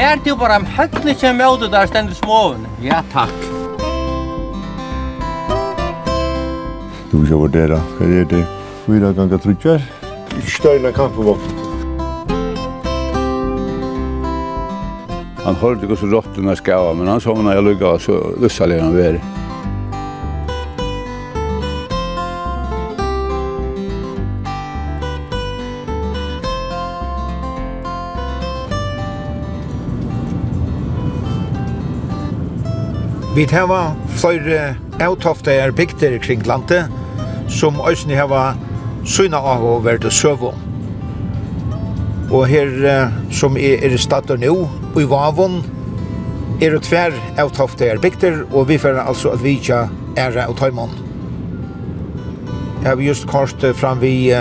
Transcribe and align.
Fær 0.00 0.16
du 0.24 0.30
bara 0.32 0.54
om 0.56 0.62
høgni 0.64 1.12
kjem 1.12 1.36
møtu 1.36 1.66
der 1.68 1.84
stendur 1.90 2.16
småvun. 2.16 2.62
Ja, 2.80 3.02
takk. 3.12 3.34
Du 7.10 7.18
vil 7.18 7.28
jo 7.28 7.40
vurdera, 7.42 7.76
hva 7.98 8.08
er 8.08 8.24
det? 8.30 8.40
Fyra 8.86 9.10
ganger 9.18 9.42
trutjar. 9.44 9.84
Støyna 10.48 10.94
kampevokn. 10.96 11.52
Han 15.44 15.60
hørte 15.60 15.84
ikke 15.84 16.00
så 16.00 16.08
råttene 16.14 16.56
skava, 16.56 16.96
men 16.96 17.12
han 17.12 17.20
sa 17.20 17.36
jeg 17.36 17.66
lukka, 17.68 17.98
så 18.00 18.22
lussa 18.40 18.70
leir 18.72 18.80
han 18.80 18.96
veri. 18.96 19.20
Vi 33.40 33.46
hava 33.48 33.94
flere 34.20 34.74
avtofteir 35.00 35.70
bygder 35.72 36.18
kring 36.20 36.42
landet, 36.44 36.90
som 37.48 37.78
òsni 37.80 38.12
hava 38.18 38.50
syna 39.08 39.38
av 39.40 39.62
å 39.64 39.78
være 39.80 40.10
søvå. 40.12 40.50
Og 42.28 42.42
her 42.50 42.74
som 43.32 43.56
er, 43.56 43.80
er 43.80 43.94
stater 43.96 44.36
nå, 44.36 44.52
i 44.92 45.06
Vavon, 45.08 45.62
er 46.60 46.76
det 46.76 46.82
tver 46.84 47.16
avtofteir 47.40 48.02
bygder, 48.02 48.42
og 48.52 48.68
vi 48.68 48.76
får 48.82 49.00
altså 49.06 49.32
at 49.32 49.40
vi 49.40 49.54
ikke 49.56 49.78
er 50.20 50.36
av 50.44 50.52
tøymon. 50.60 50.92
Jeg 52.82 52.90
har 52.90 53.00
just 53.06 53.24
kort 53.30 53.64
fram 53.80 54.04
vi 54.04 54.34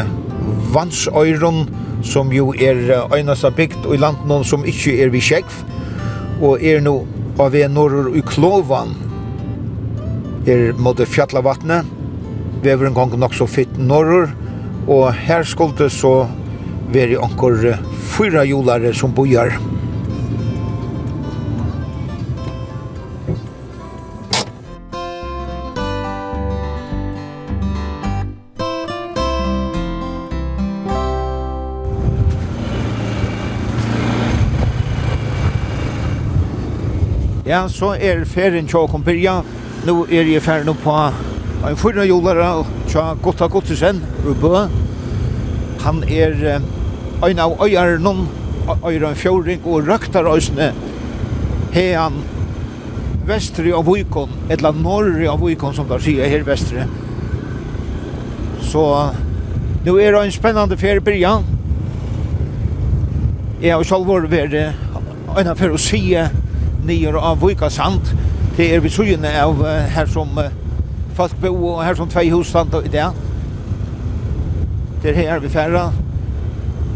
Vansøyron, 0.76 1.70
som 2.04 2.36
jo 2.36 2.52
er 2.52 2.84
øynast 3.16 3.48
bygd 3.56 3.88
i 3.96 4.02
landet 4.04 4.44
som 4.52 4.68
ikke 4.68 4.98
er 5.00 5.16
vi 5.16 5.24
sjekv, 5.24 5.64
og 6.44 6.60
er 6.60 6.84
nå 6.84 6.98
og 7.40 7.54
vi 7.54 7.64
er 7.64 7.72
norr 7.72 8.12
i 8.20 8.22
Klovan 8.28 8.92
er 10.50 10.74
mot 10.76 11.00
fjallavatnet 11.00 11.88
vi 12.64 12.72
er 12.74 12.84
en 12.84 12.98
gang 12.98 13.16
nok 13.16 13.38
så 13.38 13.48
fitt 13.48 13.78
norr 13.80 14.28
og 14.90 15.06
her 15.16 15.46
skulle 15.48 15.88
så 15.94 16.14
være 16.92 17.20
anker 17.22 17.78
fyra 18.10 18.42
jolare 18.48 18.92
som 18.98 19.14
bojar. 19.14 19.54
Ja, 37.50 37.64
så 37.66 37.96
er 37.98 38.20
ferien 38.30 38.68
tjåkom 38.70 39.02
byrja. 39.02 39.40
Nå 39.88 40.04
er 40.14 40.28
jeg 40.30 40.42
ferien 40.46 40.76
på 40.84 40.94
en 41.66 41.78
fyrre 41.82 42.04
jolare 42.06 42.50
tja 42.92 43.16
Gotta 43.24 43.48
Gottesen, 43.50 44.04
Rubø. 44.22 44.68
Han 45.82 46.04
er 46.06 46.36
ein 47.26 47.40
av 47.42 47.56
øyar 47.66 47.96
noen, 48.04 48.28
øyar 48.86 49.08
en 49.08 49.18
fjóring 49.18 49.66
og 49.66 49.88
røktar 49.88 50.30
øysene 50.30 50.68
hean 51.74 52.20
vestri 53.26 53.74
av 53.74 53.90
Vikon, 53.90 54.36
eller 54.54 54.78
norri 54.78 55.26
av 55.32 55.42
Vikon 55.42 55.74
som 55.74 55.88
der 55.90 56.04
sier 56.06 56.30
her 56.30 56.46
vestri. 56.46 56.86
Så 58.62 58.84
nå 59.88 59.96
er 59.98 60.14
det 60.14 60.22
en 60.22 60.36
spennende 60.38 60.78
ferie 60.78 61.02
byrja. 61.02 61.40
Jeg 63.64 63.74
har 63.74 63.90
selv 63.90 64.06
vært 64.06 64.30
ved 64.30 64.54
en 64.60 65.50
av 65.50 65.58
for 65.58 65.74
å 65.74 65.82
sige 65.82 66.28
nyer 66.86 67.14
av 67.14 67.42
Vika 67.42 67.70
Sand. 67.70 68.14
Det 68.58 68.70
er 68.76 68.82
vi 68.84 68.90
sugene 68.92 69.32
av 69.42 69.62
her 69.94 70.10
som 70.12 70.40
folk 71.18 71.36
bo 71.42 71.52
og 71.74 71.82
her 71.84 71.98
som 72.00 72.10
tvei 72.12 72.30
hus 72.32 72.52
stand 72.52 72.76
i 72.80 72.92
det. 72.92 73.08
Det 75.04 75.12
er 75.12 75.20
her 75.20 75.40
vi 75.44 75.52
færa. 75.52 75.90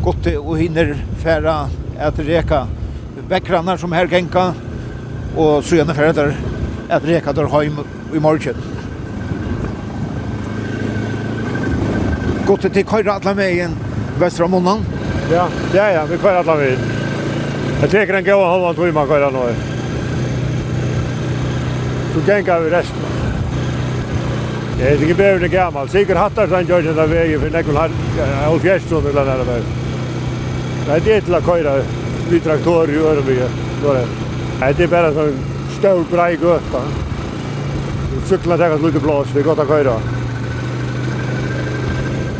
Godt 0.04 0.28
og 0.36 0.58
hinner 0.60 0.96
færa 1.24 1.68
at 2.00 2.20
reka 2.20 2.66
bekranar 3.30 3.80
som 3.80 3.92
her 3.96 4.08
genka 4.12 4.52
og 5.38 5.64
sugene 5.64 5.96
færa 5.96 6.12
der 6.12 6.34
at 6.90 7.06
reka 7.08 7.32
der 7.32 7.48
heim 7.48 7.80
i 8.14 8.20
morgen. 8.20 8.56
Godt 12.48 12.72
til 12.74 12.86
køyra 12.86 13.16
atla 13.16 13.34
vegen 13.34 13.78
vestra 14.20 14.48
måndan. 14.48 14.84
Ja, 15.32 15.48
ja, 15.74 15.88
ja, 15.94 16.06
vi 16.06 16.18
køyra 16.18 16.40
atla 16.40 16.56
vegen. 16.60 16.90
Jeg 17.82 17.90
teker 17.90 18.18
en 18.18 18.26
gåa 18.26 18.50
halvan 18.52 18.76
tog 18.76 18.94
man 18.94 19.08
køyra 19.08 19.32
nå. 19.32 19.48
Ja 19.48 19.73
så 22.14 22.32
gänga 22.32 22.60
vi 22.60 22.70
resten. 22.70 22.96
Det 24.78 24.90
är 24.90 25.02
inte 25.02 25.14
behöver 25.14 25.40
det 25.40 25.48
gammal. 25.48 25.90
Sigur 25.90 26.16
hattar 26.16 26.48
sen 26.48 26.68
gör 26.68 26.82
den 26.82 26.96
där 26.96 27.08
vägen 27.08 27.40
för 27.40 27.50
har 28.36 28.54
Alf 28.54 28.66
Gjerström 28.66 29.06
eller 29.08 29.26
där 29.26 29.38
vägen. 29.38 29.66
Nej, 30.88 31.02
det 31.06 31.14
är 31.14 31.22
till 31.22 31.36
att 31.36 31.46
köra 31.46 31.84
vi 32.30 32.40
traktor 32.40 32.90
i 32.90 32.98
Örby. 32.98 33.40
Nej, 34.60 34.74
det 34.78 34.84
är 34.84 34.88
bara 34.88 35.08
en 35.08 35.38
stor 35.80 36.06
brej 36.12 36.38
göta. 36.42 36.82
Cyklar 38.26 38.58
tar 38.58 38.88
lite 38.88 39.00
blås, 39.00 39.28
det 39.34 39.40
är 39.40 39.44
gott 39.44 39.60
att 39.60 39.68
köra. 39.68 39.94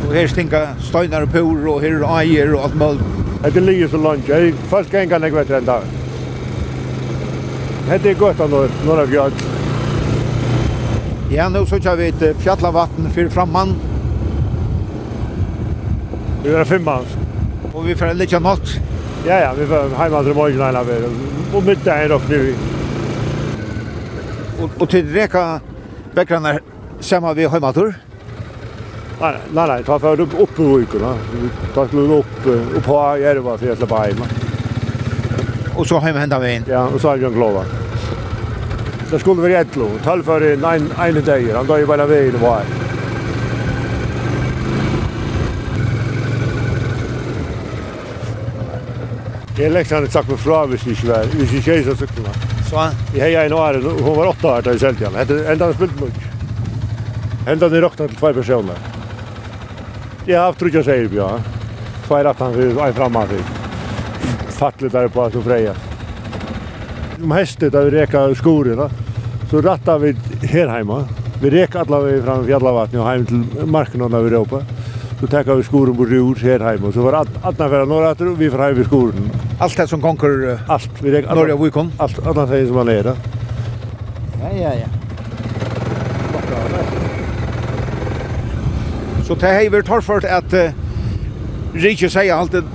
Och 0.08 0.14
här 0.14 0.28
stinka 0.28 0.68
steinar 0.80 1.22
och 1.22 1.32
pur 1.32 1.68
och 1.68 1.82
här 1.82 1.90
är 1.90 2.20
eier 2.20 2.54
och 2.54 2.64
allt 2.64 2.76
möjligt. 2.76 3.04
Det 3.54 3.60
ligger 3.60 3.88
så 3.88 3.98
långt. 3.98 4.30
Folk 4.70 4.94
gänga 4.94 5.20
vet 5.20 5.50
en 5.50 5.66
dag. 5.66 5.82
Det 8.04 8.10
är 8.10 8.14
gott 8.14 8.40
att 8.40 8.52
några 8.86 9.06
bjöd. 9.06 9.34
Ja, 11.36 11.50
nu 11.50 11.66
så 11.66 11.80
kör 11.80 11.96
vi 11.96 12.08
ett 12.08 12.38
fjällavatten 12.38 13.10
för 13.10 13.30
framman. 13.30 13.76
Vi 16.44 16.54
är 16.54 16.64
femman. 16.64 17.06
Och 17.74 17.90
vi 17.90 17.96
får 17.96 18.14
lite 18.14 18.40
natt. 18.40 18.80
Ja, 19.28 19.40
ja, 19.40 19.54
vi 19.58 19.66
får 19.66 19.96
hemma 19.96 20.24
till 20.24 20.34
morgon 20.34 20.62
eller 20.62 20.84
vi. 20.84 20.94
Och 21.58 21.64
mitt 21.64 21.86
där 21.86 22.12
och 22.12 22.22
nu. 22.30 22.56
Och, 24.62 24.82
och 24.82 24.90
till 24.90 25.14
reka 25.14 25.60
bäckarna 26.16 26.60
samma 27.00 27.34
vi 27.34 27.48
hemma 27.48 27.74
till. 27.74 27.94
Nej, 29.22 29.36
nej, 29.54 29.84
ta 29.84 30.00
för 30.00 30.20
upp 30.20 30.40
upp 30.40 30.56
på 30.56 30.78
rykorna. 30.78 31.16
Ta 31.74 31.88
skulle 31.88 32.02
upp 32.02 32.46
upp 32.46 32.84
på 32.86 33.18
järva 33.18 33.58
för 33.58 33.72
att 33.72 33.78
släppa 33.78 33.96
hem. 33.96 34.18
Och 35.76 35.88
så 35.88 36.00
hem 36.00 36.16
hända 36.16 36.40
vi 36.40 36.56
in. 36.56 36.64
Ja, 36.68 36.88
och 36.88 37.02
så 37.02 37.10
har 37.10 37.18
vi 37.18 37.26
en. 37.26 37.34
Ja. 37.34 37.83
Det 39.14 39.20
skulle 39.20 39.44
være 39.44 39.52
vara 39.54 39.60
ettlo. 39.62 39.88
Tal 40.02 40.24
for 40.26 40.42
en 40.42 40.64
en 40.66 40.88
dag. 41.26 41.44
Han 41.54 41.68
drar 41.68 41.78
ju 41.78 41.86
bara 41.86 42.06
vägen 42.06 42.40
var. 42.42 42.64
Jag 49.58 49.72
läxar 49.72 49.96
han 49.96 50.08
med 50.28 50.40
fra 50.40 50.66
hvis 50.66 50.82
det 50.84 50.92
ikke 50.92 51.08
var, 51.08 51.26
hvis 51.26 51.52
det 51.52 51.58
ikke 51.58 51.74
er 51.74 51.84
Så 51.84 51.96
sykkel. 51.96 52.26
Så? 52.70 52.88
Jeg 53.14 53.38
har 53.38 53.46
en 53.46 53.54
år 53.54 53.74
hun 53.84 54.18
var 54.18 54.28
åtta 54.28 54.48
år 54.48 54.62
da 54.62 54.62
där 54.62 54.76
i 54.76 54.80
Seltjan. 54.80 55.16
Hette 55.16 55.38
enda 55.52 55.66
han 55.66 55.74
spilt 55.74 56.02
mye. 56.02 56.34
Enda 57.48 57.70
han 57.70 57.82
råkna 57.82 58.08
til 58.08 58.18
två 58.18 58.34
personer. 58.34 58.82
Jeg 60.26 60.40
har 60.40 60.46
haft 60.46 60.62
jeg 60.74 60.84
sier, 60.84 61.10
jag. 61.14 61.42
Två 62.08 62.16
at 62.16 62.40
han 62.40 62.54
för 62.54 62.88
en 62.88 62.94
framåt. 62.94 63.30
Fattelig 64.50 64.92
der 64.92 65.08
på 65.08 65.24
at 65.24 65.34
hun 65.34 65.44
freja. 65.44 65.76
Om 67.24 67.32
hestet 67.32 67.74
hästet 67.74 67.86
vi 67.86 67.92
reka 67.92 68.36
skoren. 68.36 69.03
Så 69.54 69.62
rattar 69.62 70.00
vi 70.00 70.16
her 70.50 70.68
heima. 70.68 71.04
Vi 71.42 71.50
rek 71.50 71.76
alla 71.76 72.00
vi 72.00 72.22
fram 72.22 72.42
i 72.42 72.48
fjallavatni 72.48 72.98
og 72.98 73.06
heim 73.06 73.26
til 73.30 73.68
marken 73.70 74.02
av 74.02 74.14
Europa. 74.18 74.64
Så 75.20 75.28
tekka 75.30 75.54
vi 75.60 75.66
skoren 75.68 75.94
på 75.94 76.08
rur 76.10 76.40
her 76.42 76.64
heima. 76.66 76.90
Så 76.90 77.04
var 77.06 77.20
atna 77.22 77.68
fyrir 77.70 77.86
norra 77.86 78.16
og 78.16 78.40
vi 78.40 78.48
fyrir 78.50 78.64
heim 78.64 78.80
i 78.82 78.86
skoren. 78.88 79.28
Allt 79.62 79.78
det 79.78 79.86
som 79.92 80.02
konkur? 80.02 80.58
Allt. 80.74 80.98
Vi 80.98 81.14
rek 81.14 81.30
Norge 81.30 81.54
og 81.54 81.62
Vikon? 81.62 81.92
Allt. 82.02 82.18
Alla 82.26 82.48
tegin 82.50 82.72
som 82.72 82.80
man 82.82 82.90
er 82.90 83.04
da. 83.04 83.14
Ja, 84.40 84.50
ja, 84.58 84.72
ja. 84.74 84.88
Så 89.28 89.38
det 89.38 89.52
har 89.54 89.70
vært 89.76 89.86
torført 89.92 90.26
at 90.26 90.58
uh, 90.58 90.74
Rikje 91.78 92.10
sier 92.10 92.34
alltid 92.34 92.66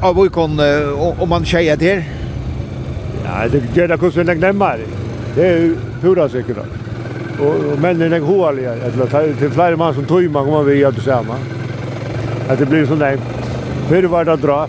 av 0.00 0.16
Vikon 0.16 0.56
uh, 0.56 1.20
om 1.20 1.28
man 1.28 1.44
sier 1.44 1.76
det 1.76 1.92
her. 1.92 2.02
Ja, 3.26 3.44
det 3.52 3.62
gjør 3.76 3.92
det 3.92 4.00
hvordan 4.00 4.32
jeg 4.32 4.42
nemmer. 4.46 4.88
Det 5.36 5.44
er 5.44 5.62
jo 5.66 5.76
pura 5.98 6.28
säkert. 6.28 6.56
Och, 7.40 7.72
och 7.72 7.78
männen 7.78 8.12
är 8.12 8.20
håliga. 8.20 8.74
Det 8.74 9.34
til 9.38 9.50
flere 9.50 9.76
mann 9.76 9.94
som 9.94 10.04
tog 10.04 10.30
man 10.30 10.44
kommer 10.44 10.62
vi 10.62 10.80
gjør 10.80 10.90
det 10.90 11.02
samme. 11.02 11.34
At 12.48 12.58
det 12.58 12.66
blir 12.66 12.86
sån 12.86 12.98
där 12.98 13.18
Før 13.88 14.02
var 14.02 14.24
det 14.24 14.36
dra. 14.42 14.66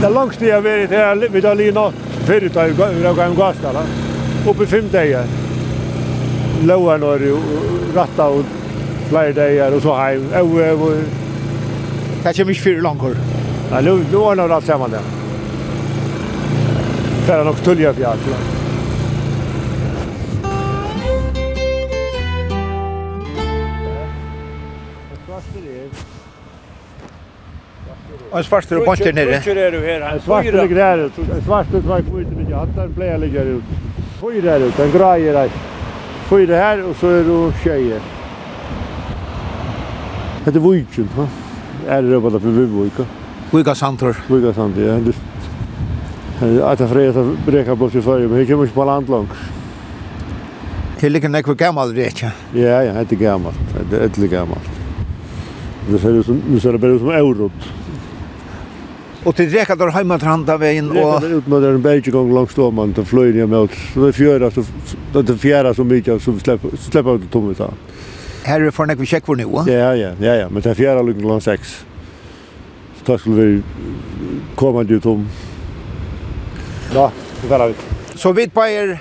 Det 0.00 0.08
langste 0.08 0.46
jeg 0.46 0.54
har 0.54 0.62
vært 0.64 0.92
her, 0.96 1.26
vi 1.32 1.40
tar 1.44 1.58
lige 1.58 1.74
nå, 1.76 1.90
fyrir 2.24 2.48
tar 2.48 2.70
jeg 2.70 3.16
gang 3.16 3.34
gasdala, 3.36 3.82
oppe 4.48 4.66
fem 4.66 4.86
dager. 4.92 5.28
Låa 6.64 6.96
når 6.96 7.26
jo, 7.28 7.40
ratta 7.96 8.30
og 8.32 8.48
flere 9.10 9.34
dager, 9.36 9.76
og 9.76 9.82
så 9.84 9.96
heim, 9.98 10.24
og 10.40 10.54
og 10.56 10.86
og. 10.86 11.02
Det 12.24 12.32
kommer 12.36 12.54
ikke 12.54 12.62
fyrir 12.62 12.80
langkor. 12.84 13.20
Nei, 13.74 13.82
nå 13.84 14.24
er 14.30 14.40
det 14.40 14.48
alt 14.56 14.70
sammen 14.70 14.96
der. 14.96 15.12
Det 17.26 17.36
er 17.36 17.44
nok 17.44 17.62
tullige 17.64 17.94
fjall. 18.00 18.59
en 28.38 28.44
svart 28.44 28.72
er 28.72 28.84
bort 28.84 29.04
nere. 29.14 29.40
Hvor 29.44 29.58
er 29.58 29.70
du 29.70 29.80
her? 29.80 30.04
En 30.12 30.20
svart 30.20 30.46
er 30.46 31.04
ut. 31.04 31.18
en 31.18 31.42
svart 31.44 31.74
er 31.74 31.80
tvær 31.80 32.02
kvitt 32.10 32.36
med 32.36 32.54
hattar 32.54 32.88
blei 32.96 33.18
ligger 33.18 33.56
ut. 33.56 33.62
Fyra 34.20 34.56
er 34.56 34.66
ut, 34.66 34.78
en 34.78 34.92
grære 34.92 35.44
er 35.44 35.50
Fyra 36.28 36.56
her, 36.56 36.82
og 36.84 36.94
så 36.96 37.06
er 37.06 37.22
du 37.22 37.52
tjejer. 37.62 38.00
Det 40.44 40.56
er 40.56 40.60
vujtjen, 40.60 41.08
ha? 41.16 41.26
Er 41.88 42.02
det 42.02 42.22
bare 42.22 42.40
for 42.40 42.50
vujvujka? 42.50 43.04
Vujka 43.52 43.74
santor. 43.74 44.16
Vujka 44.28 44.52
santor, 44.52 44.82
ja. 44.82 44.94
Det 44.94 45.14
Att 46.40 46.80
jag 46.80 46.90
fredag 46.90 47.36
brekar 47.46 47.74
bort 47.74 47.94
i 47.94 48.02
förr, 48.02 48.20
men 48.28 48.38
jag 48.38 48.46
kommer 48.46 48.62
inte 48.62 48.74
på 48.74 48.84
land 48.84 49.08
långt. 49.08 49.30
Det 51.00 51.08
ligger 51.08 51.28
nekvar 51.28 51.54
gammal 51.54 51.94
rekja. 51.94 52.32
Ja, 52.54 52.82
ja, 52.82 52.92
det 52.92 53.12
är 53.12 53.16
gammalt. 53.16 53.56
Det 53.90 54.18
är 54.18 54.26
gammalt. 54.26 54.70
Det 55.90 55.98
ser 55.98 56.10
ut 56.12 56.26
som, 56.26 56.42
nu 56.48 56.60
ser 56.60 56.72
det 56.72 56.78
bara 56.78 56.90
ut 56.90 57.00
som 57.00 57.10
eurot. 57.10 57.52
Och 59.24 59.34
det 59.36 59.46
räcker 59.46 59.76
där 59.76 59.88
hemma 59.88 60.18
till 60.18 60.28
handa 60.28 60.56
vägen 60.56 60.90
och 60.90 61.22
ut 61.22 61.46
med 61.46 61.62
den 61.62 61.82
bergen 61.82 62.12
gång 62.12 62.34
långs 62.34 62.54
då 62.54 62.70
man 62.70 62.94
till 62.94 63.04
flöjning 63.04 63.48
med 63.48 63.68
det 63.94 64.12
fjärra 64.12 64.50
så 64.50 64.64
det 65.12 65.38
fjärra 65.38 65.74
så 65.74 65.84
mycket 65.84 66.22
så 66.22 66.38
släpper 66.38 66.76
släpper 66.76 67.14
ut 67.14 67.32
tommet 67.32 67.58
där. 67.58 67.70
Här 68.44 68.60
är 68.60 68.70
förnäck 68.70 68.98
vi 68.98 69.06
checkar 69.06 69.26
för 69.26 69.34
nu. 69.34 69.72
Ja 69.72 69.94
ja 69.94 70.14
ja 70.20 70.34
ja 70.34 70.48
men 70.48 70.62
det 70.62 70.74
fjärra 70.74 71.02
lugn 71.02 71.28
långt 71.28 71.44
sex. 71.44 71.84
Så 72.98 73.04
tar 73.04 73.18
skulle 73.18 73.36
vi 73.44 73.62
komma 74.54 74.82
dit 74.82 75.06
om. 75.06 75.28
Ja, 76.94 77.12
det 77.42 77.48
var 77.48 77.68
det. 77.68 77.74
Så 78.14 78.32
vi 78.32 78.48
på 78.48 78.66
er 78.66 78.98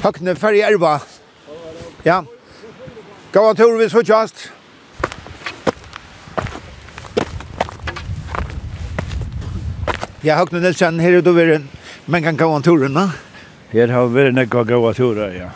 högna 0.00 0.34
färjerva. 0.34 1.00
Ja. 2.02 2.24
Gå 3.32 3.40
och 3.40 3.56
tur 3.56 3.78
vi 3.78 3.90
så 3.90 4.00
just. 4.00 4.52
Ja, 10.20 10.36
Høgne 10.36 10.60
Nilsen, 10.60 11.00
her 11.00 11.14
er 11.16 11.22
du 11.24 11.30
vært 11.32 11.64
men 12.10 12.22
kan 12.24 12.36
gå 12.36 12.48
en 12.52 12.64
turen, 12.64 12.92
da? 12.96 13.06
Her 13.70 13.92
har 13.94 14.08
vært 14.10 14.34
nekka 14.34 14.64
gåa 14.68 14.92
turer, 14.96 15.30
ja. 15.36 15.50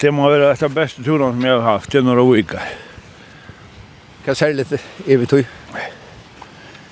Det 0.00 0.12
må 0.14 0.28
være 0.30 0.52
et 0.54 0.62
av 0.64 0.72
beste 0.72 1.02
turene 1.04 1.34
som 1.34 1.44
jeg 1.44 1.58
har 1.58 1.66
haft 1.66 1.94
i 1.94 2.00
noen 2.00 2.38
uker. 2.38 2.70
Hva 4.24 4.36
særlig 4.38 4.64
evig 5.04 5.28
tog? 5.28 5.50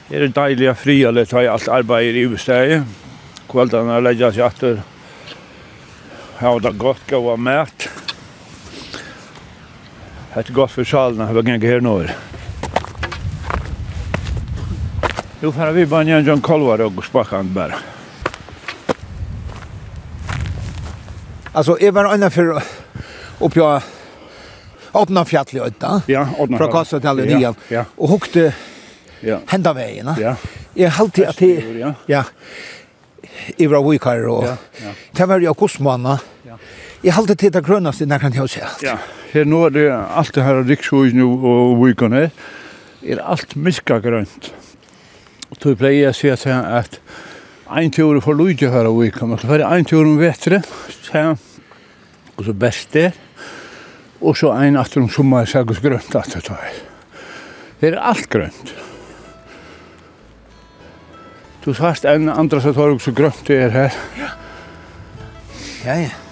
Det 0.09 0.19
er 0.19 0.35
deilig 0.37 0.69
å 0.69 0.75
fri 0.77 0.99
alle 1.09 1.25
ta 1.31 1.41
alt 1.49 1.71
arbeid 1.73 2.19
i 2.19 2.27
utsteget. 2.29 2.85
Kveldene 3.49 4.01
legger 4.05 4.35
seg 4.35 4.45
etter. 4.51 4.83
Ja, 6.43 6.53
det 6.59 6.75
er 6.75 6.83
godt 6.83 7.07
gå 7.09 7.23
og. 7.23 7.39
Det 10.35 10.43
er 10.43 10.53
godt 10.53 10.75
for 10.75 10.85
salen, 10.85 11.25
jeg 11.25 11.39
vil 11.39 11.55
ikke 11.55 11.73
her 11.73 11.81
nå. 11.87 11.97
Ja. 12.03 12.32
Nu 15.43 15.53
får 15.53 15.73
vi 15.73 15.87
bara 15.87 16.03
en 16.03 16.25
John 16.25 16.41
Kolvar 16.41 16.81
och 16.81 17.05
spackan 17.05 17.55
bara. 17.55 17.75
Alltså, 21.53 21.77
jag 21.81 21.93
var 21.93 22.15
ena 22.15 22.31
för 22.31 22.63
upp 23.41 23.57
jag 23.57 23.83
åpna 24.93 25.25
fjall 25.25 25.47
i 25.51 25.61
ötta. 25.61 26.03
Ja, 26.07 26.29
åtna. 26.39 26.59
Från 26.59 26.73
Kassa 26.73 27.01
till 27.01 27.09
Allen 27.09 27.27
Nian. 27.27 27.55
Ja. 27.69 27.85
Och 27.97 28.09
hukte 28.09 28.55
ja. 29.21 29.39
hända 29.47 29.73
vägen. 29.73 30.15
Ja. 30.21 30.37
Jag 30.75 30.91
halti 30.91 31.25
att 31.25 31.37
det... 31.37 31.79
Ja. 31.79 31.95
ja. 32.07 32.25
I 33.57 33.67
var 33.67 33.91
vikar 33.91 34.29
och... 34.29 34.45
Ja. 34.45 34.57
ja. 34.83 34.91
Det 35.13 35.27
var 35.27 35.41
jag 35.41 35.57
kostmanna. 35.57 36.21
Ja. 36.43 36.59
Jag 37.01 37.13
halti 37.13 37.37
till 37.37 37.53
det 37.53 37.61
grönaste 37.61 38.07
när 38.07 38.19
kan 38.19 38.33
jag 38.33 38.51
säga 38.51 38.67
allt. 38.67 38.83
Ja. 38.83 38.99
Här 39.33 39.45
nu 39.45 39.67
är 39.67 39.71
det 39.71 40.07
allt 40.07 40.35
det 40.35 40.43
här 40.43 40.63
rikshusen 40.63 41.23
och 41.23 41.89
vikarna. 41.89 42.31
Det 43.01 43.13
är 43.13 43.19
allt 43.19 43.55
miska 43.55 44.01
grönt. 44.01 44.53
Og 45.53 45.59
tog 45.61 45.77
pleier 45.77 46.09
jeg 46.09 46.15
å 46.15 46.17
si 46.17 46.31
at 46.33 46.47
at 46.49 46.99
ein 47.73 47.93
tur 47.93 48.21
for 48.25 48.37
lujtje 48.37 48.71
her 48.73 48.89
og 48.89 49.03
við 49.03 49.13
koma. 49.17 49.37
Så 49.41 49.49
fer 49.51 49.65
ein 49.67 49.85
tur 49.89 50.05
om 50.05 50.17
vetri, 50.21 50.61
så 51.05 51.37
og 52.37 52.47
så 52.47 52.55
beste. 52.57 53.13
Og 54.23 54.37
så 54.39 54.53
ein 54.57 54.77
aftur 54.81 55.03
um 55.03 55.11
summa 55.11 55.45
sagus 55.47 55.81
grønt 55.83 56.15
at 56.17 56.37
ta. 56.45 56.57
Det 57.81 57.93
er 57.93 57.99
alt 57.99 58.29
grønt. 58.31 58.75
Du 61.65 61.73
sást 61.75 62.05
en 62.09 62.29
andra 62.29 62.61
satt 62.61 62.77
var 62.77 62.91
også 62.95 63.13
grønt 63.15 63.47
det 63.47 63.61
er 63.67 63.71
her. 63.71 63.97
Ja. 64.19 64.31
Ja, 65.85 65.95
ja. 66.01 66.32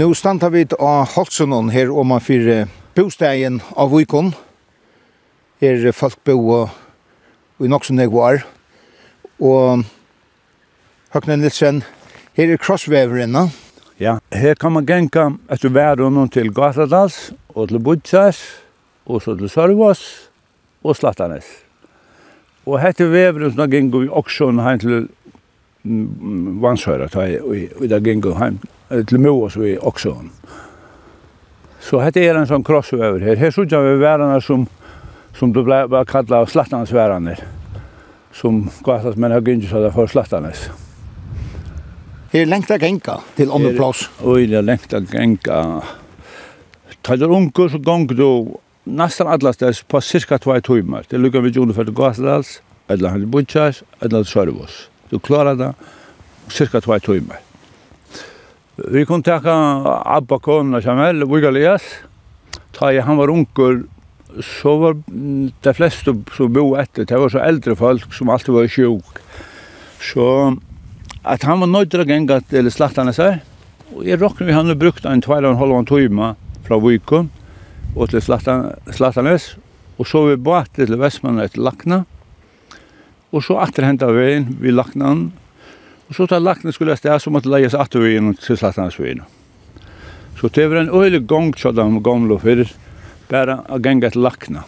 Nu 0.00 0.14
standa 0.14 0.48
vi 0.48 0.62
av 0.78 1.10
Holtsunon 1.12 1.66
her 1.68 1.90
om 1.92 2.08
man 2.08 2.22
fyrir 2.24 2.70
bostægen 2.96 3.58
av 3.76 3.90
Vikon. 3.92 4.30
Her 5.60 5.82
folk 5.92 6.16
bo 6.24 6.62
i 7.60 7.68
nokson 7.68 8.00
jeg 8.00 8.08
var. 8.14 8.40
Og 9.44 9.82
Høgne 11.12 11.36
Nilsen, 11.42 11.82
her 12.32 12.54
er 12.54 12.62
krossveverinna. 12.64 13.44
Ja, 14.00 14.16
her 14.32 14.56
kan 14.56 14.72
man 14.72 14.88
genka 14.88 15.26
etter 15.52 15.74
verden 15.76 16.16
til 16.32 16.48
Gatadals 16.48 17.34
og 17.52 17.68
til 17.68 17.84
Budsas 17.84 18.40
og 19.04 19.20
så 19.20 19.36
til 19.36 19.52
Sørvås 19.52 20.06
og 20.80 20.96
Slattanes. 20.96 21.44
Og 22.64 22.80
hette 22.80 23.04
veveren 23.04 23.52
som 23.52 23.68
gengur 23.68 24.06
vi 24.06 24.08
også 24.08 24.48
heim 24.64 24.80
til 24.80 25.10
vansøyra 25.84 27.08
ta 27.08 27.24
i, 27.26 27.38
i, 27.38 27.68
i 27.86 28.34
heim, 28.38 28.58
til 29.06 29.20
Moas 29.20 29.56
og 29.56 29.68
i 29.68 29.78
Oksån. 29.78 30.30
Så 31.80 32.02
hette 32.04 32.20
er 32.20 32.36
en 32.36 32.48
sånn 32.48 32.64
crossover 32.64 33.22
her. 33.24 33.38
Her 33.40 33.50
sudja 33.54 33.80
vi 33.80 33.96
værene 34.02 34.40
som, 34.44 34.66
som 35.36 35.52
du 35.52 35.62
ble, 35.64 35.86
ble 35.88 36.04
kallet 36.06 36.52
slattansværene, 36.52 37.38
som 38.36 38.66
gatas 38.84 39.16
men 39.16 39.32
har 39.32 39.44
gynnsi 39.46 39.70
seg 39.70 39.88
for 39.94 40.10
slattanes. 40.10 40.68
Her 42.30 42.46
lengt 42.46 42.68
genga 42.68 42.78
genka 42.84 43.16
til 43.34 43.50
andre 43.50 43.72
plass? 43.74 44.04
Oi, 44.22 44.44
det 44.46 44.60
er 44.60 44.66
lengt 44.66 44.92
av 44.94 45.08
genka. 45.10 45.62
Ta 47.02 47.16
det 47.16 47.26
unger 47.26 47.72
så 47.72 47.80
gong 47.82 48.06
du 48.12 48.26
nesten 48.84 49.26
alle 49.26 49.52
steds 49.56 49.82
på 49.82 50.00
cirka 50.04 50.38
2 50.38 50.60
timer. 50.68 51.08
Det 51.08 51.18
lukkar 51.18 51.42
vi 51.42 51.50
ikke 51.50 51.64
underført 51.64 51.94
gasdals, 51.96 52.60
eller 52.88 53.10
han 53.10 53.30
butjas, 53.30 53.82
eller 54.02 54.22
sørvås. 54.22 54.90
Du 55.10 55.18
klarar 55.18 55.58
det 55.58 55.72
cirka 56.48 56.80
2 56.80 56.98
timmar. 56.98 57.40
Vi 58.76 59.04
kunde 59.06 59.40
ta 59.42 60.02
Abba 60.06 60.38
Kona 60.38 60.80
Jamel, 60.80 61.24
Vigalias. 61.26 61.82
Ta 62.72 62.92
jag 62.92 63.02
han 63.02 63.16
var 63.16 63.28
ungur 63.28 63.84
så 64.42 64.76
var 64.76 64.96
de 65.62 65.74
fleste 65.74 66.14
som 66.36 66.52
bo 66.54 66.74
etter, 66.78 67.04
det 67.04 67.18
var 67.18 67.32
så 67.32 67.42
eldre 67.42 67.74
folk 67.76 68.12
som 68.14 68.30
alltid 68.30 68.54
var 68.54 68.68
sjuk. 68.70 69.18
Så 70.00 70.26
at 71.24 71.44
han 71.44 71.60
var 71.60 71.70
nødt 71.70 71.90
til 71.92 72.04
å 72.04 72.08
genga 72.08 72.40
til 72.50 72.70
slaktene 72.72 73.12
seg, 73.16 73.40
og 73.90 74.06
jeg 74.06 74.20
råkner 74.20 74.48
vi 74.48 74.56
han 74.56 74.70
brukt 74.78 75.06
en 75.08 75.22
2,5 75.24 75.88
timer 75.90 76.38
fra 76.66 76.78
Vikon 76.80 77.30
og 77.96 78.12
til 78.12 78.22
Slattanes, 78.22 79.56
og 79.98 80.06
så 80.06 80.24
vi 80.28 80.38
bare 80.38 80.70
til 80.76 80.94
Vestmannen 81.00 81.44
etter 81.44 81.60
Lakna, 81.66 82.04
Og 83.30 83.44
så 83.46 83.60
atter 83.62 83.86
henta 83.86 84.08
veien 84.10 84.48
vi 84.60 84.72
laknan. 84.74 85.28
Og 86.10 86.16
så 86.16 86.26
tar 86.26 86.42
lakna 86.42 86.72
skulle 86.74 86.96
jeg 86.96 87.04
sted, 87.04 87.20
så 87.22 87.30
måtte 87.30 87.50
leies 87.52 87.76
atter 87.78 88.02
veien 88.02 88.32
til 88.34 88.58
slattanes 88.58 88.98
veien. 88.98 89.22
Så 90.40 90.48
det 90.50 90.66
var 90.70 90.80
en 90.80 90.94
øyelig 90.94 91.26
gong 91.28 91.52
til 91.54 91.74
de 91.76 91.86
gamle 92.02 92.38
fyrir, 92.40 92.70
bare 93.30 93.60
å 93.68 93.78
genga 93.82 94.10
til 94.10 94.24
lakna. 94.24 94.64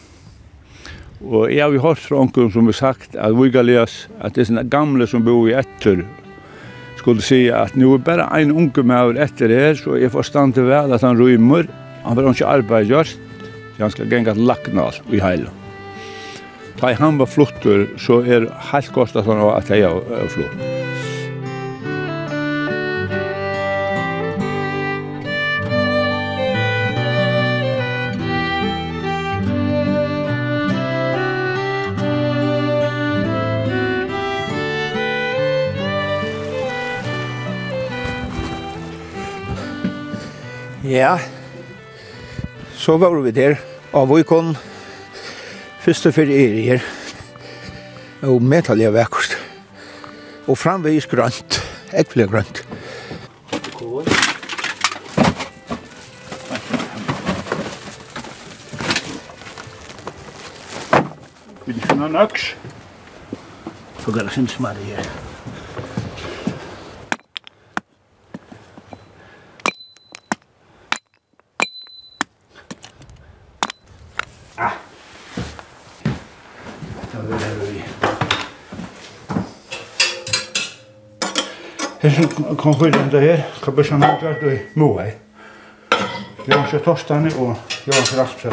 Og 1.23 1.51
jeg 1.51 1.63
har 1.63 1.83
hørt 1.83 2.03
fra 2.03 2.19
onkel 2.23 2.51
som 2.53 2.69
har 2.69 2.77
sagt 2.77 3.17
at 3.17 3.35
vi 3.39 3.51
galias, 3.51 4.07
at 4.21 4.35
det 4.35 4.45
er 4.45 4.51
sånne 4.51 4.67
gamle 4.71 5.07
som 5.11 5.25
bor 5.27 5.49
i 5.51 5.57
etter, 5.59 6.05
skulle 6.99 7.25
si 7.25 7.47
at 7.51 7.75
nu 7.79 7.89
er 7.95 8.05
bare 8.05 8.29
en 8.39 8.53
unge 8.55 8.85
med 8.87 9.19
etter 9.23 9.51
her, 9.51 9.75
så 9.79 9.97
jeg 9.99 10.15
forstand 10.15 10.55
til 10.55 10.69
vel 10.71 10.95
at 10.95 11.03
han 11.03 11.19
rymmer, 11.19 11.67
han 12.05 12.19
vil 12.19 12.31
ikke 12.31 12.53
arbeid 12.59 12.91
gjørst, 12.91 13.19
så 13.75 13.87
han 13.87 13.95
skal 13.95 14.11
genga 14.11 14.37
til 14.37 14.47
lakna 14.47 14.91
i 15.11 15.23
heilen. 15.23 15.62
Da 16.83 16.89
han 16.99 17.15
var 17.15 17.29
flottur, 17.31 17.93
så 17.95 18.17
er 18.27 18.49
helt 18.73 18.89
godt 18.91 19.15
at 19.15 19.29
han 19.29 19.39
var 19.39 19.61
at 19.61 19.69
jeg 19.71 19.87
er. 19.87 20.01
Ja, 40.83 41.15
så 42.75 42.99
var 42.99 43.15
vi 43.23 43.31
der 43.31 43.55
og 43.93 44.03
av 44.03 44.11
Vojkon, 44.11 44.57
Først 45.83 46.07
og 46.07 46.15
fyrir 46.15 46.35
er 46.35 46.63
her. 46.63 46.81
Og 48.23 48.43
metallig 48.43 48.85
er 48.87 48.93
vekkust. 48.95 49.33
Og 50.47 50.59
framvegis 50.59 51.07
grønt. 51.11 51.59
Ekvile 51.93 52.29
grønt. 52.29 52.63
Vil 61.67 61.75
du 61.75 61.87
finne 61.87 62.07
en 62.07 62.17
øks? 62.17 62.57
Så 63.99 64.13
går 64.13 64.21
det 64.21 64.33
sin 64.33 64.47
sinnsmari 64.47 64.95
her. 64.95 65.32
som 82.15 82.57
kom 82.57 82.75
skylda 82.75 83.01
om 83.01 83.11
det 83.11 83.21
här, 83.21 83.47
Kabushan 83.63 84.03
Handvart 84.03 84.43
och 84.43 84.77
Moai. 84.79 85.13
Jonsson 86.45 86.81
Torstani 86.81 87.31
och 87.39 87.57
Jonsson 87.85 88.19
Raspsel. 88.19 88.53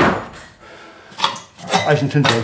Eisen 1.89 2.09
Tindal. 2.09 2.41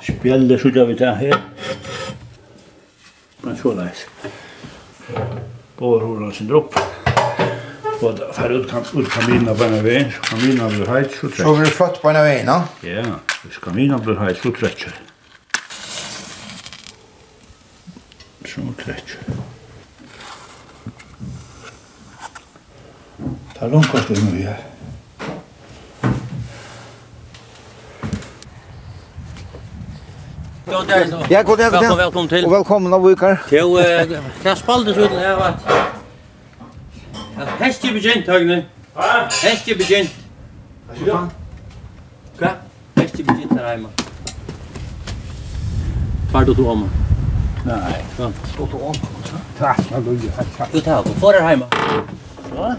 Spjellet 0.00 0.60
skylda 0.60 0.84
vi 0.84 0.96
til 0.96 1.06
her. 1.06 1.40
Men 3.42 3.56
så 3.56 3.74
leis. 3.74 4.06
Båda 5.78 6.30
sin 6.32 6.48
dropp. 6.48 6.78
Og 8.02 8.16
da 8.18 8.32
fer 8.34 8.50
ut 8.50 8.70
kan 8.70 8.82
ut 8.98 9.10
kamina 9.10 9.52
på 9.54 9.66
en 9.66 9.84
vei, 9.84 10.00
kamina 10.26 10.66
vil 10.72 10.88
heit, 10.90 11.12
så 11.14 11.28
trekt. 11.28 11.42
Så 11.42 11.52
vil 11.54 11.68
du 11.68 11.70
flott 11.70 12.00
på 12.02 12.10
en 12.10 12.18
av 12.18 12.24
veien, 12.26 12.48
no? 12.50 12.56
Ja. 12.82 13.04
Skamina 13.52 13.98
har 14.18 14.26
jeg 14.28 14.36
så 14.36 14.50
trekker. 14.50 14.92
Så 18.46 18.60
trekker. 18.84 19.18
Det 23.54 23.60
er 23.60 23.68
langt 23.68 24.08
det 24.08 24.22
mye. 24.32 24.54
Ja, 31.30 31.42
god 31.42 31.56
dag. 31.56 31.72
Velkommen, 31.72 31.98
velkommen 31.98 32.28
til. 32.28 32.44
Og 32.44 32.52
velkommen 32.52 32.92
av 32.92 33.04
Vikar. 33.08 33.44
Jo, 33.52 33.76
det 33.76 34.56
spaltes 34.58 34.96
ut 34.96 35.10
her, 35.10 35.36
va? 35.36 35.52
Hestie 37.60 37.92
begynt, 37.92 38.26
Høgne. 38.26 38.64
Hestie 39.42 39.76
begynte. 39.76 40.12
Ja 41.06 41.26
heima. 43.72 43.88
Far 46.32 46.44
du 46.44 46.54
til 46.54 46.64
Åman? 46.64 46.90
Nei. 47.64 47.98
Ja. 48.18 48.28
Stå 48.52 48.66
til 48.66 48.78
Åman, 48.80 49.22
så? 49.28 49.40
Takk, 49.58 49.80
jeg 49.90 50.02
lukker. 50.06 50.68
Du 50.72 50.80
tar 50.80 51.02
på 51.02 51.14
forer 51.20 51.46
heima. 51.46 51.68
Ja? 52.52 52.74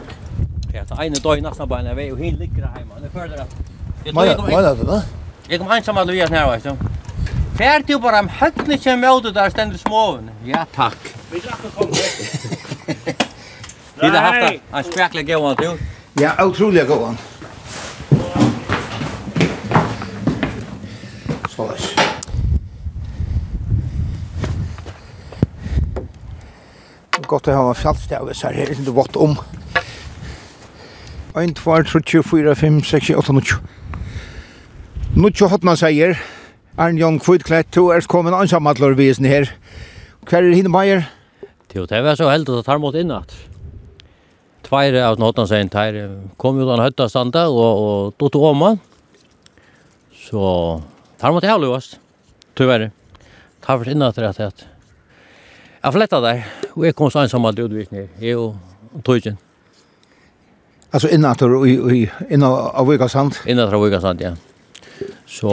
Ja, 0.73 0.83
ta 0.89 1.03
ene 1.05 1.21
døy 1.21 1.41
nesten 1.45 1.69
på 1.69 1.77
en 1.77 1.91
vei, 1.97 2.07
og 2.13 2.21
hin 2.21 2.38
ligger 2.41 2.69
heima. 2.75 3.01
Det 3.01 3.12
føler 3.13 3.35
jeg. 3.38 3.47
at... 4.05 4.13
Hva 4.13 4.25
er 4.25 4.73
det? 4.73 4.88
da? 4.89 5.01
Jeg 5.50 5.59
kom 5.59 5.67
hans 5.71 5.85
sammen 5.85 6.07
Lujas 6.07 6.31
nær, 6.33 6.50
veist 6.50 6.65
du. 6.65 6.73
Fær 7.57 7.83
du 7.85 7.97
bare 8.01 8.23
om 8.23 8.29
høttene 8.39 8.77
kjem 8.81 9.03
møte 9.05 9.33
der 9.33 9.53
stender 9.53 9.77
småven. 9.77 10.31
Ja, 10.45 10.63
takk. 10.73 11.12
Vi 11.31 11.41
drakk 11.43 11.67
å 11.69 11.73
komme. 11.75 11.93
Vi 14.01 14.09
har 14.09 14.25
haft 14.25 14.63
en 14.73 14.88
spekla 14.89 15.21
gåan, 15.27 15.55
du. 15.62 15.77
Ja, 16.21 16.33
utrolig 16.45 16.88
gåan. 16.89 17.17
godt 27.33 27.49
å 27.49 27.57
ha 27.57 27.65
en 27.71 27.79
fjallstav, 27.79 28.29
så 28.37 28.51
her 28.53 28.69
er 28.69 28.85
det 28.85 28.93
vått 28.93 29.17
om. 29.17 29.35
1, 31.33 31.55
2, 31.57 31.79
3, 31.89 32.21
4, 32.29 32.55
5, 32.59 32.79
6, 32.85 33.09
8, 33.17 33.35
9. 33.39 33.57
Nå 35.17 35.29
tjo 35.33 35.49
hotna 35.49 35.75
sier, 35.77 36.15
Arne 36.77 37.01
Jan 37.01 37.19
Kvitklett, 37.21 37.71
to 37.73 37.87
er 37.93 38.05
kommet 38.09 38.33
ansammattler 38.37 38.95
visen 38.97 39.25
her. 39.29 39.49
Hver 40.29 40.45
er 40.45 40.55
hinne 40.57 40.71
meier? 40.73 41.07
Jo, 41.73 41.87
det 41.89 42.03
var 42.05 42.17
så 42.17 42.29
heldig 42.29 42.59
at 42.59 42.67
tar 42.69 42.81
mot 42.81 42.95
innat. 42.97 43.33
Tveire 44.63 45.01
av 45.07 45.17
nåttan 45.21 45.49
seg 45.49 45.71
tær 45.73 45.97
kom 46.41 46.59
ut 46.61 46.69
av 46.69 46.83
høtta 46.85 47.09
standa 47.09 47.47
og, 47.49 47.61
og 47.85 48.13
dotte 48.21 48.41
åman. 48.41 48.77
Så 50.23 50.43
tar 51.21 51.33
mot 51.33 51.45
jeg 51.45 51.61
løst, 51.61 51.97
tyverre. 52.57 52.91
Tar 53.65 53.81
for 53.81 53.89
innat 53.89 54.21
rett 54.21 54.41
og. 54.41 54.67
Jeg 55.83 55.91
fletta 55.91 56.19
der, 56.23 56.45
og 56.77 56.85
jeg 56.87 56.95
kom 56.95 57.09
så 57.11 57.25
ensam 57.25 57.43
alt 57.43 57.57
utvisning, 57.59 58.05
jeg 58.23 58.37
og 58.39 59.01
tøyken. 59.03 59.35
Altså 60.95 61.09
innater 61.11 61.51
og 61.57 61.65
innater 61.67 62.69
av 62.79 62.87
Vøygasand? 62.87 63.41
Innater 63.51 63.75
av 63.75 63.83
Vøygasand, 63.83 64.23
ja. 64.23 64.31
Så 65.27 65.51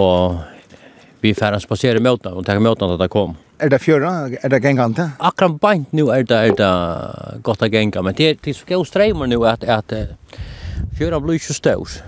vi 1.24 1.32
færre 1.34 1.58
spasere 1.58 1.98
møtene, 1.98 2.36
og 2.38 2.46
tenker 2.46 2.62
møtene 2.62 2.94
at 2.94 3.02
det 3.02 3.10
kom. 3.10 3.34
Er 3.58 3.72
det 3.74 3.80
fjøra? 3.82 4.12
Er 4.38 4.54
det 4.54 4.62
gengante? 4.62 5.08
Akkurat 5.18 5.58
beint 5.64 5.90
nu 5.98 6.06
er 6.14 6.22
det, 6.22 6.38
er 6.38 6.54
det 6.62 7.42
godt 7.42 7.66
å 7.66 7.72
genga, 7.74 8.06
men 8.06 8.14
det, 8.14 8.36
det 8.44 8.54
er 8.54 8.60
så 8.60 8.70
gøy 8.70 8.86
streimer 8.86 9.26
nu 9.26 9.42
at, 9.50 9.66
at 9.66 9.96
fjøra 10.94 11.18
blir 11.24 11.42
ikke 11.42 11.58
støvs. 11.58 11.98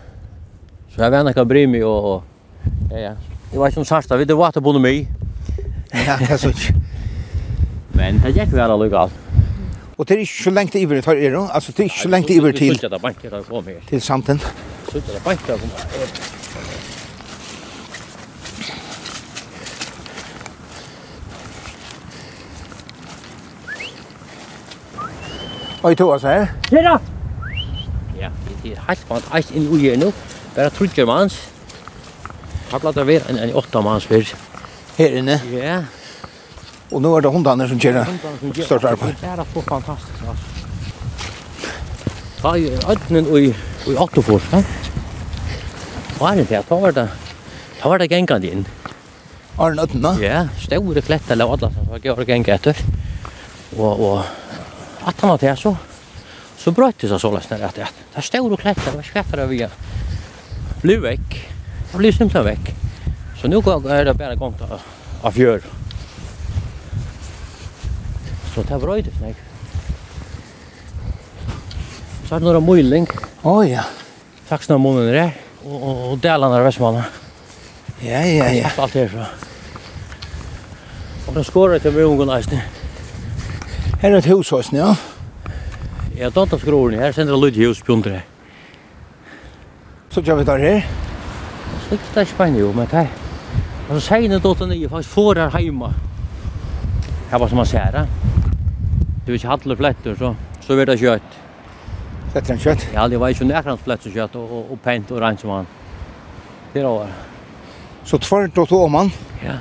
Så 0.94 1.02
jeg 1.02 1.10
vet 1.10 1.34
ikke 1.34 1.48
bry 1.50 1.66
meg, 1.74 1.82
og, 1.82 2.06
og 2.12 2.94
ja, 2.94 3.08
ja. 3.08 3.14
Jeg 3.50 3.58
var 3.58 3.74
ikke 3.74 3.82
om 3.82 3.90
sarsta, 3.90 4.14
vi 4.22 4.30
det 4.30 4.38
var 4.38 4.54
til 4.54 4.62
bonde 4.62 4.80
mig. 4.80 5.08
Ja, 5.90 6.20
det 6.22 6.30
er 6.30 6.38
sånn. 6.46 6.82
Men 7.94 8.20
det 8.24 8.30
gick 8.30 8.52
väl 8.52 8.70
alltså. 8.70 9.10
Og 9.98 10.08
det 10.08 10.14
er 10.14 10.18
ikke 10.18 10.42
så 10.42 10.50
lengt 10.50 10.74
iver 10.74 10.94
det 10.94 11.06
er 11.06 11.30
det? 11.30 11.48
Altså, 11.54 11.72
det 11.72 11.78
er 11.78 11.84
ikke 11.84 12.00
så 12.02 12.08
lengt 12.08 12.30
iver 12.30 12.52
til, 12.52 12.58
Så 12.58 12.58
det 12.58 12.58
till. 12.58 12.78
Sluta 12.78 12.98
banka 12.98 13.30
där 13.30 13.42
fram 13.42 13.64
här. 13.64 13.74
Till 13.88 14.02
samten. 14.02 14.40
Sluta 14.90 15.12
banka 15.24 15.52
kom. 15.58 15.70
to 25.82 25.94
tog 25.94 26.20
her. 26.20 26.46
Her 26.70 26.82
da! 26.82 26.96
Ja, 28.20 28.28
det 28.62 28.72
er 28.72 28.84
helt 28.88 29.10
vant 29.10 29.24
allt 29.32 29.50
inn 29.50 29.62
i 29.62 29.66
ugen 29.66 29.98
nu. 29.98 30.12
Bare 30.54 30.70
trudger 30.70 31.06
mans. 31.06 31.50
Har 32.70 32.78
blant 32.78 32.96
det 32.96 33.06
vara 33.06 33.42
en 33.42 33.54
åtta 33.54 33.80
mans 33.80 34.04
för. 34.04 34.34
Her 34.98 35.18
inne? 35.18 35.40
Ja. 35.52 35.82
Og 36.92 37.00
nå 37.00 37.12
er 37.16 37.24
det 37.24 37.32
hundene 37.32 37.66
som 37.70 37.78
gjør 37.80 38.02
det 38.02 38.66
største 38.66 38.90
arbeid. 38.92 39.16
Det 39.20 39.30
er 39.32 39.44
så 39.54 39.62
fantastisk, 39.64 40.24
altså. 40.28 40.48
Ta 42.42 42.52
i 42.58 42.68
ødnen 42.74 43.28
i, 43.38 43.52
i 43.88 43.96
Ottofors, 44.02 44.48
ja? 44.52 44.60
Hva 46.18 46.32
er 46.32 46.42
det 46.42 46.48
der? 46.50 46.64
Ta 46.68 46.78
var 46.82 46.94
det, 46.96 47.06
ta 47.80 47.88
var 47.88 48.02
det 48.02 48.10
gengene 48.12 48.50
inn. 48.50 48.66
Arne 49.62 49.84
Ødnen, 49.86 50.02
da? 50.04 50.12
Ja, 50.20 50.42
store 50.60 51.02
kletter 51.04 51.36
eller 51.36 51.54
alle 51.54 51.70
som 51.74 51.96
gjør 52.02 52.24
gengene 52.28 52.56
etter. 52.58 52.78
Og, 53.78 54.02
og 54.02 55.08
at 55.08 55.22
han 55.22 55.32
var 55.32 55.40
til 55.40 55.56
så, 55.60 55.74
så 56.58 56.72
brøtte 56.76 57.06
det 57.06 57.12
seg 57.14 57.22
så 57.22 57.32
løsner 57.32 57.64
at 57.68 57.78
det 57.78 57.88
er 57.88 58.26
store 58.26 58.58
kletter, 58.60 58.94
hva 58.94 59.04
skvetter 59.06 59.42
det 59.42 59.48
vi 59.50 59.62
er? 59.66 59.76
Blir 60.82 61.00
vekk. 61.04 61.38
Blir 61.94 62.14
simpelthen 62.16 62.48
vekk. 62.52 62.74
Så 63.40 63.48
nu 63.50 63.60
går 63.62 63.86
det 64.06 64.18
bara 64.18 64.34
gång 64.34 64.58
av 65.22 65.30
fjör. 65.30 65.62
Så 68.52 68.62
det 68.68 68.76
var 68.76 68.88
røyde, 68.88 69.12
nek. 69.22 69.38
Så 72.26 72.36
er 72.36 72.42
det 72.42 72.46
noen 72.46 72.66
møyling. 72.66 73.08
Å, 73.42 73.54
oh, 73.54 73.62
ja. 73.64 73.86
Saksna 74.48 74.76
måneder 74.80 75.18
er 75.22 75.32
og, 75.64 75.76
og, 75.76 76.02
og 76.12 76.20
delene 76.22 76.58
av 76.58 76.66
Vestmannen. 76.66 77.20
Ja, 78.02 78.20
ja, 78.26 78.50
ja. 78.50 78.70
Alt 78.82 78.96
herfra. 78.98 79.28
Og 81.28 81.34
den 81.36 81.46
skårer 81.46 81.80
til 81.80 81.94
Vrungen 81.94 82.32
eisne. 82.34 82.60
Her 84.02 84.10
er 84.10 84.18
et 84.18 84.28
hus 84.32 84.50
hos 84.50 84.72
ja. 84.74 84.90
Ja, 86.18 86.28
dant 86.34 86.52
av 86.52 86.60
skråren 86.60 87.00
her, 87.00 87.14
sender 87.14 87.38
lyd 87.38 87.56
i 87.56 87.64
hus 87.64 87.80
pjundre. 87.86 88.20
Så 90.12 90.20
kjør 90.20 90.42
vi 90.42 90.48
der 90.50 90.64
her. 90.66 90.90
Slikt 91.86 92.10
det 92.12 92.24
er 92.24 92.28
spennende 92.28 92.60
jo, 92.60 92.72
men 92.76 92.90
det 92.90 93.06
er. 93.06 93.14
Og 93.86 93.94
så 93.94 94.02
sier 94.08 94.28
det 94.28 94.42
dotter 94.44 94.68
nye, 94.68 94.90
faktisk 94.90 95.14
får 95.14 95.40
her 95.44 95.56
heima. 95.56 95.92
Her 97.30 97.40
var 97.40 97.48
som 97.48 97.62
man 97.62 97.70
ser, 97.70 97.96
ja 98.02 98.31
du 99.24 99.32
vil 99.32 99.38
ikke 99.38 99.48
handler 99.48 99.76
fletter, 99.76 100.16
så, 100.18 100.34
så 100.60 100.74
blir 100.74 100.88
det 100.90 100.98
kjøtt. 100.98 101.36
Fletter 102.32 102.54
en 102.54 102.62
kjøtt? 102.62 102.86
Ja, 102.94 103.08
det 103.08 103.20
var 103.20 103.30
ikke 103.30 103.46
nærkant 103.46 103.84
flett 103.84 104.02
som 104.02 104.14
kjøtt, 104.14 104.34
og, 104.40 104.50
og, 104.50 104.72
og 104.74 104.80
pent 104.82 105.12
og 105.14 105.20
rent 105.22 105.42
som 105.42 105.52
han. 105.54 105.68
Det 106.72 106.82
er 106.82 106.88
over. 106.88 107.12
Så 108.04 108.18
tvart 108.18 108.58
og 108.58 108.68
to 108.68 108.82
om 108.84 108.98
han? 108.98 109.12
Ja. 109.44 109.58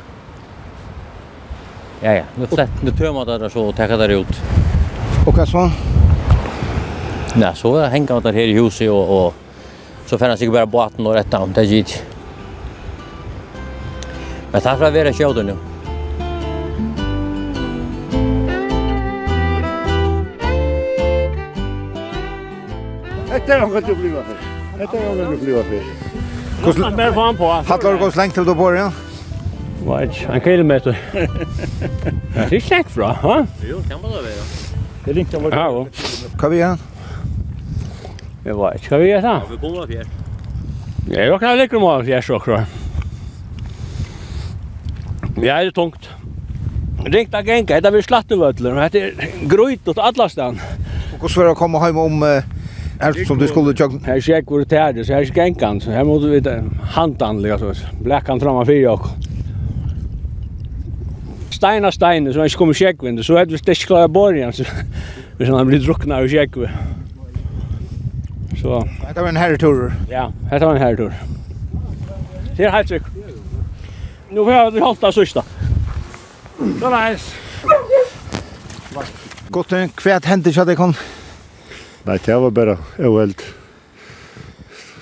Ja, 2.01 2.13
ja. 2.13 2.23
Nu 2.35 2.47
flett, 2.47 2.81
nu 2.81 2.91
tömmer 2.91 3.25
det 3.25 3.37
där 3.37 3.49
så 3.49 3.65
och 3.65 3.75
täcker 3.75 3.97
det 3.97 4.13
ut. 4.13 4.41
Og 5.27 5.33
hva 5.33 5.45
så? 5.45 5.69
Nej, 7.35 7.51
så 7.55 7.75
är 7.75 7.89
hänga 7.89 8.19
där 8.19 8.33
här 8.33 8.41
i 8.41 8.53
huset 8.53 8.89
och, 8.89 9.25
och 9.25 9.33
så 10.05 10.17
färdas 10.17 10.39
sig 10.39 10.49
bara 10.49 10.65
båten 10.65 11.07
och 11.07 11.13
rätta 11.13 11.39
om 11.39 11.53
det 11.53 11.63
gitt. 11.63 12.03
Men 14.51 14.61
tack 14.61 14.77
för 14.77 14.85
att 14.85 14.93
vi 14.93 14.99
är 14.99 15.13
kjöder 15.13 15.43
nu. 15.43 15.70
Detta 23.31 23.59
har 23.59 23.67
gått 23.67 23.89
att 23.89 23.97
bliva 23.97 24.23
för. 24.23 24.35
Detta 24.77 24.97
har 24.97 25.15
gått 25.15 25.33
att 25.33 25.41
bliva 25.41 25.63
för. 25.63 25.81
Kus 26.63 26.77
mer 26.77 27.11
fan 27.11 27.37
på. 27.37 27.51
Hattar 27.51 27.97
gås 27.97 28.15
längt 28.15 28.33
till 28.33 28.45
då 28.45 28.55
på 28.55 28.73
igen. 28.73 28.91
ikke, 30.03 30.27
en 30.33 30.41
kilometer. 30.41 30.97
Det 32.49 32.55
är 32.55 32.59
snack 32.59 32.89
fra, 32.89 33.17
va? 33.23 33.47
Jo, 33.69 33.77
kan 33.89 34.01
bara 34.01 34.11
vara. 34.11 34.23
Det 35.05 35.13
linkar 35.13 35.39
var 35.39 35.51
Ja. 35.51 35.87
Kan 36.39 36.51
vi 36.51 36.57
igen? 36.57 36.77
Jeg 38.45 38.55
vet, 38.55 38.81
kan 38.81 38.99
vi 38.99 39.09
göra? 39.09 39.21
Ja, 39.21 39.41
vi 39.51 39.57
bor 39.57 39.87
här. 39.87 40.05
Ja, 41.09 41.21
jag 41.21 41.39
kan 41.39 41.57
lägga 41.57 41.79
mig 41.79 42.17
av 42.17 42.21
så 42.21 42.35
också. 42.35 42.51
Ja, 42.51 42.65
det 45.35 45.49
är 45.49 45.71
tungt. 45.71 46.09
Rikta 47.05 47.41
gänga, 47.41 47.81
det 47.81 47.87
är 47.87 47.91
vi 47.91 48.03
slattevödlor. 48.03 48.89
Det 48.91 49.01
är 49.01 49.13
grøyt 49.41 49.87
åt 49.87 49.97
alla 49.97 50.29
stan. 50.29 50.59
Och 51.19 51.31
så 51.31 51.41
är 51.41 51.45
det 51.45 51.51
å 51.51 51.55
komma 51.55 51.79
hem 51.79 51.97
om... 51.97 52.23
Uh 52.23 52.43
Är 53.01 53.25
som 53.25 53.39
du 53.39 53.47
skulle 53.47 53.73
jag 53.77 54.01
Här 54.05 54.21
check 54.21 54.51
var 54.51 54.65
det 54.65 54.77
här 54.77 55.03
så 55.03 55.13
här 55.13 55.25
skänkan 55.25 55.81
så 55.81 55.91
här 55.91 56.03
måste 56.03 56.27
vi 56.27 56.61
handanliga 56.83 57.57
så 57.57 57.73
bläckan 58.01 58.39
framan 58.39 58.65
för 58.65 58.73
jag. 58.73 58.99
Steina 61.49 61.91
steina 61.91 62.33
så 62.33 62.39
jag 62.39 62.51
kommer 62.51 62.73
check 62.73 63.03
vind 63.03 63.25
så 63.25 63.37
hade 63.37 63.51
vi 63.51 63.57
stäck 63.57 63.77
klara 63.77 64.07
borgen 64.07 64.53
så 64.53 64.63
vi 65.37 65.45
sen 65.45 65.67
blir 65.67 65.79
druckna 65.79 66.17
och 66.17 66.29
check. 66.29 66.49
Så 68.61 68.87
det 69.15 69.21
var 69.21 69.29
en 69.29 69.37
herrtur. 69.37 69.93
Ja, 70.09 70.31
det 70.51 70.65
var 70.65 70.75
en 70.75 70.81
herrtur. 70.81 71.13
Det 72.57 72.63
är 72.63 72.69
helt 72.71 72.89
sjukt. 72.89 73.05
Nu 74.29 74.43
får 74.43 74.53
jag 74.53 74.71
hålla 74.71 75.11
sista. 75.11 75.43
Så 76.57 76.89
nice. 76.89 77.35
Gott, 79.49 79.73
kvärt 79.95 80.25
händer 80.25 80.51
så 80.51 80.65
det 80.65 80.75
kan 80.75 80.95
Nei, 82.05 82.17
det 82.25 82.37
var 82.41 82.53
bare 82.55 82.77
uheld. 82.97 83.43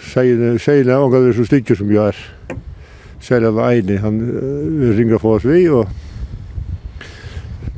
Seina, 0.09 0.57
seina, 0.59 0.97
og 0.99 1.15
det 1.15 1.35
så 1.37 1.45
stikker 1.47 1.77
som 1.79 1.91
jeg 1.93 2.11
er. 2.11 2.19
Seina 3.23 3.51
var 3.55 3.77
enig, 3.77 3.99
han 4.03 4.19
uh, 4.19 4.89
ringer 4.97 5.21
for 5.21 5.37
oss 5.37 5.47
vi, 5.47 5.61
og 5.71 5.87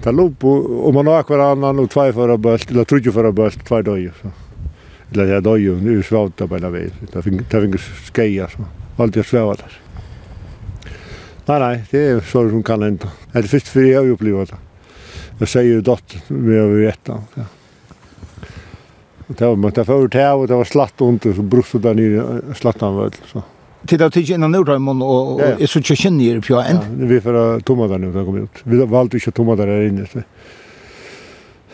det 0.02 0.14
lå 0.18 0.30
på, 0.42 0.56
og 0.88 0.96
man 0.98 1.12
har 1.12 1.28
hver 1.30 1.44
annan, 1.52 1.84
og 1.84 1.92
tvei 1.94 2.10
for 2.16 2.34
bølt, 2.42 2.74
eller 2.74 2.90
trudje 2.90 3.14
for 3.14 3.30
bølt, 3.36 3.62
tvei 3.68 3.84
døy, 3.86 4.10
så. 4.22 4.34
Eller 5.12 5.36
jeg 5.36 5.46
døy, 5.46 5.70
og 5.74 5.86
nu 5.86 6.02
svavta 6.08 6.48
på 6.48 6.58
en 6.58 6.72
vei, 6.74 6.88
det 7.14 7.26
finner 7.26 7.88
skeia, 8.08 8.50
så. 8.50 8.66
Alt 9.02 9.18
jeg 9.18 9.28
svava 9.28 9.56
der. 9.62 9.80
Nei, 11.48 11.58
nei, 11.62 11.74
det 11.92 12.02
er 12.02 12.20
så 12.26 12.46
som 12.50 12.62
kan 12.66 12.84
henda. 12.86 13.10
Det 13.32 13.42
er 13.44 13.54
først 13.54 13.70
fyrir 13.72 13.92
jeg 13.92 14.02
har 14.02 14.14
opplevd 14.16 14.54
det. 14.54 14.62
Jeg 15.42 15.50
sier 15.52 15.74
jo 15.76 15.82
dott, 15.86 16.22
vi 16.30 16.58
har 16.58 16.70
vi 16.70 16.86
vet, 16.86 17.12
ja. 17.38 17.50
Och 19.32 19.38
det 19.38 19.46
var 19.46 19.56
mötta 19.56 19.86
förut 19.86 20.14
här 20.14 20.36
och 20.36 20.48
det 20.48 20.56
var 20.56 20.64
slatt 20.64 20.94
under 20.98 21.34
så 21.34 21.42
brustet 21.42 21.82
där 21.82 21.94
nere 21.94 22.42
slattan 22.56 22.98
väl 22.98 23.12
så. 23.32 23.44
Tid 23.88 24.02
att 24.02 24.14
titta 24.14 24.34
innan 24.34 24.52
Nordraimon 24.52 25.02
och 25.02 25.42
jeg 25.60 25.70
så 25.70 25.82
tjocka 25.82 26.10
nere 26.10 26.42
på 26.42 26.60
en. 26.60 26.76
Ja, 26.76 26.82
vi 27.08 27.22
för 27.22 27.60
tomma 27.60 27.88
där 27.88 27.98
nu 27.98 28.12
där 28.12 28.26
kom 28.26 28.38
ut. 28.38 28.50
Vi 28.64 28.86
valde 28.86 29.18
inte 29.18 29.32
tomma 29.32 29.56
där 29.56 29.88
inne 29.88 30.06
så. 30.06 30.20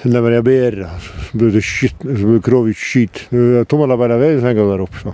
Sen 0.01 0.11
när 0.11 0.31
jag 0.31 0.43
ber 0.43 0.89
så 1.31 1.37
blev 1.37 1.53
det 1.53 1.61
shit 1.61 1.95
så 2.01 2.25
blev 2.27 2.41
krovigt 2.41 2.79
shit. 2.79 3.29
Tomma 3.67 3.87
där 3.87 3.97
bara 3.97 4.17
väl 4.17 4.41
sen 4.41 4.55
går 4.55 4.71
där 4.71 4.81
upp 4.81 4.95
så. 5.03 5.13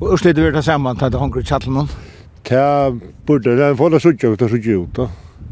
Och 0.00 0.14
urslit 0.14 0.38
vi 0.38 0.50
det 0.50 0.62
samman 0.62 0.96
att 1.00 1.14
han 1.14 1.30
går 1.30 1.42
chatten 1.42 1.74
det 1.74 1.88
Ta 2.42 2.98
borde 3.26 3.56
den 3.56 3.76
får 3.76 3.90
det 3.90 4.00
så 4.00 4.08
ut, 4.08 4.38
så 4.38 4.48
tjockt. 4.48 4.98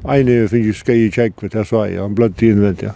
Eine 0.08 0.48
finns 0.48 0.76
ska 0.76 0.92
i 0.92 1.10
check 1.10 1.42
vet 1.42 1.54
jag 1.54 1.66
så 1.66 2.00
han 2.00 2.14
blöd 2.14 2.36
till 2.36 2.48
invent 2.48 2.82
ja 2.82 2.90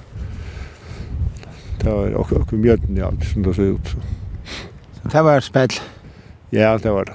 det 1.83 1.91
var 1.91 2.15
också 2.15 2.35
också 2.35 2.55
mjöten 2.55 2.99
i 2.99 3.03
allt 3.03 3.25
som 3.25 3.43
det 3.43 3.55
såg 3.55 3.65
ut 3.65 3.87
så. 3.87 3.97
Så 5.03 5.09
det 5.09 5.23
var 5.23 5.41
spel. 5.41 5.69
Ja, 6.51 6.79
det 6.79 6.91
var 6.91 7.05
det. 7.05 7.15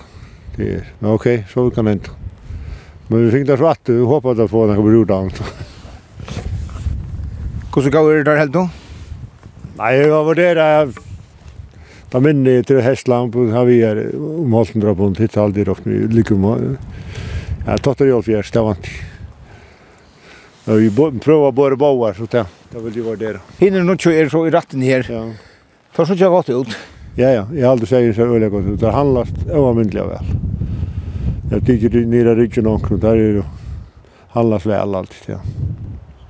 Det 0.55 0.73
är 0.73 0.93
men 0.99 1.11
okej, 1.11 1.35
okay, 1.35 1.47
så 1.53 1.71
kan 1.71 1.85
det 1.85 1.91
inte. 1.91 2.09
Men 3.07 3.25
vi 3.25 3.31
fick 3.31 3.47
det 3.47 3.57
svart, 3.57 3.89
vi 3.89 3.99
hoppas 3.99 4.39
att 4.39 4.51
få 4.51 4.67
den 4.67 4.75
kommer 4.75 5.03
ut 5.03 5.09
allt. 5.09 5.41
Hur 7.75 7.81
så 7.81 7.89
går 7.89 8.13
det 8.13 8.23
där 8.23 8.37
helt 8.37 8.53
då? 8.53 8.69
Nej, 9.77 9.97
jag 9.97 10.23
var 10.23 10.35
där 10.35 10.55
där. 10.55 10.93
Da 12.15 12.21
minne 12.23 12.61
til 12.63 12.77
Hestland 12.79 13.33
på 13.33 13.47
har 13.51 13.65
vi 13.67 13.81
er 13.83 13.97
om 14.15 14.53
halsen 14.55 14.79
dra 14.79 14.93
på 14.95 15.09
en 15.09 15.17
titt 15.17 15.33
aldri 15.37 15.65
rakt 15.67 15.83
med 15.83 16.13
lykke. 16.15 16.37
Ja, 17.65 17.75
tatt 17.75 18.03
og 18.05 18.07
hjelp 18.07 18.29
jeg, 18.29 18.45
det 18.53 18.63
vant. 18.63 18.87
Vi 20.65 20.89
prøver 20.95 21.49
å 21.49 21.51
båre 21.51 21.75
bauer, 21.75 22.15
så 22.15 22.29
det. 22.31 22.45
Det 22.75 22.81
vil 22.83 22.97
jo 22.99 23.03
være 23.07 23.19
der. 23.21 23.37
Hinner 23.61 23.85
nå 23.87 23.93
ikke 23.95 24.11
er 24.19 24.27
så 24.27 24.41
i 24.43 24.49
ratten 24.51 24.81
her. 24.83 25.05
Ja. 25.07 25.21
Tar 25.95 26.07
så 26.09 26.15
ikke 26.17 26.27
godt 26.27 26.49
ut. 26.51 26.73
Ja, 27.15 27.29
ja. 27.31 27.45
Jeg 27.55 27.63
har 27.63 27.71
aldri 27.71 27.87
sier 27.87 28.11
så 28.11 28.25
øyelig 28.27 28.49
godt 28.51 28.67
ut. 28.67 28.79
Det 28.81 28.91
handlas 28.91 29.31
overmyndelig 29.47 30.01
av 30.01 30.09
vel. 30.11 30.33
Jeg 31.53 31.63
tykker 31.69 31.93
det 31.93 32.01
nere 32.11 32.33
ryggen 32.35 32.67
omkring. 32.67 32.99
Der 32.99 33.15
er 33.15 33.37
jo 33.37 33.45
handlas 34.35 34.67
vel 34.67 34.99
alltid, 34.99 35.29
ja. 35.37 35.39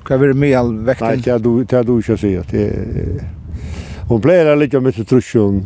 Hva 0.06 0.20
er 0.20 0.28
det 0.36 0.38
mye 0.44 0.62
all 0.62 0.72
vekten? 0.86 1.08
Nei, 1.08 1.26
det 1.26 1.34
er 1.34 1.42
du, 1.42 1.52
det 1.64 1.80
er 1.80 1.90
du 1.90 1.96
ikke 1.98 2.14
å 2.14 2.22
si. 2.22 2.36
Det 2.54 2.68
er... 2.70 3.26
Hon 4.12 4.22
pleier 4.22 4.52
litt 4.54 4.68
ligga 4.68 4.86
med 4.86 5.02
trusjon. 5.02 5.64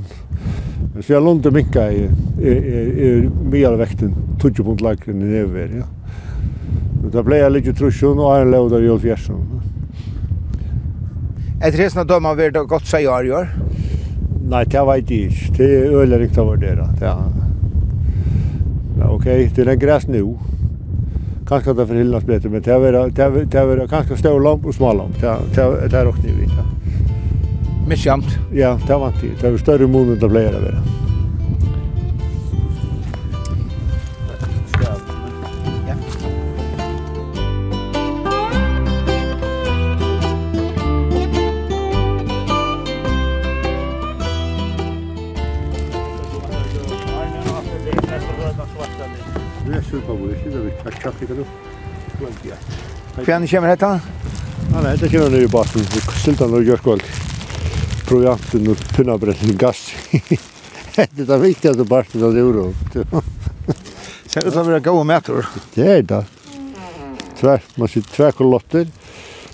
Men 0.94 1.04
så 1.04 1.18
jeg 1.18 1.26
lånde 1.26 1.52
minka 1.52 1.90
i 1.92 2.08
mye 2.40 3.68
av 3.68 3.82
vekten, 3.84 4.16
20 4.40 4.64
punkt 4.64 4.88
lagren 4.88 5.28
i 5.28 5.34
nedover. 5.36 5.82
Ja. 5.82 5.90
Men 7.02 7.12
da 7.12 7.28
pleier 7.28 7.52
litt 7.52 7.68
ligga 7.68 7.82
trusjon 7.84 8.24
og 8.24 8.32
er 8.32 8.48
en 8.48 8.56
lauda 8.56 8.80
i 8.80 8.88
Olfjersen. 8.96 9.60
Etter 11.60 11.82
hesna 11.84 12.06
døma 12.08 12.32
vi 12.40 12.46
det 12.56 12.62
godt 12.72 12.88
seg 12.88 13.08
år 13.12 13.26
i 13.28 13.32
år? 13.36 13.50
Nei, 14.50 14.62
det 14.72 14.84
vet 14.88 15.10
jeg 15.12 15.26
ikke. 15.28 15.50
Det 15.58 15.66
er 15.68 15.96
øyelig 16.00 16.20
riktig 16.22 16.40
å 16.40 16.46
vurdere. 16.48 16.86
Ja. 17.04 17.18
Ok, 19.10 19.26
det 19.28 19.66
er 19.66 19.74
en 19.74 19.82
græs 19.82 20.08
nu. 20.08 20.38
Kanskje 21.50 21.76
det 21.76 21.88
forhildnes 21.90 22.24
bedre, 22.30 22.54
men 22.54 22.64
det 22.64 22.72
er 22.72 23.68
vært 23.68 23.92
ganske 23.92 24.18
større 24.22 24.40
lamp 24.46 24.66
og 24.70 24.78
smal 24.78 25.02
lamp. 25.02 25.20
Det 25.20 25.28
er 25.92 26.08
også 26.08 26.24
nyvitt. 26.24 26.56
Mest 27.90 28.06
jamt? 28.08 28.32
Ja, 28.56 28.78
det 28.86 28.96
er 28.96 29.04
vant 29.04 29.20
til. 29.20 29.36
Det 29.36 29.52
er 29.52 29.60
større 29.60 29.90
måned 29.90 30.16
enn 30.16 30.24
det 30.24 30.32
pleier 30.32 30.56
det 30.56 30.64
være. 30.64 30.99
Jag 50.84 50.94
kan 50.94 51.14
inte 51.22 51.34
då. 51.34 51.44
Fjärn 53.24 53.48
kommer 53.48 53.68
detta? 53.68 54.02
Ja, 54.74 54.82
nej, 54.84 54.98
det 54.98 55.10
kommer 55.10 55.30
nu 55.30 55.44
i 55.44 55.48
botten. 55.48 55.82
Vi 55.82 56.02
syltar 56.02 56.48
nog 56.48 56.64
gör 56.64 56.78
skål. 56.78 57.04
Projanten 58.08 58.68
och 58.68 58.78
pinnabrätten 58.96 59.58
gas. 59.58 59.92
Det 60.96 61.02
är 61.20 61.26
det 61.26 61.38
viktigaste 61.38 61.84
barsten 61.84 62.24
av 62.24 62.34
det 62.34 62.42
oro. 62.42 62.74
Ser 64.26 64.48
ut 64.48 64.56
att 64.56 64.66
vara 64.66 64.80
goda 64.80 65.04
mätor. 65.04 65.46
Det 65.74 65.88
är 65.88 66.02
det. 66.02 66.26
Tvär, 67.40 67.62
man 67.76 67.88
ser 67.88 68.02
tvär 68.02 68.32
kolotter. 68.32 68.88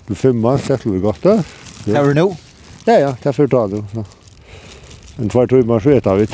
Du 0.08 0.16
femman, 0.16 0.60
sätter 0.60 0.90
vi 0.90 1.00
gott 1.00 1.24
där. 1.24 1.44
Det 1.86 1.96
är 1.96 2.14
nu? 2.14 2.36
Ja, 2.86 3.00
ja, 3.00 3.18
det 3.24 3.30
är 3.30 3.34
förtal 3.34 3.70
då. 3.70 4.04
En 5.18 5.30
tvär 5.30 5.48
timmar 5.48 5.80
så 5.80 5.90
äter 5.90 6.16
vi. 6.16 6.28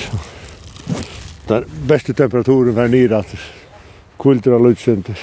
Där 1.48 1.66
bästa 1.86 2.14
temperaturen 2.14 2.76
för 2.76 2.88
nere 2.88 3.18
att 3.18 3.36
kultur 4.22 4.56
av 4.58 4.66
lutsenter. 4.66 5.18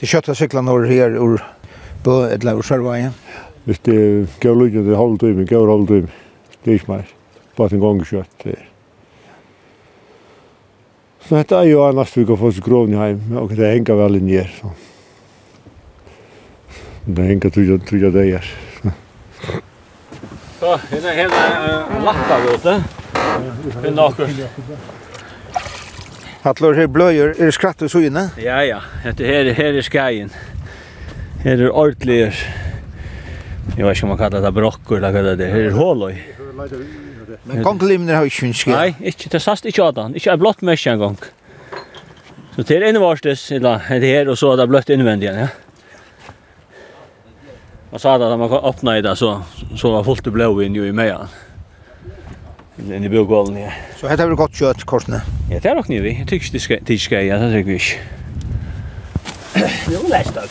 Det 0.00 0.08
kjøttet 0.08 0.38
sykler 0.38 0.64
når 0.64 0.88
her 0.88 1.16
ur 1.20 1.42
bø 2.04 2.22
eller 2.30 2.60
ur 2.60 2.64
Sørveien? 2.64 3.12
Hvis 3.68 3.82
det 3.84 4.00
gav 4.40 4.56
lutsenter, 4.56 4.88
det 4.88 4.96
er 4.96 5.02
halv 5.02 5.18
time, 5.20 5.46
gav 5.48 5.68
halv 5.68 5.88
time. 5.90 6.12
Det 6.64 6.72
er 6.72 6.80
ikke 6.80 6.92
mer. 6.94 7.16
Bare 7.58 7.76
en 7.76 7.82
gang 7.84 8.04
kjøtt. 8.08 8.46
Så 11.26 11.36
dette 11.36 11.58
er 11.60 11.68
jo 11.68 11.82
annars 11.84 12.16
vi 12.16 12.24
kan 12.26 12.38
få 12.40 12.48
oss 12.50 12.62
grovn 12.64 12.96
i 12.96 12.98
heim, 12.98 13.20
og 13.38 13.52
det 13.54 13.68
henger 13.74 14.00
vel 14.00 14.16
inn 14.18 14.32
her. 14.32 14.48
Så. 14.56 14.72
Det 17.06 17.26
henger 17.28 17.52
tror 17.52 18.00
jeg 18.00 18.12
det 18.16 18.24
er. 18.40 18.48
Så, 20.60 20.72
henne 20.90 21.12
er 21.12 21.20
henne 21.22 22.00
latta, 22.04 22.40
vet 22.48 22.66
du. 22.66 22.74
Henne 23.84 24.08
akkurat. 24.08 24.99
Atler 26.40 26.72
her 26.78 26.86
bløyer, 26.88 27.34
er 27.36 27.50
det 27.50 27.54
skratt 27.54 27.82
og 27.84 27.90
søgne? 27.92 28.30
Ja, 28.40 28.62
ja. 28.64 28.78
Dette 29.04 29.26
her, 29.28 29.50
her 29.52 29.76
er 29.76 29.84
skajen. 29.84 30.30
Her 31.42 31.60
er 31.66 31.68
ordelig. 31.68 32.30
Jeg 33.76 33.84
vet 33.84 33.96
ikke 33.96 34.06
om 34.06 34.12
man 34.14 34.20
kallar 34.20 34.46
det 34.46 34.52
brokker, 34.56 34.96
eller 34.96 35.12
hva 35.12 35.34
det 35.36 35.44
er. 35.46 35.52
Her 35.52 35.68
er 35.68 35.76
håløy. 35.76 36.14
Men 37.44 37.60
kongelimner 37.64 38.16
har 38.16 38.28
ikke 38.28 38.48
ønsket? 38.48 38.72
Nei, 38.72 39.10
ikke. 39.12 39.28
Det 39.34 39.42
sast 39.44 39.68
ikke 39.68 39.84
av 39.84 39.92
den. 39.98 40.16
Ikke 40.16 40.32
er 40.32 40.40
blått 40.40 40.64
mest 40.64 40.88
en 40.88 41.02
gang. 41.02 41.18
Så 42.56 42.64
til 42.64 42.80
er 42.80 42.88
innvarstes, 42.88 43.44
eller 43.56 43.84
det 44.00 44.08
her, 44.08 44.32
og 44.32 44.40
så 44.40 44.54
er 44.54 44.62
det 44.62 44.68
bløtt 44.72 44.90
innvendig 44.96 45.28
igjen, 45.28 45.44
ja. 45.44 46.32
Man 47.90 48.00
sa 48.00 48.16
det 48.22 48.32
at 48.32 48.38
man 48.38 48.52
åpnet 48.54 49.00
i 49.00 49.04
det, 49.04 49.16
så, 49.18 49.36
så 49.76 49.92
var 49.92 50.04
fullt 50.06 50.24
det 50.24 50.32
blå 50.32 50.52
inn 50.64 50.76
jo 50.78 50.88
i 50.88 50.92
meian. 50.94 51.28
Ja 51.28 51.49
inn 52.88 53.04
i 53.04 53.10
bjørgålen, 53.12 53.58
ja. 53.60 53.72
Så 54.00 54.08
hette 54.08 54.24
har 54.24 54.30
vi 54.30 54.38
godt 54.38 54.56
kjøtt, 54.56 54.86
korsene? 54.88 55.20
Ja, 55.50 55.58
det 55.60 55.70
er 55.70 55.76
nok 55.78 55.90
nye 55.92 56.02
vi. 56.04 56.14
Jeg 56.20 56.26
tykker 56.30 56.46
ikke 56.60 56.78
det 56.88 57.00
skal, 57.00 57.24
ja, 57.26 57.38
det 57.40 57.50
tykker 57.52 57.72
vi 57.72 57.78
ikke. 57.80 57.98
Jo, 59.90 60.00
lest 60.08 60.34
da, 60.34 60.46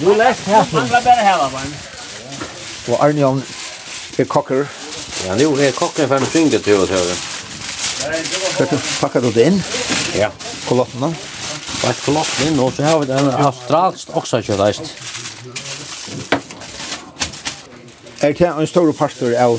Jo, 0.00 0.14
lest 0.18 0.48
her. 0.48 0.64
Man 0.72 0.90
var 0.90 1.04
bare 1.04 1.26
her, 1.26 1.36
var 1.36 1.62
Og 2.88 3.04
Arne 3.04 3.20
Jan 3.20 3.42
er 4.18 4.24
kokker. 4.24 4.66
Ja, 5.26 5.36
nu 5.38 5.54
er 5.56 5.72
kokker 5.76 6.08
for 6.10 6.16
en 6.18 6.26
svingde 6.28 6.58
til 6.64 6.80
å 6.82 6.88
tøre. 6.88 7.14
Skal 8.54 8.68
du 8.70 8.76
pakke 9.00 9.22
det 9.24 9.46
inn? 9.46 9.62
Ja. 10.18 10.30
Kolotten 10.68 11.00
da? 11.06 11.12
Bare 11.84 11.96
kolotten 12.04 12.48
inn, 12.48 12.60
og 12.60 12.72
så 12.76 12.84
har 12.84 13.00
vi 13.00 13.08
den 13.08 13.30
australsk 13.32 14.12
oksakjødeist. 14.16 14.92
Er 18.24 18.32
det 18.32 18.50
en 18.50 18.66
stor 18.66 18.92
parter 18.96 19.34
av 19.36 19.58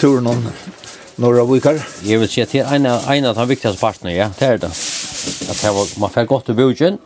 turen 0.00 0.26
om 0.30 0.44
Norra 1.20 1.44
Vikar? 1.44 1.76
Jeg 2.00 2.16
vil 2.20 2.28
si 2.32 2.40
at 2.40 2.52
det 2.54 2.62
er 2.64 2.78
en, 2.80 2.86
av 3.28 3.36
de 3.36 3.44
viktigste 3.50 3.76
partene, 3.76 4.14
ja, 4.14 4.30
det 4.38 4.46
er 4.46 4.60
det. 4.62 4.70
At 4.72 5.58
det 5.60 5.72
var, 5.76 5.90
man 6.00 6.12
får 6.14 6.28
godt 6.30 6.46
til 6.48 6.56
bøtjen. 6.56 6.96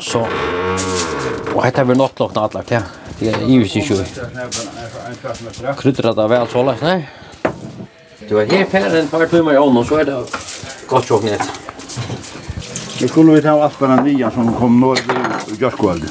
Så, 0.00 0.22
og 0.24 1.58
dette 1.60 1.82
er 1.82 1.88
vi 1.90 1.96
nått 1.98 2.22
lagt 2.22 2.38
anlagt, 2.40 2.72
ja. 2.72 2.80
Det 3.20 3.28
er 3.34 3.42
i 3.44 3.58
huset 3.60 3.84
ikke. 3.84 4.06
Krydder 5.76 6.14
det 6.16 6.28
vel 6.32 6.48
så 6.48 6.62
lagt, 6.64 6.86
nei. 6.86 7.02
Du 8.24 8.38
er 8.40 8.48
her 8.48 8.64
per 8.72 8.94
en 8.96 9.10
par 9.10 9.26
timer 9.28 9.58
i 9.58 9.60
ånden, 9.60 9.84
så 9.84 10.00
er 10.00 10.08
det 10.08 10.16
godt 10.88 11.10
sjokk 11.10 11.26
nett. 11.28 11.44
Vi 13.00 13.08
skulle 13.08 13.34
vi 13.36 13.42
ta 13.44 13.58
Aspen 13.66 13.92
Andria 13.92 14.30
som 14.32 14.48
kom 14.56 14.80
norr 14.80 15.00
i 15.00 15.58
Gjørskvalde. 15.60 16.08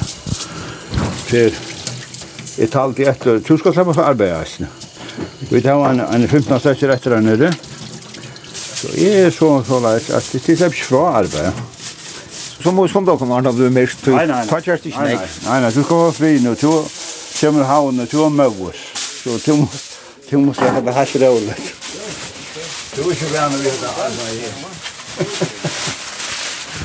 Så 1.26 1.42
jeg 2.60 2.70
talte 2.70 3.10
etter, 3.10 3.42
du 3.42 3.58
skal 3.58 3.74
sammen 3.74 3.98
for 3.98 4.06
arbeidet, 4.06 4.70
Vi 5.50 5.60
tar 5.62 5.82
en, 5.90 6.00
en 6.00 6.28
15 6.28 6.60
stekker 6.62 6.92
etter 6.94 7.16
der 7.16 7.24
nede. 7.26 7.50
Så 8.54 8.92
jeg 8.96 9.26
er 9.26 9.30
så 9.34 9.50
så 9.66 9.80
leit 9.82 10.10
at 10.14 10.28
det 10.32 10.54
er 10.60 10.70
ikke 10.70 10.86
fra 10.86 11.02
arbeid. 11.20 11.52
Så 12.60 12.70
må 12.76 12.84
vi 12.86 12.92
komme 12.92 13.08
dere, 13.10 13.28
Arne, 13.36 13.52
du 13.56 13.64
er 13.66 13.72
mest. 13.74 14.06
Nei, 14.06 14.26
Nei, 14.26 14.26
nei, 14.26 14.44
nei. 14.46 14.94
Nei, 14.94 15.14
nei, 15.46 15.60
nei, 15.64 15.70
du 15.74 15.82
skal 15.82 16.02
være 16.04 16.16
fri 16.20 16.32
nå. 16.44 16.54
Du 16.60 16.68
kommer 17.40 17.64
havn 17.64 18.00
og 18.04 18.10
du 18.12 18.18
har 18.22 18.34
møvås. 18.36 18.82
Så 19.24 19.38
du 19.46 19.54
må 19.62 19.68
du 20.30 20.36
må 20.38 20.52
se 20.54 20.62
at 20.62 20.84
det 20.86 20.94
har 20.94 21.08
ikke 21.08 21.26
rolig. 21.26 21.54
Du 22.94 23.00
er 23.02 23.10
ikke 23.16 23.30
vær 23.32 23.48
med 23.50 23.64
det 23.64 23.72
her. 23.96 24.10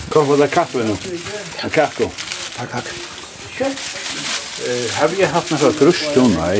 Kom 0.09 0.25
på 0.31 0.37
det 0.39 0.49
kaffe 0.51 0.87
nå. 0.87 0.95
En 1.63 1.69
kakko. 1.75 2.09
Takk, 2.55 2.71
takk. 2.71 2.89
Kjøtt. 3.59 3.85
Har 4.97 5.11
vi 5.13 5.27
hatt 5.29 5.51
noe 5.53 5.73
grusst? 5.77 6.17
Nei. 6.33 6.57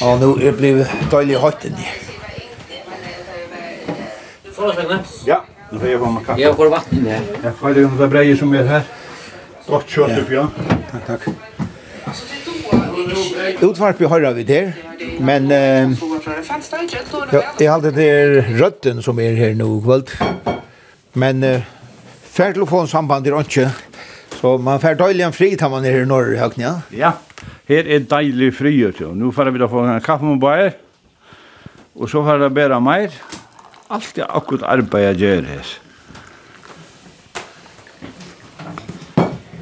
Ja, 0.00 0.18
nu 0.20 0.26
är 0.26 0.52
det 0.52 0.52
blivit 0.52 0.88
dålig 1.10 1.34
hot 1.34 1.64
inne. 1.64 1.88
Får 4.52 4.74
jag 4.74 4.98
Ja, 5.26 5.44
nu 5.70 5.78
får 5.78 5.88
jag 5.88 6.00
komma 6.00 6.20
kaffe. 6.26 6.40
Jag 6.40 6.56
får 6.56 6.68
vatten 6.68 7.04
där. 7.04 7.20
Jag 7.44 7.54
får 7.56 7.74
det 7.74 7.80
några 7.80 8.06
brejer 8.06 8.36
som 8.36 8.54
är 8.54 8.64
här. 8.64 8.82
Gott 9.66 9.88
kött 9.88 10.18
upp 10.18 10.30
ja. 10.30 10.48
Tack 10.90 11.06
tack. 11.06 11.34
Utvarp 13.60 14.00
vi 14.00 14.06
hører 14.06 14.32
vi 14.34 14.42
der, 14.44 14.72
men 15.20 15.50
eh, 15.50 15.90
ja, 17.32 17.42
jeg 17.60 17.70
halte 17.70 17.90
det 17.94 18.06
er 18.10 18.48
rødden 18.58 19.02
som 19.02 19.20
er 19.20 19.34
her 19.38 19.54
nå 19.54 19.68
kvöld. 19.84 20.12
Men 21.12 21.42
eh, 21.44 21.62
færtelefonsamband 22.36 23.26
er 23.26 23.38
ikke, 23.40 23.70
så 24.40 24.56
man 24.58 24.80
fær 24.82 24.98
døylig 24.98 25.24
en 25.26 25.36
fri 25.36 25.54
tar 25.56 25.72
man 25.72 25.84
er 25.84 25.96
her 25.96 26.04
i 26.04 26.10
Norrhøknia. 26.10 26.74
Ja, 26.92 27.12
her 27.66 27.88
er 27.90 28.04
deilig 28.06 28.52
frier 28.54 28.94
til. 28.94 29.14
Nå 29.18 29.32
får 29.34 29.50
vi 29.50 29.62
da 29.62 29.70
få 29.70 29.82
en 29.86 30.04
kaffe 30.04 30.26
med 30.26 30.38
bare, 30.42 30.70
og 31.96 32.10
så 32.10 32.22
får 32.22 32.46
jeg 32.46 32.54
bæra 32.54 32.78
mer. 32.80 33.16
Alt 33.90 34.18
er 34.18 34.30
akkurat 34.30 34.66
arbeid 34.76 35.08
jeg 35.08 35.18
gjør 35.22 35.50
her. 35.50 35.72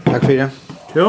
Takk 0.05 0.21
for 0.23 0.33
det. 0.33 0.51
Jo, 0.95 1.09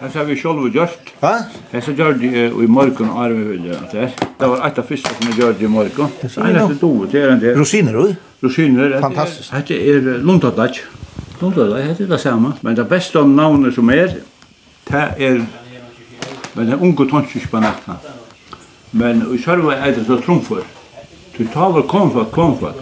her 0.00 0.12
ser 0.12 0.24
vi 0.28 0.36
selv 0.40 0.62
gjort. 0.72 1.12
Hva? 1.20 1.32
Her 1.72 1.80
Det 1.80 1.96
gjør 1.96 2.14
gjort 2.14 2.54
uh, 2.54 2.62
i 2.64 2.66
morgen 2.66 3.10
og 3.10 3.20
arve 3.24 3.44
vil 3.50 3.68
gjøre 3.70 3.90
det. 3.92 4.08
Det 4.40 4.48
var 4.52 4.64
et 4.66 4.78
av 4.78 4.88
første 4.88 5.12
som 5.16 5.28
jeg 5.30 5.38
gjør 5.40 5.58
det 5.58 5.66
i 5.68 5.72
morgen. 5.72 6.14
Det 6.22 6.30
er 6.30 6.48
eneste 6.50 6.78
dovet 6.80 7.14
er 7.14 7.32
en 7.32 7.42
del. 7.42 7.58
Rosiner, 7.58 7.92
du? 7.92 8.14
Rosiner. 8.44 8.98
Fantastisk. 9.00 9.52
Dette 9.52 9.78
er 9.92 10.10
Lundadac. 10.22 10.80
Lundadac, 11.40 11.96
det 11.98 12.06
er 12.06 12.10
det 12.14 12.20
samme. 12.20 12.54
Men 12.62 12.76
det 12.76 12.88
beste 12.88 13.18
av 13.18 13.28
navnet 13.28 13.74
som 13.74 13.90
er, 13.90 14.18
det 14.90 15.06
er 15.16 15.40
Men 16.56 16.70
den 16.70 16.80
unge 16.80 17.06
tånds 17.10 17.34
ikke 17.36 17.52
på 17.52 17.60
natten. 17.60 17.98
Men 18.96 19.20
i 19.34 19.38
sjølve 19.40 19.76
er 19.76 19.92
det 19.92 20.06
så 20.06 20.16
tromfor. 20.24 20.64
Du 21.36 21.44
tar 21.52 21.74
vel 21.74 21.84
komfort, 21.84 22.30
komfort. 22.32 22.78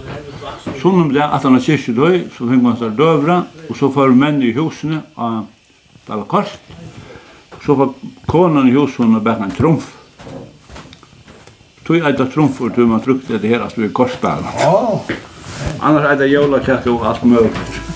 Sånn 0.78 1.00
om 1.02 1.10
det 1.10 1.22
er 1.24 1.32
at 1.34 1.42
han 1.42 1.56
er 1.58 1.64
siste 1.64 1.94
døy, 1.96 2.20
så 2.36 2.46
fikk 2.46 2.62
man 2.62 2.78
seg 2.78 2.94
døvra, 2.98 3.40
og 3.66 3.78
så 3.78 3.90
får 3.90 4.14
menn 4.14 4.38
i 4.46 4.52
husene 4.54 5.00
av 5.18 5.48
Dalakort. 6.06 6.54
Så 7.64 7.74
får 7.74 7.94
konan 8.30 8.68
i 8.68 8.76
husene 8.76 9.18
og 9.18 9.30
en 9.34 9.56
tromf. 9.58 9.90
Tog 11.84 12.06
eit 12.06 12.20
av 12.20 12.30
tromfor 12.32 12.70
tog 12.72 12.88
man 12.88 13.02
trukte 13.04 13.40
det 13.40 13.50
her 13.50 13.64
at 13.66 13.74
vi 13.76 13.90
korsbæra. 13.92 14.54
Annars 15.80 16.12
eit 16.12 16.22
av 16.22 16.30
jólakjakk 16.30 16.88
og 16.94 17.04
alt 17.10 17.26
møyre. 17.28 17.93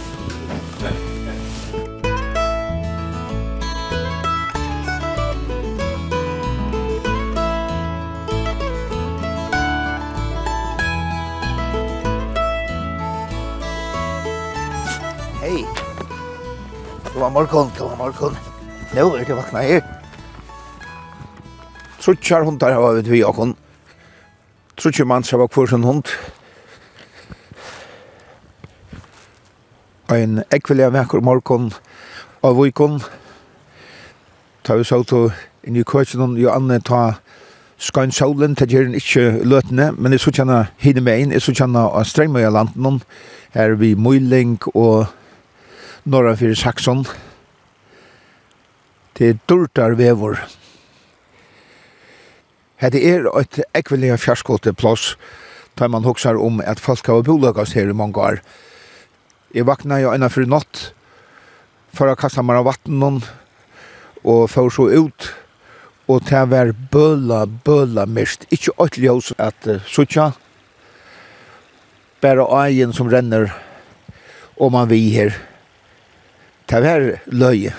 god 17.28 17.34
morgon, 17.34 17.70
god 17.78 17.98
morgon. 17.98 18.36
Nå 18.94 19.16
er 19.16 19.24
det 19.24 19.36
vakna 19.36 19.60
her. 19.60 19.82
Trutjar 22.00 22.44
hundar 22.44 22.72
har 22.72 22.94
vi 22.94 23.10
vi 23.10 23.24
okon. 23.24 23.56
Trutjar 24.76 25.04
manns 25.04 25.30
har 25.30 25.38
vært 25.42 25.52
hver 25.52 25.68
sin 25.68 25.84
hund. 25.84 26.08
Ein 30.08 30.40
ekvelia 30.50 30.88
vekker 30.88 31.20
morgon 31.20 31.68
av 32.40 32.56
vikon. 32.56 33.02
Ta 34.64 34.78
vi 34.80 34.88
saut 34.88 35.12
og 35.12 35.36
inn 35.68 35.76
i 35.76 35.84
køkken 35.84 36.38
jo 36.40 36.48
anne 36.48 36.80
ta 36.80 37.18
skan 37.76 38.12
solen 38.12 38.56
til 38.56 38.72
gjerne 38.72 38.96
ikke 38.96 39.44
løtene, 39.44 39.92
men 39.92 40.16
jeg 40.16 40.24
så 40.24 40.32
kjenne 40.32 40.64
hinne 40.80 41.04
med 41.04 41.20
inn, 41.20 41.36
jeg 41.36 41.44
så 41.44 41.52
kjenne 41.52 41.84
av 41.92 42.08
strengmøya 42.08 42.48
landen 42.56 43.02
her 43.52 43.76
vi 43.76 43.92
Møyling 43.94 44.56
og 44.72 45.12
norra 46.08 46.34
fyrir 46.36 46.56
Saxon. 46.56 47.04
Det 49.18 49.28
er 49.28 49.40
durtar 49.50 49.96
vevor. 49.98 50.38
Hette 52.78 53.00
er 53.02 53.26
et 53.40 53.58
ekvelige 53.76 54.16
fjarskote 54.22 54.72
plås, 54.72 55.16
da 55.76 55.88
man 55.90 56.06
hoksar 56.06 56.38
om 56.38 56.62
at 56.64 56.80
folk 56.80 57.06
har 57.10 57.26
bolagast 57.26 57.74
her 57.76 57.90
i 57.90 57.96
mange 57.96 58.20
år. 58.22 58.40
Jeg 59.54 59.66
vakna 59.66 59.98
jo 60.00 60.12
enn 60.14 60.28
fyrir 60.30 60.48
natt, 60.48 60.92
for 61.92 62.08
å 62.08 62.16
kasta 62.18 62.44
meg 62.44 62.60
av 62.60 62.68
vatten, 62.68 63.20
og 64.24 64.42
for 64.52 64.72
så 64.72 64.88
ut, 64.88 65.28
og 66.08 66.24
det 66.30 66.44
var 66.48 66.72
bøla, 66.92 67.44
bøla 67.46 68.06
mist. 68.06 68.46
Ikke 68.54 68.76
åttelig 68.78 69.10
hos 69.10 69.32
at 69.36 69.68
uh, 69.68 69.82
sutja, 69.84 70.30
bare 72.22 72.46
egen 72.64 72.94
som 72.96 73.10
renner, 73.10 73.50
og 74.56 74.72
man 74.72 74.88
vi 74.90 75.02
her. 75.12 75.34
Det 76.68 76.80
var 76.84 77.04
løye. 77.32 77.70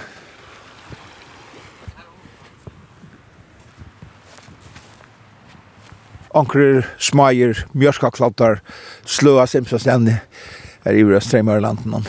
Anker, 6.34 6.88
smager, 6.98 7.66
mjørskakladdar, 7.78 8.64
sløa 9.06 9.46
simpsas 9.50 9.86
er 9.90 10.98
i 10.98 11.04
vrøst 11.06 11.30
tremer 11.30 11.62
landen. 11.62 12.06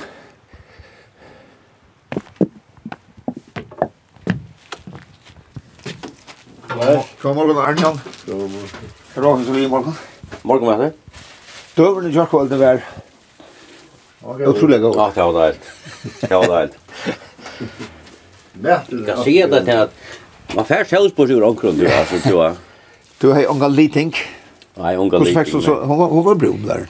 God 7.20 7.34
morgen, 7.36 7.60
Arnjan. 7.60 8.00
God 8.24 8.48
morgen. 8.48 8.68
Råkens 9.16 9.48
og 9.48 9.56
vi 9.56 9.66
morgen. 9.68 9.96
Morgen, 10.48 10.64
hva 10.64 10.78
er 10.78 10.84
det? 10.86 10.92
Døverne 11.76 12.12
kjørkvalgte 12.14 12.60
var 12.60 12.80
Otroligt 14.22 14.82
gott. 14.82 14.96
Ja, 14.96 15.12
det 15.14 15.32
var 15.32 15.46
det. 15.46 15.56
Det 16.28 16.34
var 16.34 16.60
det. 16.60 16.70
Jag 18.62 19.06
kan 19.06 19.24
se 19.24 19.46
det 19.46 19.64
här 19.66 19.82
att 19.82 19.94
man 20.54 20.64
får 20.64 20.84
själv 20.84 21.10
på 21.10 21.26
sig 21.26 21.42
omkring 21.42 21.78
du 21.78 21.88
alltså 21.92 22.14
du 22.28 22.34
har. 22.34 22.54
Du 23.18 23.28
har 23.28 23.44
unga 23.46 23.68
liting. 23.68 24.14
Nej, 24.74 24.96
unga 24.96 25.18
liting. 25.18 25.26
Hur 25.26 25.34
faktiskt 25.34 25.64
så 25.64 25.84
hon 25.84 25.98
var 25.98 26.08
hon 26.08 26.24
var 26.24 26.34
brun 26.34 26.66
där. 26.66 26.86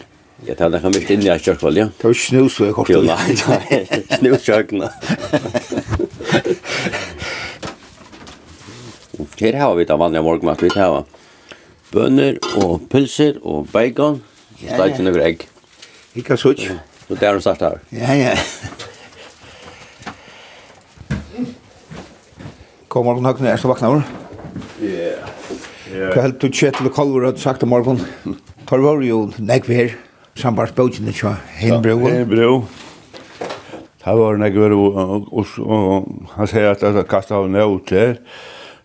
Jag 0.47 0.59
tar 0.59 0.71
det 0.71 0.79
här 0.79 0.89
mycket 0.89 1.11
in 1.11 1.21
i 1.21 1.39
kyrkvall, 1.39 1.77
ja. 1.77 1.89
Det 1.99 2.07
var 2.07 2.15
snus 2.15 2.55
så 2.55 2.65
jag 2.65 2.75
kort. 2.75 2.89
Nej, 2.89 4.07
snus 4.19 4.43
kyrkna. 4.43 4.91
Her 9.37 9.53
har 9.53 9.75
vi 9.75 9.85
det 9.85 9.97
vanliga 9.97 10.23
morgenmat. 10.23 10.63
Vi 10.63 10.71
tar 10.71 11.05
bønner 11.93 12.39
og 12.57 12.81
pulser 12.91 13.39
og 13.43 13.67
bacon. 13.73 14.23
Steikende 14.61 15.23
egg. 15.25 15.49
Ikke 16.15 16.37
sutt. 16.37 16.71
Så 17.11 17.17
det 17.19 17.27
er 17.27 17.35
de 17.35 17.43
starta 17.43 17.69
her. 17.73 17.79
Ja, 17.91 18.15
ja. 18.15 18.35
Kommer 22.87 23.17
du 23.19 23.25
nog 23.25 23.41
ner 23.43 23.57
så 23.59 23.67
vakna 23.67 23.89
du? 23.97 24.03
Ja. 24.87 25.17
Hva 26.13 26.23
helt 26.23 26.39
du 26.39 26.53
chatta 26.55 26.85
med 26.87 26.95
Kolvor 26.95 27.27
hadde 27.27 27.43
sagt 27.43 27.65
om 27.67 27.73
morgen? 27.75 27.99
Tar 28.71 28.79
var 28.79 29.03
jo 29.03 29.25
näck 29.39 29.67
vi 29.67 29.75
här. 29.75 29.97
Sambars 30.39 30.71
bogen 30.77 31.11
det 31.11 31.17
så 31.19 31.35
Henbro. 31.59 31.99
Henbro. 32.07 32.53
Tar 34.05 34.15
var 34.15 34.39
näck 34.39 34.55
vi 34.55 34.71
og 34.71 35.51
han 36.37 36.47
sier 36.47 36.71
at 36.71 36.87
det 36.95 37.09
kastet 37.11 37.35
av 37.41 37.51
nåt 37.51 37.91
her. 37.91 38.23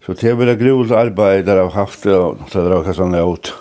Så 0.02 0.14
det 0.18 0.30
är 0.32 0.34
väl 0.34 0.50
ett 0.50 0.92
arbeid 0.92 1.46
der 1.46 1.56
där 1.56 1.64
har 1.64 1.72
haft 1.78 2.04
det 2.04 2.10
där 2.10 2.72
har 2.72 2.84
kastat 2.84 3.08
nåt. 3.08 3.54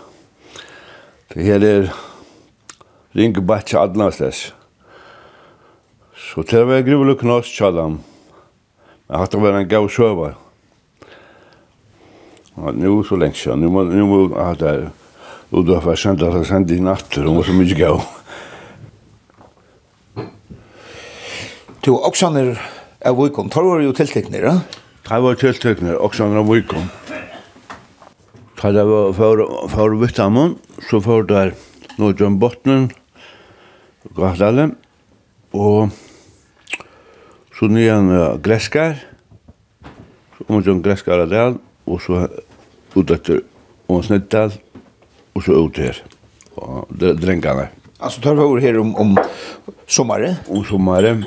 Det 1.34 1.42
här 1.42 1.64
er 1.64 1.92
ringe 3.14 3.40
batja 3.40 3.84
adnastes. 3.84 4.52
Så 6.14 6.42
det 6.42 6.64
var 6.66 6.82
gruvlig 6.86 7.18
knoss 7.20 7.50
tjallam. 7.50 8.00
Men 9.06 9.20
hatt 9.20 9.34
det 9.34 9.40
var 9.42 9.58
en 9.58 9.68
gav 9.68 9.88
sjøva. 9.92 10.34
Nu 12.54 13.02
så 13.04 13.16
lenge 13.18 13.34
siden. 13.34 13.60
nu 13.60 13.70
må 13.70 14.20
jeg 14.28 14.44
hatt 14.44 14.60
det 14.60 14.68
her. 14.68 14.84
Og 15.54 15.66
du 15.66 15.74
har 15.74 15.84
vært 15.84 16.02
sendt 16.02 16.22
at 16.26 16.34
jeg 16.34 16.48
sendte 16.48 16.74
i 16.74 16.82
natt, 16.82 17.06
det 17.14 17.30
må 17.30 17.44
så 17.46 17.54
mye 17.54 17.76
gav. 17.78 18.00
Du, 21.84 21.92
Oksaner 21.94 22.56
er 23.04 23.14
vikon, 23.14 23.50
tar 23.52 23.66
var 23.68 23.82
jo 23.84 23.92
tiltekner, 23.94 24.46
ja? 24.48 24.54
Tar 25.04 25.20
var 25.22 25.36
tiltekner, 25.38 25.98
Oksaner 26.00 26.40
er 26.40 26.48
vikon. 26.48 26.88
Tar 28.58 28.72
det 28.74 28.86
var 28.88 29.12
for 29.14 29.44
for 29.70 29.94
vittamon, 30.00 30.56
så 30.88 31.02
for 31.04 31.26
der 31.28 31.52
Nordjøn 32.00 32.40
Botnen, 32.40 32.88
Gahdalen, 34.12 34.74
og 35.56 35.88
så 37.54 37.68
nyan 37.70 38.10
uh, 38.12 38.36
greskar, 38.42 38.98
så 40.36 40.46
kom 40.48 40.62
John 40.66 40.82
greskar 40.84 41.24
av 41.24 41.30
den, 41.32 41.60
og 41.86 42.02
så 42.04 42.26
ut 42.94 43.10
etter 43.14 43.44
Ån 43.84 44.00
snittdal, 44.00 44.54
og 45.36 45.42
så 45.44 45.56
ut 45.60 45.78
her, 45.80 45.98
og 46.56 46.92
drengane. 46.96 47.68
Altså, 48.00 48.20
tar 48.24 48.36
vi 48.36 48.44
over 48.44 48.60
her 48.64 48.78
om, 48.80 48.94
om 48.96 49.16
sommaren? 49.86 50.38
Om 50.48 50.64
sommaren. 50.64 51.24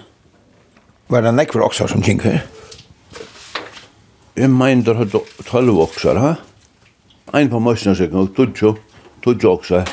Var 1.07 1.23
det 1.23 1.35
nekvar 1.37 1.67
oksar 1.67 1.91
som 1.91 2.01
kink 2.03 2.25
her? 2.25 2.41
Jeg 4.37 4.49
mener 4.53 4.83
det 4.83 5.07
er 5.21 5.45
tolv 5.47 5.79
oksar, 5.85 6.19
ha? 6.21 6.33
Ein 7.37 7.49
på 7.51 7.61
møsna 7.61 7.93
sikken, 7.97 8.25
og 8.25 8.33
tutsjo, 8.37 8.75
tutsjo 9.23 9.53
oksar. 9.53 9.89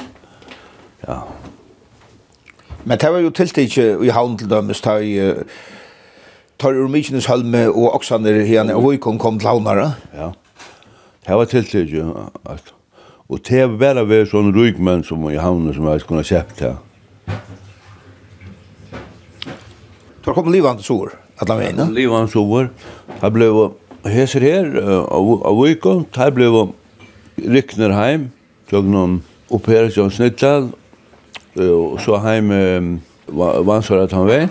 Ja, 1.05 1.21
Men 2.85 3.01
det 3.01 3.11
var 3.13 3.23
jo 3.25 3.33
tiltikje 3.33 3.85
i 4.05 4.13
havn 4.13 4.37
til 4.39 4.51
dømes, 4.51 4.81
ta 4.85 4.99
i 5.01 5.17
tar 6.61 6.77
ur 6.77 6.89
Mykines 6.93 7.27
Halme 7.27 7.67
og 7.73 7.95
Oksaner 7.97 8.45
hene, 8.47 8.77
og 8.77 8.85
Vøykon 8.91 9.19
kom 9.19 9.39
til 9.41 9.49
havnare. 9.49 9.95
Ja, 10.15 10.31
det 11.27 11.39
var 11.41 11.49
tiltikje. 11.51 12.05
Og 13.29 13.41
det 13.49 13.63
var 13.65 13.79
bare 13.81 14.05
ved 14.09 14.29
sånne 14.31 14.53
rykmenn 14.55 15.05
som 15.07 15.25
i 15.31 15.41
havn 15.41 15.73
som 15.75 15.89
jeg 15.89 16.05
skulle 16.05 16.23
ha 16.23 16.29
kjøpt 16.29 16.63
her. 16.65 16.77
Det 20.21 20.31
var 20.31 20.37
kommet 20.37 20.55
livande 20.55 20.85
sår, 20.85 21.17
at 21.41 21.49
la 21.51 21.59
veien. 21.59 21.83
Livande 21.97 22.33
sår. 22.33 22.71
Det 23.21 23.33
ble 23.35 23.51
heser 24.13 24.45
her 24.45 24.71
av 24.85 25.59
Vøykon, 25.59 26.05
det 26.13 26.31
ble 26.37 26.53
rykner 27.41 27.97
heim, 27.97 28.31
tjøk 28.71 28.87
noen 28.93 29.23
opererer 29.53 29.91
som 29.93 30.13
snittall, 30.13 30.71
Og 31.55 32.01
så 32.03 32.19
heim 32.19 32.51
vansar 33.29 34.03
at 34.03 34.13
han 34.13 34.27
vein. 34.27 34.51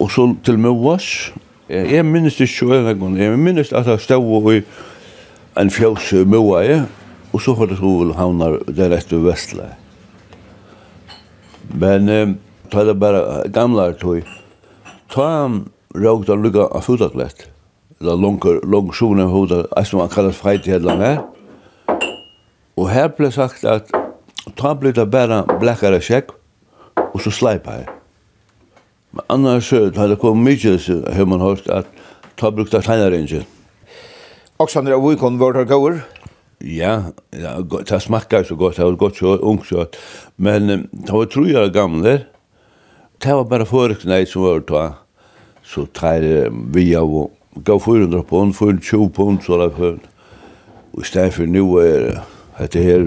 Og 0.00 0.10
så 0.10 0.30
til 0.44 0.58
Møvås. 0.58 1.32
Jeg 1.68 2.04
minnes 2.04 2.40
ikke 2.40 2.66
hva 2.66 2.80
jeg 2.80 2.98
gong. 2.98 3.18
Jeg 3.20 3.38
minnes 3.38 3.72
at 3.72 3.86
han 3.86 4.00
stod 4.00 4.52
i 4.54 4.62
en 5.60 5.70
fjøs 5.70 6.12
Møvås. 6.26 6.86
Og 7.32 7.42
så 7.42 7.54
var 7.54 7.68
det 7.70 7.78
så 7.78 8.12
havnar 8.16 8.58
der 8.66 8.96
etter 8.96 9.20
Vestleie. 9.22 9.76
Men 11.70 12.08
eh, 12.08 12.32
ta 12.70 12.84
det 12.84 12.96
bara 12.98 13.44
gamla 13.48 13.92
tog. 13.92 14.26
Ta 15.10 15.26
han 15.42 15.68
råg 15.94 16.26
da 16.26 16.34
lukka 16.34 16.66
av 16.74 16.82
fotaklett. 16.82 17.46
Eller 18.00 18.16
langer, 18.16 18.60
langer 18.66 18.96
sjone 18.96 19.22
av 19.28 19.30
hodet, 19.30 19.66
som 19.86 20.00
man 20.00 20.10
kallar 20.10 20.34
freit 20.34 20.66
i 20.66 20.74
hele 20.74 20.96
her. 20.98 21.20
Og 22.80 22.88
her 22.90 23.10
ble 23.14 23.30
sagt 23.30 23.64
at 23.68 23.92
Ta 24.56 24.74
ble 24.74 24.92
det 24.96 25.06
bare 25.10 25.42
blekkere 25.60 26.00
sjekk, 26.02 26.32
og 26.96 27.18
så 27.22 27.32
sleipa 27.34 27.80
jeg. 27.80 27.88
Men 29.12 29.26
annars 29.34 29.68
så 29.70 29.88
har 29.96 30.10
det 30.10 30.20
kommet 30.22 30.46
mye, 30.46 30.78
så 30.78 31.00
har 31.12 31.26
man 31.26 31.42
hørt 31.42 31.66
at 31.68 31.88
ta 32.38 32.50
brukt 32.54 32.74
av 32.74 32.86
tegnerringen. 32.86 33.46
Oksander 34.60 34.96
og 34.96 35.08
Vikon 35.08 35.38
var 35.40 35.56
det 35.56 35.68
gåur? 35.70 36.02
Ja, 36.60 37.12
ja 37.32 37.54
det 37.64 38.00
smakker 38.04 38.44
så 38.44 38.54
godt, 38.54 38.76
det 38.76 38.84
var 38.84 38.98
godt 39.00 39.16
så 39.16 39.36
ung 39.38 39.62
så. 39.64 39.86
Men 40.36 40.68
det 40.92 41.10
var 41.10 41.30
tro 41.32 41.46
jeg 41.48 41.72
gamle, 41.72 42.24
det 43.20 43.36
var 43.36 43.48
bare 43.48 43.66
forekne 43.66 44.26
som 44.28 44.44
var 44.44 44.60
ta, 44.68 44.84
så 45.64 45.86
tar 45.94 46.24
vi 46.74 46.90
av 46.96 47.08
og 47.08 47.64
gav 47.64 47.80
400 47.80 48.22
pund, 48.28 48.54
420 48.54 49.08
pund, 49.16 49.40
så 49.42 49.58
det 49.60 49.72
var. 49.78 49.98
Og 50.92 51.02
i 51.02 51.06
stedet 51.06 51.34
for 51.34 51.46
nå 51.46 51.64
er 51.78 51.98
det 52.04 52.14
det 52.68 52.82
her, 52.84 53.06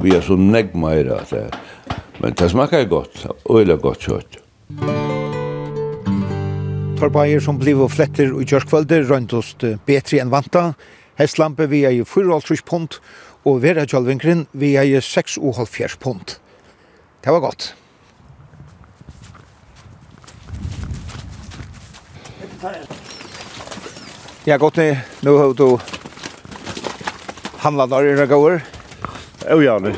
vi 0.00 0.14
er 0.16 0.22
så 0.24 0.36
negg 0.40 0.72
meira, 0.76 1.20
at 1.20 1.30
det, 1.34 1.98
men 2.22 2.32
det 2.32 2.50
smakar 2.50 2.86
godt, 2.88 3.26
øyla 3.50 3.76
godt 3.76 4.06
kjøtt. 4.06 4.38
Torbaier 6.98 7.42
som 7.42 7.58
bliv 7.60 7.82
og 7.84 7.90
fletter 7.92 8.32
og 8.32 8.48
kjørskvalder 8.48 9.04
røyntost 9.10 9.66
betri 9.84 10.22
enn 10.22 10.32
vanta, 10.32 10.70
hestlampe 11.20 11.68
vi 11.68 11.82
er 11.84 11.92
i 11.98 12.04
4,5 12.06 12.64
pund, 12.64 13.00
og 13.44 13.60
vera 13.60 13.84
kjølvinkren 13.84 14.46
vi 14.56 14.74
er 14.80 14.88
i 14.88 15.00
6,5 15.04 15.98
pund. 16.00 16.38
Det 17.24 17.32
var 17.32 17.44
godt. 17.44 17.74
Ja, 24.46 24.56
godt 24.56 24.76
ni. 24.76 24.90
Nu 25.20 25.36
har 25.36 25.52
du 25.52 25.78
handlat 27.64 27.90
der 27.90 28.08
i 28.08 28.16
Ragauer 28.16 28.73
ojane. 29.50 29.94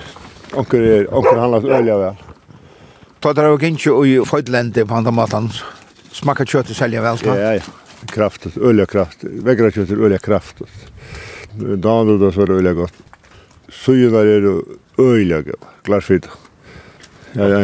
Onkur 0.57 0.81
er, 0.81 1.09
onkur 1.15 1.39
handlar 1.39 1.67
ölja 1.79 1.97
vel. 2.01 2.23
Ta 3.21 3.33
drar 3.35 3.55
og 3.55 3.61
gintje 3.63 3.93
og 3.93 4.29
fødlende 4.29 4.87
på 4.87 4.95
andra 4.95 5.13
matan. 5.15 5.51
Smakka 6.15 6.47
kjøtt 6.49 6.71
og 6.73 6.79
selja 6.79 7.03
vel. 7.05 7.21
Ja, 7.27 7.57
ja. 7.59 7.67
Kraft, 8.13 8.47
ölja 8.57 8.87
kraft. 8.87 9.25
Vegra 9.25 9.73
kjøtt 9.75 9.93
og 9.97 10.07
ölja 10.09 10.21
kraft. 10.23 10.63
Dan 11.57 12.13
og 12.13 12.21
da 12.21 12.31
så 12.33 12.45
er 12.45 12.57
ölja 12.59 12.75
godt. 12.77 12.99
Sujunar 13.73 14.29
er 14.29 14.51
ölja 15.03 15.43
godt. 15.47 15.71
Glasfit. 15.87 16.29
Ja, 17.35 17.49
ja. 17.51 17.63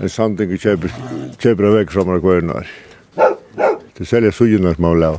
En 0.00 0.08
sanding 0.08 0.52
kjøper, 0.56 0.92
kjøper 1.40 1.74
vekk 1.76 1.92
fra 1.92 2.06
meg 2.08 2.22
kvarnar. 2.24 2.68
Det 3.96 4.06
selja 4.08 4.32
sujunar 4.32 4.78
som 4.78 4.86
man 4.88 5.18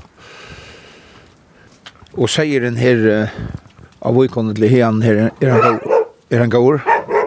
Og 2.18 2.28
sier 2.28 2.66
den 2.66 2.76
her 2.76 3.30
av 4.02 4.18
vågkonnet 4.18 4.58
til 4.58 4.70
hen 4.70 5.02
her, 5.06 5.30
er 5.42 5.54
han 5.54 5.62
gaur? 5.62 6.04
Er 6.32 6.40
han 6.40 6.50
gaur? 6.50 6.82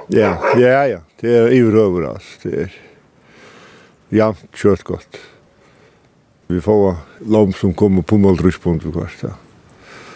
Ja, 0.09 0.37
ja, 0.59 0.87
ja. 0.87 1.01
Det 1.21 1.31
er 1.31 1.47
är 1.47 1.51
överöver 1.51 2.21
Det 2.43 2.55
er 2.55 2.73
ja, 4.11 4.35
kjøtt 4.53 4.85
godt. 4.85 5.19
Vi 6.49 6.61
får 6.61 6.97
lom 7.27 7.53
som 7.53 7.75
kommer 7.75 8.03
på 8.03 8.19
mål 8.19 8.37
ryspunkt 8.37 8.83
för 8.83 8.93
kvart. 8.93 9.35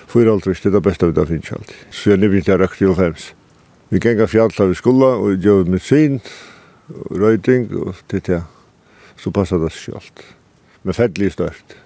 För 0.07 0.27
allt 0.27 0.45
det 0.45 0.67
er 0.67 0.71
det 0.71 0.83
beste 0.83 1.07
vi 1.07 1.13
da 1.13 1.25
finnes 1.25 1.53
allt. 1.53 1.73
Så 1.91 2.11
jeg 2.11 2.19
lever 2.19 2.43
jeg 2.47 2.61
røkt 2.61 2.79
til 2.79 2.95
fems. 2.95 3.35
Vi 3.89 3.99
gänga 3.99 4.27
fjalla 4.27 4.67
vi 4.67 4.75
skola 4.75 5.07
og 5.07 5.37
gjør 5.37 5.65
med 5.65 5.81
sin 5.81 6.21
røyding 7.11 7.71
og 7.77 7.89
och 7.89 8.29
ja. 8.29 8.43
Så 9.17 9.31
passar 9.31 9.59
det 9.59 9.73
sig 9.73 9.95
allt. 9.95 10.23
Men 10.83 10.95
färdlig 10.95 11.33
størst, 11.33 11.77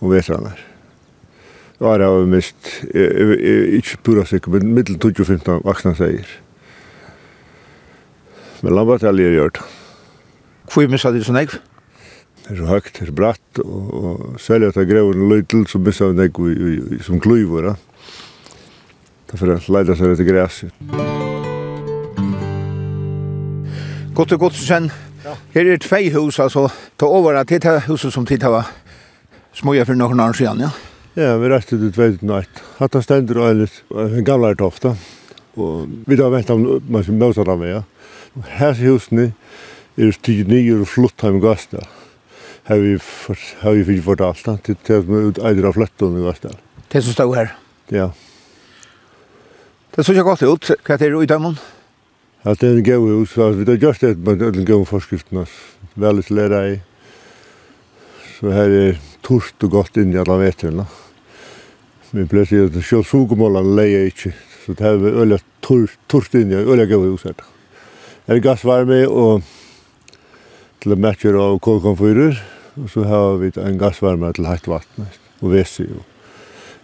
og 0.00 0.10
vet 0.10 0.26
han 0.26 0.44
där. 0.44 0.73
Da 1.84 1.90
er 1.92 2.00
jeg 2.00 2.28
mest, 2.32 2.68
ikke 3.76 3.98
pura 4.06 4.22
sikker, 4.24 4.48
men 4.54 4.70
middel 4.72 4.96
2015 4.96 5.58
vaksna 5.66 5.90
seier. 5.98 6.30
Men 8.64 8.72
lambat 8.72 9.02
er 9.04 9.10
allir 9.10 9.34
gjørt. 9.36 9.60
Hvor 10.72 10.88
missa 10.88 11.12
det 11.12 11.26
sånn 11.26 11.36
egg? 11.42 11.52
Det 12.38 12.54
er 12.54 12.62
så 12.62 12.70
høgt, 12.70 12.96
det 12.96 13.10
er 13.10 13.18
bratt, 13.18 13.60
og 13.60 14.38
særlig 14.40 14.70
at 14.70 14.78
det 14.80 14.86
grev 14.88 15.10
en 15.12 15.26
løytel 15.28 15.66
så 15.68 15.76
missa 15.76 16.08
en 16.08 16.16
nek 16.22 16.40
som 17.04 17.20
kløyvåra. 17.20 17.74
Derfor 19.28 19.52
er 19.52 19.68
leida 19.76 19.98
seg 20.00 20.14
etter 20.14 20.30
græs. 20.30 20.62
Godt 24.16 24.32
og 24.38 24.42
godt, 24.46 24.56
Susann. 24.56 24.88
Her 25.52 25.68
er 25.68 25.84
tvei 25.84 26.08
hus, 26.16 26.40
altså. 26.40 26.70
Ta 26.96 27.12
over 27.12 27.36
at 27.44 27.52
det 27.52 27.60
er 27.68 27.84
huset 27.90 28.16
som 28.16 28.24
tid 28.24 28.48
var 28.48 28.72
småja 29.52 29.84
for 29.84 30.00
noen 30.00 30.24
år 30.24 30.40
siden, 30.40 30.64
ja. 30.64 30.72
Ja, 31.14 31.36
vi 31.38 31.46
rette 31.46 31.76
det 31.78 31.92
tveit 31.94 32.24
natt. 32.26 32.60
Hatta 32.80 32.98
stendur 32.98 33.38
eilig, 33.46 33.68
en 33.94 34.24
gamla 34.26 34.48
er 34.50 34.56
tofta. 34.58 34.96
Og 35.54 35.84
vi 36.08 36.16
da 36.18 36.26
venta 36.32 36.56
om 36.56 36.80
man 36.90 37.04
som 37.06 37.20
møter 37.20 37.46
dem, 37.46 37.60
ja. 37.68 37.82
Her 38.58 38.74
i 38.74 38.88
husene 38.88 39.28
er 39.94 40.10
stig 40.16 40.40
nye 40.50 40.80
og 40.80 40.88
flott 40.90 41.22
heim 41.22 41.38
gasta. 41.42 41.84
Her 42.66 42.82
vi 42.82 42.96
har 43.60 43.76
vi 43.76 43.84
fyrir 43.86 44.02
fortalt, 44.02 44.42
til 44.66 44.74
det 44.74 44.98
som 45.04 45.14
er 45.14 45.28
ut 45.28 45.38
eider 45.38 45.68
av 45.70 45.78
flettan 45.78 46.18
i 46.18 46.24
gasta. 46.24 46.50
Det 46.90 47.04
som 47.06 47.14
stod 47.14 47.36
her? 47.38 47.54
Ja. 47.94 48.08
Det 49.94 50.02
så 50.02 50.16
ikke 50.16 50.26
godt 50.26 50.42
ut, 50.42 50.72
hva 50.82 50.98
er 50.98 51.04
det 51.04 51.22
i 51.22 51.30
dømmen? 51.30 51.54
At 52.42 52.58
det 52.58 52.72
er 52.72 52.80
en 52.80 52.90
gøy 52.90 53.06
hus, 53.20 53.36
vi 53.38 53.70
har 53.70 53.78
gjort 53.86 54.02
det 54.02 54.16
med 54.18 54.42
den 54.42 54.66
gøy 54.66 54.82
forskriften, 54.90 55.46
veldig 55.94 56.26
til 56.26 56.42
lærer 56.42 56.68
i. 56.72 56.76
Så 58.34 58.50
her 58.50 58.78
er 58.82 59.00
torst 59.22 59.62
og 59.62 59.78
godt 59.78 60.02
inn 60.02 60.10
i 60.10 60.18
alla 60.18 60.42
veterne. 60.42 60.90
Ja. 60.90 61.03
Vi 62.14 62.22
pleier 62.30 62.46
sier 62.46 62.68
at 62.68 62.76
sjål 62.86 63.02
sugemålene 63.08 63.74
leier 63.74 64.04
ikke, 64.06 64.30
så 64.62 64.74
det 64.78 64.86
er 64.86 65.16
øyla 65.24 65.40
torst 65.66 66.36
inn 66.38 66.52
i, 66.52 66.60
øyla 66.62 66.86
gav 66.86 67.02
hos 67.08 67.24
her. 67.26 67.40
Er 68.30 68.38
gassvarme 68.44 69.00
og 69.10 69.42
til 70.84 70.94
å 70.94 70.98
matcher 71.00 71.34
av 71.40 71.58
kolkonfyrer, 71.64 72.38
og 72.78 72.86
så 72.92 73.02
har 73.10 73.40
vi 73.42 73.50
en 73.58 73.80
gassvarme 73.80 74.30
til 74.36 74.46
hatt 74.46 74.70
vatten 74.70 75.10
og 75.40 75.56
vesi. 75.56 75.88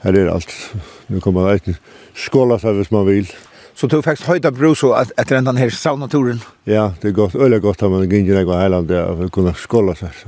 Her 0.03 0.19
er 0.19 0.33
alt. 0.35 0.51
Nu 1.07 1.23
kommer 1.23 1.47
det 1.47 1.61
eisen 1.61 1.79
skåla 2.19 2.59
seg 2.59 2.81
hvis 2.81 2.91
man 2.91 3.07
vil. 3.07 3.31
Så 3.79 3.87
du 3.87 4.01
fikk 4.03 4.27
høyda 4.27 4.51
brus 4.51 4.83
etter 4.83 5.39
enn 5.39 5.47
den 5.47 5.63
her 5.63 5.71
saunaturen? 5.71 6.43
Ja, 6.67 6.91
det 7.01 7.13
er 7.13 7.19
godt, 7.23 7.39
øyla 7.39 7.63
godt 7.63 7.87
at 7.87 7.93
man 7.93 8.11
gynner 8.11 8.41
jeg 8.41 8.51
og 8.51 8.59
heiland 8.59 8.91
det, 8.91 8.99
at 8.99 9.19
man 9.23 9.31
kunne 9.31 9.55
skåla 9.55 9.95
seg. 9.95 10.25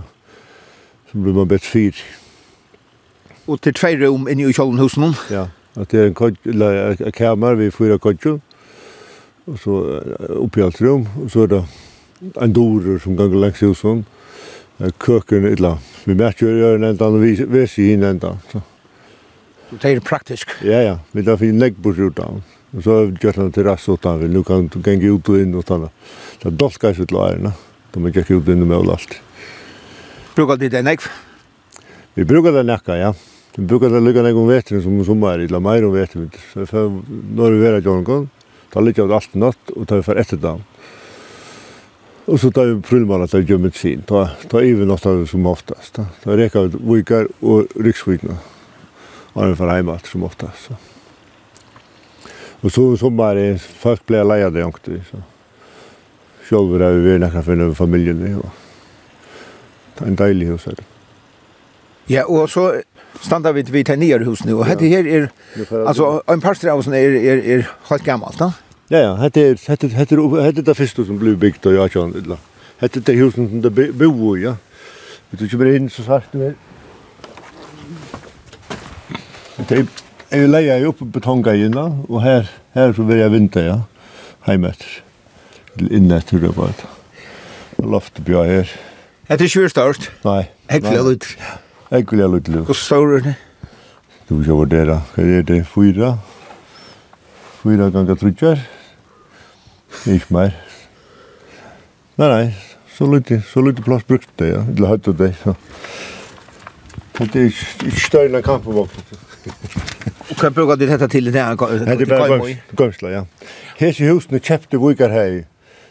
Så 1.11 1.19
blir 1.19 1.35
man 1.35 1.51
bedt 1.51 1.67
fyrt. 1.67 1.99
Og 3.53 3.61
til 3.61 3.77
tvei 3.77 3.93
rom 4.01 4.25
inni 4.33 4.47
i 4.49 4.55
kjolden 4.57 4.81
hos 4.81 4.97
noen? 4.97 5.12
Ja, 5.33 5.49
at 5.77 5.93
det 5.93 6.01
er 6.01 6.11
en 6.12 7.12
kamer 7.12 7.59
vi 7.61 7.69
fyra 7.75 7.99
kodjo, 8.01 8.38
og 9.45 9.59
så 9.61 9.79
oppi 10.41 10.65
alt 10.65 10.81
rom, 10.81 11.05
og 11.21 11.29
så 11.33 11.45
er 11.45 11.53
det 11.53 11.62
en 12.41 12.55
dorer 12.57 13.01
som 13.03 13.19
ganger 13.19 13.43
langs 13.43 13.61
i 13.61 13.69
husen 13.69 14.03
noen, 14.03 14.95
køkken 15.03 15.47
illa. 15.51 15.77
Vi 16.07 16.17
merker 16.19 16.49
jo 16.49 16.61
gjøre 16.62 16.81
en 16.81 16.88
enda, 16.93 17.09
og 17.11 17.21
vi 17.23 17.35
vet 17.45 17.79
i 17.79 17.93
en 17.95 18.07
enda. 18.09 18.37
Så 18.51 18.62
det 19.73 19.91
er 19.91 20.01
praktisk? 20.05 20.55
Ja, 20.65 20.81
ja. 20.83 20.97
Vi 21.12 21.25
tar 21.27 21.38
fin 21.41 21.61
legg 21.61 21.77
bort 21.83 22.01
ut 22.01 22.19
av. 22.21 22.41
Og 22.73 22.85
så 22.85 22.97
har 22.97 23.11
vi 23.11 23.21
gjort 23.21 23.41
en 23.41 23.53
terrass 23.53 23.88
utanfor. 23.88 24.29
Nu 24.33 24.43
kan 24.45 24.67
du 24.73 24.81
genge 24.85 25.12
ut 25.12 25.29
og 25.29 25.41
inn 25.41 25.55
og 25.57 25.67
sånn. 25.69 25.87
Det 26.41 26.49
er 26.51 26.57
dolka 26.57 26.93
i 26.93 26.97
sitt 26.97 27.12
lærerne. 27.12 27.53
De 27.93 28.03
har 28.03 28.17
gjort 28.17 28.33
ut 28.33 28.49
og 28.49 28.55
inn 28.55 28.65
og 28.65 28.71
med 28.73 28.95
alt. 28.97 29.19
Brukar 30.37 30.61
du 30.61 30.69
det 30.73 30.83
nekv? 30.85 31.09
Vi 32.17 32.25
brukar 32.29 32.57
det 32.57 32.67
nekka, 32.69 32.97
ja. 32.97 33.12
Det 33.55 33.62
brukar 33.62 33.88
det 33.93 34.01
lukka 34.01 34.23
nekon 34.25 34.49
vetren 34.49 34.83
som 34.83 35.01
sommar, 35.05 35.43
illa 35.45 35.61
meir 35.61 35.85
om 35.85 35.93
vetren. 35.93 36.31
Så 36.53 36.65
for 36.67 37.03
når 37.37 37.53
vi 37.53 37.59
vera 37.61 37.81
i 37.81 37.85
Jorgon, 37.85 38.31
ta 38.73 38.81
lukka 38.81 39.05
av 39.05 39.12
alt 39.19 39.35
natt 39.37 39.73
og 39.77 39.88
ta 39.88 39.99
vi 39.99 40.07
for 40.07 40.21
etter 40.21 40.41
dagen. 40.41 40.65
Og 42.31 42.38
så 42.41 42.53
tar 42.55 42.71
vi 42.71 42.79
prullmann 42.87 43.25
at 43.25 43.35
det 43.35 43.43
er 43.43 43.51
gjemmet 43.51 43.77
sin. 43.77 44.05
Ta, 44.09 44.25
ta 44.49 44.62
even 44.62 44.88
natt 44.88 45.05
av 45.11 45.25
som 45.29 45.47
oftast. 45.51 45.93
Ta, 45.99 46.07
ta 46.23 46.37
reka 46.38 46.62
ut 46.65 46.79
vikar 46.81 47.29
og 47.43 47.75
riksvikna. 47.77 48.38
Og 49.35 49.51
vi 49.51 49.59
får 49.59 49.73
heima 49.75 49.99
som 50.07 50.25
oftast. 50.25 50.71
Så. 50.71 50.79
Og 52.62 52.71
så 52.71 52.87
sommar 52.97 53.37
er 53.37 53.59
folk 53.59 54.07
blei 54.07 54.23
leia 54.25 54.53
det 54.55 54.62
jongt. 54.62 54.88
Sjolver 56.47 56.87
er 56.87 56.97
vi 56.97 57.05
veri 57.09 57.21
nekka 57.21 57.43
fyrir 57.45 57.75
familjen. 57.75 58.23
Det 58.23 60.07
er 60.07 60.09
en 60.09 60.19
deilig 60.21 60.53
hus 60.55 60.69
her. 60.71 60.81
Ja, 62.11 62.25
og 62.25 62.49
så 62.51 62.71
standa 63.23 63.53
vi 63.53 63.63
vid 63.63 63.89
här 63.89 63.97
nere 63.97 64.25
hus 64.25 64.45
nu 64.45 64.55
och 64.55 64.67
hade 64.67 64.87
här 64.87 65.07
är 65.07 65.29
alltså 65.87 66.23
en 66.27 66.41
pastor 66.41 66.69
av 66.71 66.79
oss 66.79 66.87
är 66.87 66.93
är 66.93 67.45
er, 67.45 67.71
helt 67.89 68.05
gammalt 68.05 68.41
va? 68.41 68.53
Ja 68.89 68.99
ja, 68.99 69.15
hade 69.15 69.57
hade 69.67 69.89
hade 69.89 70.43
hade 70.43 70.63
det 70.63 70.75
första 70.75 71.05
som 71.05 71.19
blev 71.19 71.39
byggt 71.39 71.67
och 71.67 71.75
jag 71.75 71.93
kan 71.93 72.17
illa. 72.17 72.37
Hade 72.79 73.01
det 73.01 73.13
husen 73.13 73.49
som 73.49 73.61
det 73.61 73.71
bo 73.93 74.37
ja. 74.37 74.57
Vet 75.31 75.41
du 75.41 75.49
kommer 75.49 75.77
in 75.77 75.91
så 75.91 76.03
svart 76.03 76.25
du 76.33 76.47
är. 76.47 76.55
Det 79.69 79.87
är 80.29 80.49
leja 80.49 80.87
upp 80.87 80.99
på 80.99 81.05
betonggajerna 81.05 82.05
och 82.09 82.23
här 82.23 82.51
här 82.73 82.93
så 82.93 83.03
vill 83.03 83.19
jag 83.19 83.31
vinta 83.31 83.63
ja. 83.63 83.83
Hemet. 84.41 84.85
Inne 85.91 86.21
tror 86.21 86.41
det 86.41 86.49
bara. 86.49 86.73
Loft 87.77 88.19
bjöd 88.19 88.47
här. 88.47 88.71
Det 89.27 89.41
är 89.41 89.59
ju 89.59 89.69
störst. 89.69 90.11
Nej. 90.23 90.53
Helt 90.67 90.87
klart. 90.87 91.37
Jeg 91.92 92.07
vil 92.09 92.22
ha 92.24 92.28
litt 92.33 92.46
løs. 92.48 92.64
Hvor 92.64 92.78
stor 92.78 93.11
er 93.18 93.24
det? 93.26 93.35
Du 94.28 94.38
vil 94.38 94.46
se 94.46 94.55
hvor. 94.57 94.70
Hva 95.12 95.24
er 95.28 95.42
det? 95.44 95.59
Fyra? 95.68 96.14
Fyra 97.61 97.90
ganger 97.92 98.16
trutjar? 98.16 98.62
Ikke 100.09 100.33
mer. 100.33 100.57
Nei, 102.16 102.28
nei. 102.33 102.46
Så 102.96 103.11
lite, 103.12 103.42
så 103.44 103.61
lite 103.64 103.85
plass 103.85 104.09
brukt 104.09 104.33
det, 104.40 104.48
ja. 104.55 104.64
Eller 104.72 104.94
hatt 104.94 105.12
det, 105.20 105.31
ja. 105.44 105.55
Det 107.20 107.44
er 107.44 107.52
ikke 107.52 108.00
større 108.00 108.28
enn 108.31 108.44
kampevåknet. 108.44 109.12
Og 110.33 110.37
hva 110.40 110.48
bruker 110.55 110.81
du 110.81 110.88
dette 110.88 111.12
til? 111.12 111.28
Det 111.28 111.44
er 111.44 111.57
bare 111.61 112.40
gømsla, 112.72 113.12
ja. 113.18 113.24
Hese 113.81 114.09
husene 114.09 114.40
kjøpte 114.40 114.81
vikar 114.81 115.12
hei. 115.12 115.42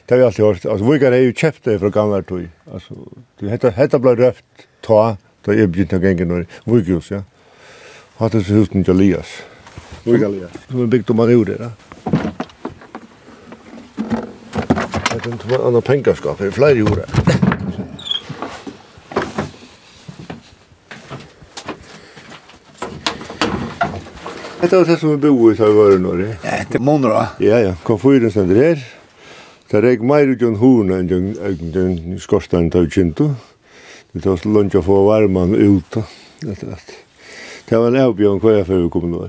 Det 0.10 0.18
har 0.18 0.24
vi 0.24 0.30
alltid 0.32 0.46
hørt. 0.48 0.66
Altså, 0.66 0.88
vikar 0.90 1.14
her 1.14 1.30
i 1.30 1.34
kjøpte 1.34 1.78
fra 1.84 1.94
gamle 1.94 2.24
tog. 2.26 2.48
Altså, 2.74 3.04
dette 3.46 4.02
ble 4.02 4.18
røft 4.18 4.66
ta 4.82 5.04
Da 5.46 5.56
er 5.58 5.70
begynt 5.72 5.94
å 5.98 6.00
genge 6.02 6.26
når 6.30 6.44
Vughus, 6.70 7.08
ja. 7.10 7.24
Hatt 8.20 8.36
hans 8.38 8.50
husen 8.54 8.84
til 8.86 8.94
Elias. 8.94 9.40
Vugh 10.06 10.22
Elias. 10.28 10.54
Som 10.70 10.84
er 10.84 10.92
bygd 10.94 11.10
om 11.10 11.24
han 11.24 11.32
gjorde 11.34 11.56
det. 11.58 11.60
da. 11.66 11.72
Det 15.12 15.26
er 15.26 15.58
en 15.58 15.66
annen 15.68 15.82
pengerskap, 15.82 16.38
det 16.38 16.52
er 16.52 16.54
flere 16.54 16.78
jorda. 16.78 17.06
Dette 24.62 24.78
er 24.78 24.86
det 24.86 25.00
som 25.02 25.10
vi 25.10 25.18
bor 25.26 25.52
i 25.52 25.58
tar 25.58 25.74
vare 25.74 25.98
nå, 26.00 26.16
det. 26.22 26.34
Ja, 26.46 26.62
det 26.70 26.78
er 26.78 26.86
måneder. 26.86 27.34
Ja, 27.42 27.58
ja, 27.66 27.74
kom 27.84 27.98
fyrer 28.00 28.30
stender 28.30 28.62
her? 28.62 28.84
Det 29.72 29.80
er 29.80 29.96
ikke 29.96 30.10
mer 30.10 30.30
ut 30.30 30.44
enn 30.46 30.60
hona 30.62 31.00
enn 31.02 31.72
den 31.74 32.20
skorstein 32.22 32.70
tar 32.70 32.86
kjento. 32.86 33.32
Ja. 33.34 33.51
Det 34.12 34.22
tar 34.22 34.38
så 34.38 34.50
långt 34.50 34.76
att 34.76 34.86
få 34.86 35.06
varmen 35.06 35.56
ut. 35.56 35.92
Det 36.40 36.62
det. 36.62 36.78
det 37.70 37.78
var 37.78 37.88
en 37.88 37.96
avbjørn 37.96 38.40
hva 38.44 38.58
jeg 38.58 38.68
før 38.68 38.84
vi 38.84 38.90
kom 38.92 39.12
nå. 39.12 39.28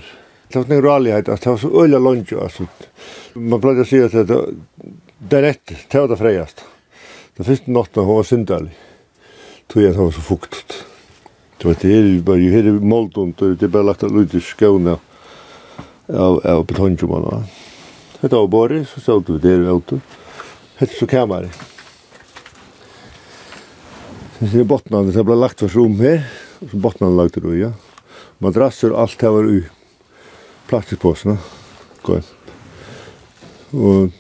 Det 0.49 0.59
var 0.59 0.77
en 0.77 0.83
rallighet 0.83 1.29
att 1.29 1.43
det 1.43 1.51
var 1.51 1.57
så 1.57 1.83
øyla 1.83 1.99
långt. 1.99 2.33
Altså. 2.33 2.67
man 3.35 3.61
brukar 3.61 3.85
säga 3.85 4.07
att 4.07 4.29
det, 4.29 4.45
det 5.19 5.39
är 5.39 5.43
rett, 5.43 5.73
det 5.89 6.01
var 6.01 6.09
det 6.09 6.17
frägast. 6.17 6.65
Det 7.37 7.45
første 7.45 7.71
natten 7.71 8.03
när 8.03 8.15
var 8.15 8.23
syndalig. 8.23 8.73
Tog 9.67 9.83
jeg 9.83 9.91
at 9.91 9.97
det 9.97 10.03
var 10.03 10.11
så 10.11 10.21
fuktet. 10.21 10.85
Det 11.59 11.69
var 11.69 11.77
det 11.81 11.89
här 11.89 12.21
bara, 12.21 12.37
här 12.37 12.67
är 12.67 12.73
moldunt 12.73 13.43
och 13.43 13.57
det 13.57 13.63
er 13.63 13.69
bare 13.69 13.83
lagt 13.83 14.03
ut 14.03 14.35
i 14.35 14.41
skåne 14.41 14.99
av, 16.07 16.47
av 16.47 16.67
betonjumarna. 16.67 17.45
Det 18.21 18.33
var 18.33 18.49
bara, 18.49 18.85
så 18.85 19.01
stod 19.01 19.31
vi 19.31 19.39
der 19.39 19.77
ute. 19.77 20.01
Det 20.79 20.91
så 20.91 21.07
kameret. 21.07 21.72
Vi 24.43 24.49
ser 24.51 24.65
bottnene, 24.67 25.13
det 25.15 25.23
ble 25.23 25.37
lagt 25.39 25.61
for 25.63 25.71
rom 25.71 26.01
her, 26.03 26.25
og 26.59 26.73
så 26.73 26.79
bottnene 26.83 27.15
lagde 27.15 27.39
det 27.45 27.59
ja. 27.61 27.69
Madrasser 28.43 28.91
og 28.91 29.05
alt 29.05 29.21
det 29.21 29.29
var 29.31 29.47
i 29.47 29.61
plastikkpåsene. 30.67 31.37
Gåin. 32.03 32.25
Og 33.71 34.11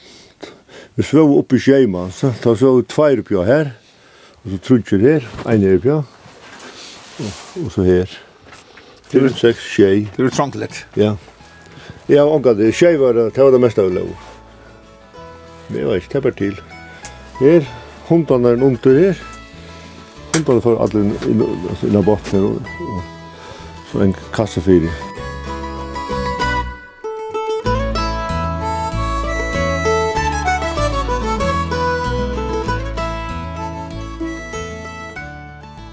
vi 0.95 1.07
svøv 1.09 1.33
oppe 1.41 1.59
i 1.59 1.65
skjema, 1.65 2.05
så 2.15 2.31
da 2.45 2.55
svøv 2.55 2.79
vi 2.79 2.85
tveir 2.93 3.25
oppi 3.25 3.41
her, 3.49 3.73
og 4.45 4.53
så 4.53 4.61
trudger 4.69 5.03
her, 5.03 5.27
ein 5.51 5.67
er 5.67 5.81
oppi 5.81 5.91
og, 5.97 6.15
og 7.65 7.75
så 7.75 7.89
her. 7.89 8.15
Det 9.11 9.25
er 9.27 9.37
seks 9.43 9.67
skjei. 9.75 10.07
Det 10.15 10.23
er 10.29 10.33
trangt 10.39 10.61
litt. 10.63 10.85
Ja. 10.95 11.17
Ja, 12.07 12.29
omgå 12.29 12.55
det, 12.63 12.71
skjei 12.79 12.95
var 13.03 13.19
det, 13.19 13.27
det 13.35 13.43
var 13.43 13.59
det 13.59 13.65
meste 13.67 13.83
av 13.83 13.91
lov. 13.99 14.15
Det 15.67 15.83
var 15.83 15.99
ikke, 15.99 16.15
det 16.15 16.25
var 16.31 16.41
til. 16.45 16.57
Her, 17.43 17.71
hundene 18.07 18.55
er 18.55 18.67
under 18.71 19.03
her, 19.03 19.29
Pumparna 20.33 20.61
för 20.61 20.83
alla 20.83 21.01
innan 21.83 22.05
botten 22.05 22.45
och, 22.45 22.51
och 22.51 23.03
så 23.93 24.01
en 24.01 24.15
kassa 24.33 24.61
fyra. 24.61 24.91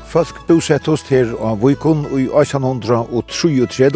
Folk 0.10 0.48
bosettust 0.48 1.08
her 1.08 1.34
av 1.40 1.68
Vikon 1.68 2.06
i 2.20 2.24
1833. 2.24 3.90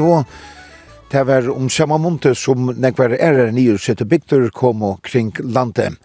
Det 1.12 1.24
var 1.24 1.50
om 1.50 1.70
samme 1.70 1.98
måned 1.98 2.38
som 2.38 2.70
nekvar 2.78 3.16
ærer 3.18 3.52
nye 3.52 3.78
sette 3.78 4.06
bygder 4.06 4.50
kom 4.50 4.84
kring 5.02 5.32
landet. 5.40 5.98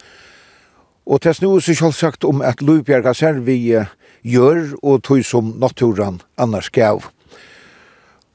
Og 1.05 1.21
det 1.21 1.35
snur 1.37 1.61
seg 1.61 1.77
selvsagt 1.77 2.25
om 2.25 2.41
at 2.41 2.61
Løvbjerg 2.61 3.13
ser 3.17 3.37
vi 3.45 3.75
gjør 4.23 4.75
og 4.81 5.03
tog 5.03 5.23
som 5.25 5.53
naturen 5.59 6.21
annars 6.37 6.69
gav. 6.69 7.09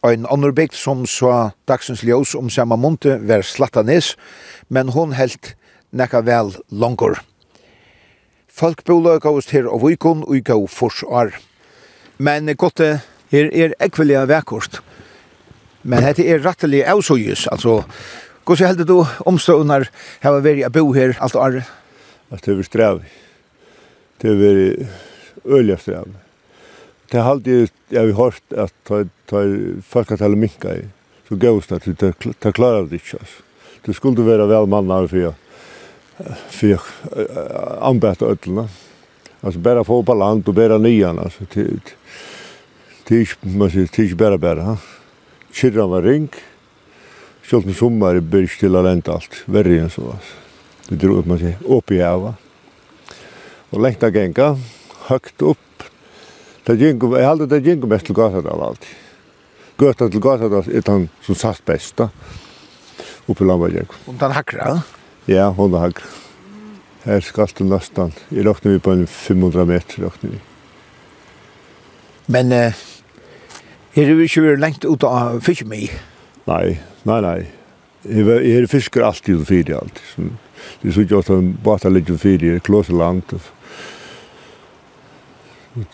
Ein 0.05 0.26
annar 0.28 0.53
bygd 0.53 0.76
som 0.76 1.07
så 1.09 1.51
dagsens 1.68 2.05
ljós 2.05 2.35
om 2.37 2.51
samme 2.53 2.76
munte 2.76 3.16
var 3.24 3.43
Slattanes, 3.43 4.14
men 4.68 4.93
hon 4.93 5.14
helt 5.16 5.55
nekka 5.93 6.20
vel 6.26 6.53
langur. 6.68 7.20
Folk 8.49 8.85
bola 8.85 9.16
gavst 9.18 9.55
her 9.55 9.66
av 9.66 9.80
vikon 9.82 10.22
og 10.28 10.45
gav 10.45 10.66
forsvar. 10.68 11.32
Men 12.18 12.53
godt 12.57 12.85
her 13.32 13.49
er 13.49 13.72
ekvelia 13.80 14.26
vekkort. 14.28 14.82
Men 15.82 16.05
dette 16.05 16.24
er 16.28 16.45
rettelig 16.45 16.85
avsøyes, 16.89 17.49
altså 17.53 17.82
Hvordan 18.45 18.68
heldur 18.68 18.85
du 18.85 19.22
omstående 19.24 19.87
her 20.20 20.35
å 20.37 20.43
være 20.45 20.68
bo 20.68 20.91
her 20.93 21.14
alt 21.24 21.37
året? 21.41 21.64
At 22.28 22.45
det 22.45 22.59
er 22.59 22.66
strev. 22.66 22.99
Det 24.20 24.35
er 24.37 24.85
øyelig 25.47 25.79
strev. 25.81 26.13
Det 27.13 27.21
er 27.21 27.31
alltid, 27.31 27.73
jeg 27.91 28.01
har 28.01 28.17
hørt 28.19 28.57
at 28.57 28.73
det 28.89 29.09
er 29.31 29.83
folk 29.87 30.11
at 30.11 30.23
alle 30.25 30.39
minka 30.41 30.73
i, 30.73 30.87
så 31.29 31.37
gøyest 31.37 31.73
at 31.73 31.87
det 31.87 32.55
klarer 32.55 32.89
det 32.89 33.03
ikke, 33.03 33.21
altså. 33.21 33.43
Det 33.85 33.95
skulle 33.97 34.25
være 34.25 34.49
vel 34.49 34.67
mannar 34.69 35.07
for 35.11 35.21
jeg, 35.21 35.35
for 36.49 36.87
uh, 37.13 37.89
anbett 37.91 38.23
ødlene. 38.23 38.69
Altså, 39.43 39.61
bare 39.61 39.85
få 39.85 40.01
på 40.03 40.15
land 40.17 40.49
og 40.49 40.57
bare 40.57 40.79
nyan, 40.81 41.21
altså. 41.21 41.45
Det 41.55 43.13
er 43.13 43.21
ikke, 43.21 43.37
man 43.45 43.71
sier, 43.71 43.85
det 43.85 43.99
er 43.99 44.09
ikke 44.09 44.23
bare 44.25 44.39
bare. 44.41 44.79
Kyrran 45.53 45.93
var 45.93 46.09
ring, 46.09 46.31
Sjølt 47.45 47.67
med 47.69 47.77
sommer 47.77 48.17
blir 48.25 48.47
ikke 48.47 48.63
til 48.63 48.77
å 48.79 48.81
lente 48.87 49.13
alt, 49.13 49.43
verre 49.53 49.83
enn 49.83 49.91
så. 49.93 50.15
Det 50.89 50.97
dro 51.03 51.19
upp 51.21 51.27
man 51.29 51.39
sig 51.39 51.59
upp 51.61 51.93
i 51.93 52.01
hava. 52.01 52.35
Och 53.71 53.81
lengt 53.81 54.03
av 54.03 54.13
genga, 54.13 54.57
högt 55.07 55.43
upp. 55.43 55.83
Det 56.65 56.75
gick 56.75 57.03
jag 57.03 57.27
hade 57.27 57.47
det 57.47 57.59
gick 57.59 57.85
mest 57.85 58.07
till 58.07 58.15
gatan 58.15 58.47
av 58.47 58.63
allt. 58.63 58.85
Gatan 59.77 60.11
till 60.11 60.21
gatan 60.21 60.53
är 60.53 60.91
han 60.91 61.09
som 61.21 61.35
satt 61.35 61.65
bäst 61.65 61.97
då. 61.97 62.09
i 63.27 63.45
lamba 63.45 63.69
jag. 63.69 63.87
Och 64.05 64.15
den 64.15 64.31
hackra? 64.31 64.83
Ja, 65.25 65.49
hon 65.49 65.75
hackra. 65.75 66.07
Här 67.03 67.21
ska 67.21 67.47
det 67.59 67.65
nästan. 67.65 68.13
Jag 68.29 68.47
räknar 68.47 68.73
vi 68.73 68.79
på 68.79 68.91
en 68.91 69.07
500 69.07 69.65
meter 69.65 70.03
räknar 70.03 70.31
vi. 70.31 70.39
Men 72.27 72.53
eh 72.53 72.75
Her 73.95 74.11
er 74.11 74.17
vi 74.19 74.25
ikke 74.27 74.43
vært 74.43 74.59
lengt 74.59 74.85
ut 74.85 75.05
av 75.07 75.37
fiske 75.47 75.65
med 75.71 75.85
i? 75.85 75.89
Nei, 76.51 76.79
nei, 77.07 77.19
nei. 77.23 77.45
Her 78.11 78.31
er 78.43 78.67
fisker 78.67 79.05
alltid 79.07 79.37
og 79.39 79.47
fyrir 79.47 79.77
alt. 79.77 80.01
Det 80.83 80.89
er 80.89 80.97
så 80.97 81.05
ikke 81.05 81.21
at 81.23 81.31
han 81.31 81.53
bare 81.63 81.93
ligger 81.95 82.19
fyrir, 82.19 82.59
klåser 82.67 82.99
langt. 82.99 83.37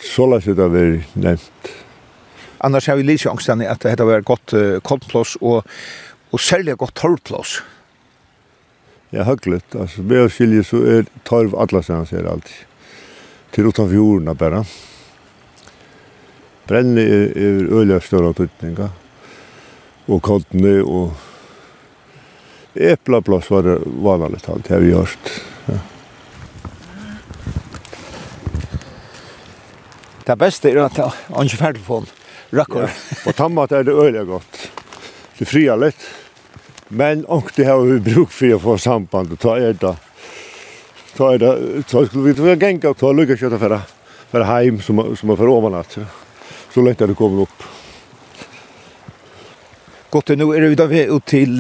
Så 0.05 0.27
la 0.29 0.41
seg 0.45 0.59
det 0.59 0.69
være 0.73 1.01
nevnt. 1.17 1.71
Annars 2.61 2.91
har 2.91 2.99
vi 2.99 3.07
litt 3.09 3.23
sjansene 3.23 3.69
at 3.71 3.85
det 3.85 4.05
var 4.05 4.25
godt 4.27 4.53
uh, 4.53 4.77
koldplås 4.85 5.39
og, 5.41 5.65
og 6.31 6.43
særlig 6.43 6.77
godt 6.81 6.99
torvplås. 7.01 7.61
Ja, 9.11 9.25
høglet. 9.27 9.65
Altså, 9.75 10.05
med 10.07 10.27
å 10.27 10.31
skilje 10.31 10.67
så 10.69 10.83
er 10.87 11.09
torv 11.27 11.57
alle 11.59 11.83
sen 11.83 12.05
ser 12.07 12.29
alltid. 12.31 12.67
Til 13.51 13.71
utenfor 13.73 13.97
jordene 13.97 14.37
bare. 14.39 14.63
Brenne 16.71 17.03
er, 17.03 17.33
er 17.35 17.65
øyelig 17.67 18.03
større 18.07 18.35
tøytninga, 18.37 18.93
Og 20.07 20.23
koldene 20.23 20.81
og... 20.85 21.17
Eplaplås 22.71 23.49
var 23.51 23.65
det 23.67 23.81
vanlig 23.83 24.45
talt, 24.45 24.69
har 24.71 24.79
vi 24.79 24.93
gjort. 24.93 25.33
Ja 25.35 25.50
Det 30.31 30.37
beste 30.39 30.71
er 30.71 30.85
at 30.85 30.95
han 30.95 31.49
ikke 31.49 31.59
ferdig 31.59 31.81
på 31.83 31.97
han. 31.99 32.11
Rakkar. 32.55 32.93
På 33.25 33.33
tammat 33.35 33.73
er 33.75 33.83
det 33.83 33.95
øyelig 33.99 34.29
godt. 34.29 34.59
Det 35.39 35.47
fria 35.51 35.75
litt. 35.75 36.05
Men 36.91 37.25
ångte 37.27 37.65
har 37.67 37.81
vi 37.83 37.97
bruk 38.13 38.31
for 38.31 38.55
å 38.55 38.61
få 38.63 38.77
samband. 38.79 39.33
Ta 39.43 39.57
er 39.59 39.75
det. 39.75 39.91
Ta 41.17 41.33
er 41.35 41.41
det. 41.43 41.51
Ta 41.91 42.05
skulle 42.07 42.29
vi 42.29 42.35
ta 42.39 42.55
genga 42.55 42.93
og 42.93 42.99
ta 43.01 43.11
lukka 43.11 43.35
kjøtta 43.41 43.59
for 43.59 43.75
det 44.39 44.47
heim 44.47 44.79
som 44.87 45.01
er 45.03 45.41
for 45.41 45.51
overnatt. 45.51 45.97
Så 46.71 46.85
lenge 46.87 47.09
det 47.11 47.17
kommer 47.19 47.49
opp. 47.49 47.67
Godt, 50.15 50.31
nå 50.39 50.47
er 50.55 50.69
vi 50.69 50.79
da 50.79 50.87
ved 50.91 51.11
ut 51.11 51.27
til 51.27 51.59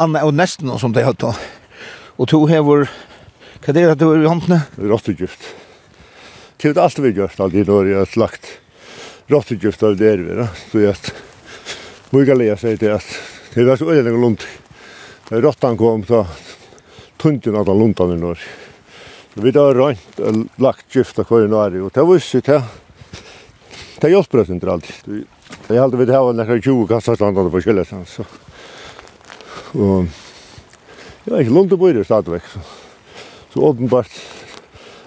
Anna 0.00 0.24
og 0.24 0.32
Nesten 0.36 0.72
som 0.80 0.96
det 0.96 1.04
har. 1.04 1.36
Og 2.16 2.32
to 2.32 2.46
hever, 2.48 2.88
hva 3.60 3.76
er 3.76 3.76
det 3.76 4.00
du 4.00 4.08
har 4.08 4.24
i 4.24 4.32
håndene? 4.32 4.62
Rottegift 4.80 5.52
til 6.64 6.72
det 6.72 6.80
alt 6.80 6.98
vi 6.98 7.10
gjort 7.12 7.40
alltid 7.44 7.68
jeg 7.68 7.96
har 7.98 8.08
slakt 8.08 8.46
rottegift 9.28 9.82
av 9.84 9.98
det 10.00 10.14
vi, 10.16 10.36
da. 10.38 10.46
så 10.70 10.80
jeg 10.80 10.94
at, 10.96 11.10
må 12.08 12.22
ikke 12.22 12.38
kan 12.38 12.60
seg 12.62 12.78
til 12.80 12.94
at 12.94 13.08
det 13.54 13.66
var 13.68 13.76
så 13.78 13.90
öliga 13.92 14.16
lund. 14.18 14.40
Rottan 15.28 15.76
kom 15.76 16.06
så 16.08 16.22
tunten 17.20 17.56
av 17.56 17.68
luntan 17.68 18.14
i 18.14 18.16
norr 18.20 18.40
vi 19.34 19.52
da 19.52 19.66
har 19.66 19.76
rønt 19.76 20.22
og 20.24 20.62
lagt 20.62 20.94
gift 20.94 21.20
av 21.20 21.28
kvar 21.28 21.44
norr 21.52 21.76
og 21.84 21.92
det 21.92 22.06
var 22.08 22.24
så 22.24 22.40
det 22.40 22.62
det 24.00 24.10
jag 24.10 24.24
spröt 24.24 24.48
inte 24.48 24.72
alltid 24.72 25.26
Jeg 25.68 25.80
halte 25.80 25.96
vi 25.96 26.06
til 26.06 26.16
å 26.16 26.26
ha 26.26 26.32
nekker 26.32 26.60
20 26.60 26.88
kassar 26.88 27.16
på 27.16 27.60
källan 27.60 28.06
så 28.06 28.24
Og, 29.74 30.06
och 31.24 31.40
ikke 31.40 31.50
är 31.50 31.54
lundeboy 31.54 31.92
där 31.92 32.04
stadigvæk, 32.04 32.42
så 32.52 32.60
så 33.52 33.68
uppenbart 33.68 34.10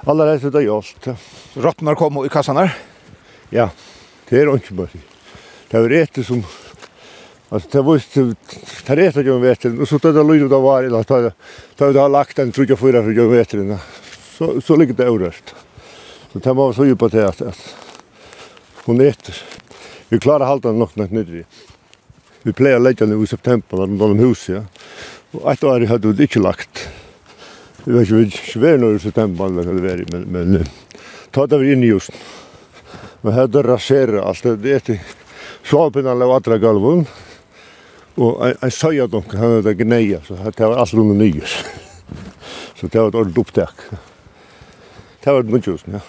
Alla 0.06 0.26
det 0.26 0.44
är 0.44 0.52
det 0.52 0.62
just. 0.62 1.08
Rottnar 1.54 1.96
kom 1.96 2.26
i 2.26 2.30
kassan 2.30 2.58
här. 2.58 2.78
Ja. 3.50 3.70
Det 4.30 4.42
är 4.42 4.54
inte 4.54 4.74
bara. 4.74 4.88
Det 5.68 5.78
är 5.78 5.90
rätt 5.90 6.26
som 6.26 6.44
Alltså 7.50 7.70
det 7.72 7.82
var 7.82 8.02
ju 8.16 8.36
det 8.86 8.96
rätta 8.96 9.22
jag 9.22 9.40
vet 9.40 9.66
och 9.66 9.88
så 9.88 10.00
tar 10.00 10.14
det 10.14 10.24
låg 10.24 10.54
av 10.54 10.62
var 10.62 10.84
det 10.84 11.00
att 11.00 11.08
ta 11.78 11.92
det 11.92 12.00
har 12.00 12.10
lagt 12.10 12.40
en 12.40 12.52
trycka 12.52 12.76
förra 12.76 13.04
för 13.04 13.12
jag 13.12 13.28
vet 13.30 13.50
det. 13.50 13.80
Så 14.38 14.62
så 14.62 14.76
ligger 14.76 14.94
det 14.94 15.10
orört. 15.10 15.54
Så 16.34 16.40
det 16.40 16.54
var 16.54 16.74
så 16.74 16.86
djupa 16.86 17.10
på 17.10 17.18
det 17.18 17.28
att 17.28 17.42
hon 18.86 19.02
äter. 19.02 19.36
Vi 20.10 20.20
klarar 20.20 20.46
halta 20.46 20.72
nog 20.72 20.90
något 20.94 21.12
nere. 21.12 21.44
Vi 22.42 22.54
plejer 22.54 22.80
legge 22.80 23.06
den 23.06 23.24
i 23.24 23.28
september 23.28 23.78
när 23.78 24.08
de 24.08 24.20
hus 24.20 24.50
ja. 24.50 24.64
Og 25.32 25.52
att 25.52 25.62
då 25.62 25.86
hadde 25.86 26.08
vi 26.08 26.24
ikke 26.24 26.40
lagt. 26.40 26.88
Jeg 27.88 27.94
vet 27.96 28.10
ikke, 28.12 28.42
ikke 28.44 28.60
være 28.60 28.80
noe 28.82 28.96
i 28.98 29.00
september, 29.00 29.54
men, 30.12 30.26
men 30.28 30.58
ta 31.32 31.46
det 31.48 31.62
vi 31.62 31.70
inn 31.72 31.86
i 31.88 31.94
just. 31.94 32.12
Men 33.24 33.32
her 33.32 33.48
det 33.48 33.64
raserer 33.64 34.20
alt. 34.20 34.44
Det 34.60 34.74
er 34.76 34.84
til 34.84 35.00
svapen 35.64 36.10
alle 36.12 36.28
vatra 36.28 36.58
galvun. 36.60 37.06
Og 38.20 38.44
en 38.50 38.74
søya 38.76 39.08
dunk, 39.08 39.32
han 39.40 39.60
er 39.60 39.64
det 39.64 39.78
gneia, 39.80 40.20
så 40.28 40.36
det 40.36 40.60
var 40.60 40.82
alt 40.82 40.94
rundt 41.00 41.16
nyes. 41.16 41.56
Så 42.76 42.92
det 42.92 43.00
var 43.00 43.08
et 43.08 43.20
ordentlig 43.22 43.46
opptak. 43.46 43.84
Det 45.24 45.32
var 45.32 45.46
et 45.46 45.56
muntjusen, 45.56 45.96
ja. 45.96 46.04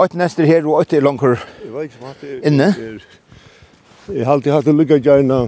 Åtte 0.00 0.16
nester 0.16 0.48
her 0.48 0.64
og 0.64 0.80
åtte 0.80 1.02
langer 1.02 1.36
inne. 1.36 1.50
Jeg 1.60 1.74
vet 1.74 1.90
ikke 1.90 2.06
hva 2.06 2.14
det 2.22 2.86
er. 2.86 3.12
Jeg 4.10 4.26
har 4.26 4.34
alltid 4.34 4.52
hatt 4.52 4.66
det 4.66 4.74
lykka 4.74 4.98
gjerna 4.98 5.44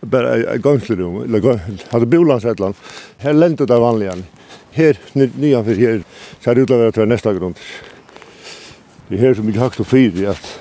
bara 0.00 0.36
i 0.54 0.58
gångslerum, 0.62 1.22
eller 1.24 1.60
hatt 1.64 2.02
det 2.04 2.10
bolans 2.12 2.44
et 2.44 2.60
land. 2.60 2.76
Her 3.22 3.32
lente 3.36 3.66
det 3.66 3.78
vanligan. 3.80 4.24
Her, 4.76 4.98
nyan 5.16 5.64
fyrir 5.66 5.80
her, 5.80 6.02
så 6.42 6.50
er 6.50 6.58
det 6.58 6.66
utlaver 6.66 6.92
at 6.92 6.98
det 6.98 7.06
er 7.06 7.10
nesta 7.10 7.32
grund. 7.34 7.56
Det 9.08 9.16
er 9.16 9.24
her 9.24 9.38
som 9.38 9.48
ikke 9.48 9.64
hakst 9.64 9.80
og 9.82 9.88
fyri 9.88 10.28
at 10.28 10.56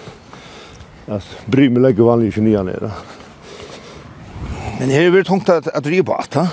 at 1.08 1.28
bry 1.48 1.70
meg 1.72 1.86
legger 1.86 2.08
vanlig 2.08 2.34
ikke 2.34 2.44
nyan 2.44 2.72
her. 2.72 2.88
Men 4.80 4.92
her 4.92 5.08
er 5.08 5.14
det 5.16 5.28
tungt 5.28 5.50
at, 5.50 5.70
at 5.72 5.88
ri 5.88 6.02
på 6.04 6.16
at, 6.16 6.36
ha? 6.36 6.48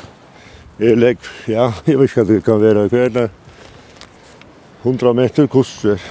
Jeg 0.78 0.98
legg, 0.98 1.18
ja, 1.50 1.70
jeg 1.86 1.98
vet 1.98 2.10
ikke 2.10 2.22
at 2.22 2.30
det 2.30 2.44
kan 2.46 2.62
være 2.62 2.86
hver 2.90 3.28
100 4.82 5.14
meter 5.14 5.46
kurser 5.50 6.02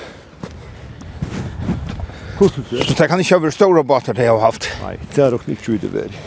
pusseltur. 2.43 2.83
Så 2.83 2.95
det 2.99 3.07
kan 3.09 3.21
ikke 3.23 3.39
være 3.43 3.55
store 3.55 3.83
båter 3.87 4.17
det 4.17 4.27
jeg 4.27 4.33
har 4.33 4.43
haft. 4.43 4.67
Nei, 4.83 4.95
det 5.15 5.23
er 5.23 5.35
nok 5.35 5.47
ikke 5.53 5.75
ut 5.77 5.85
i 5.87 5.91
veri. 5.93 6.23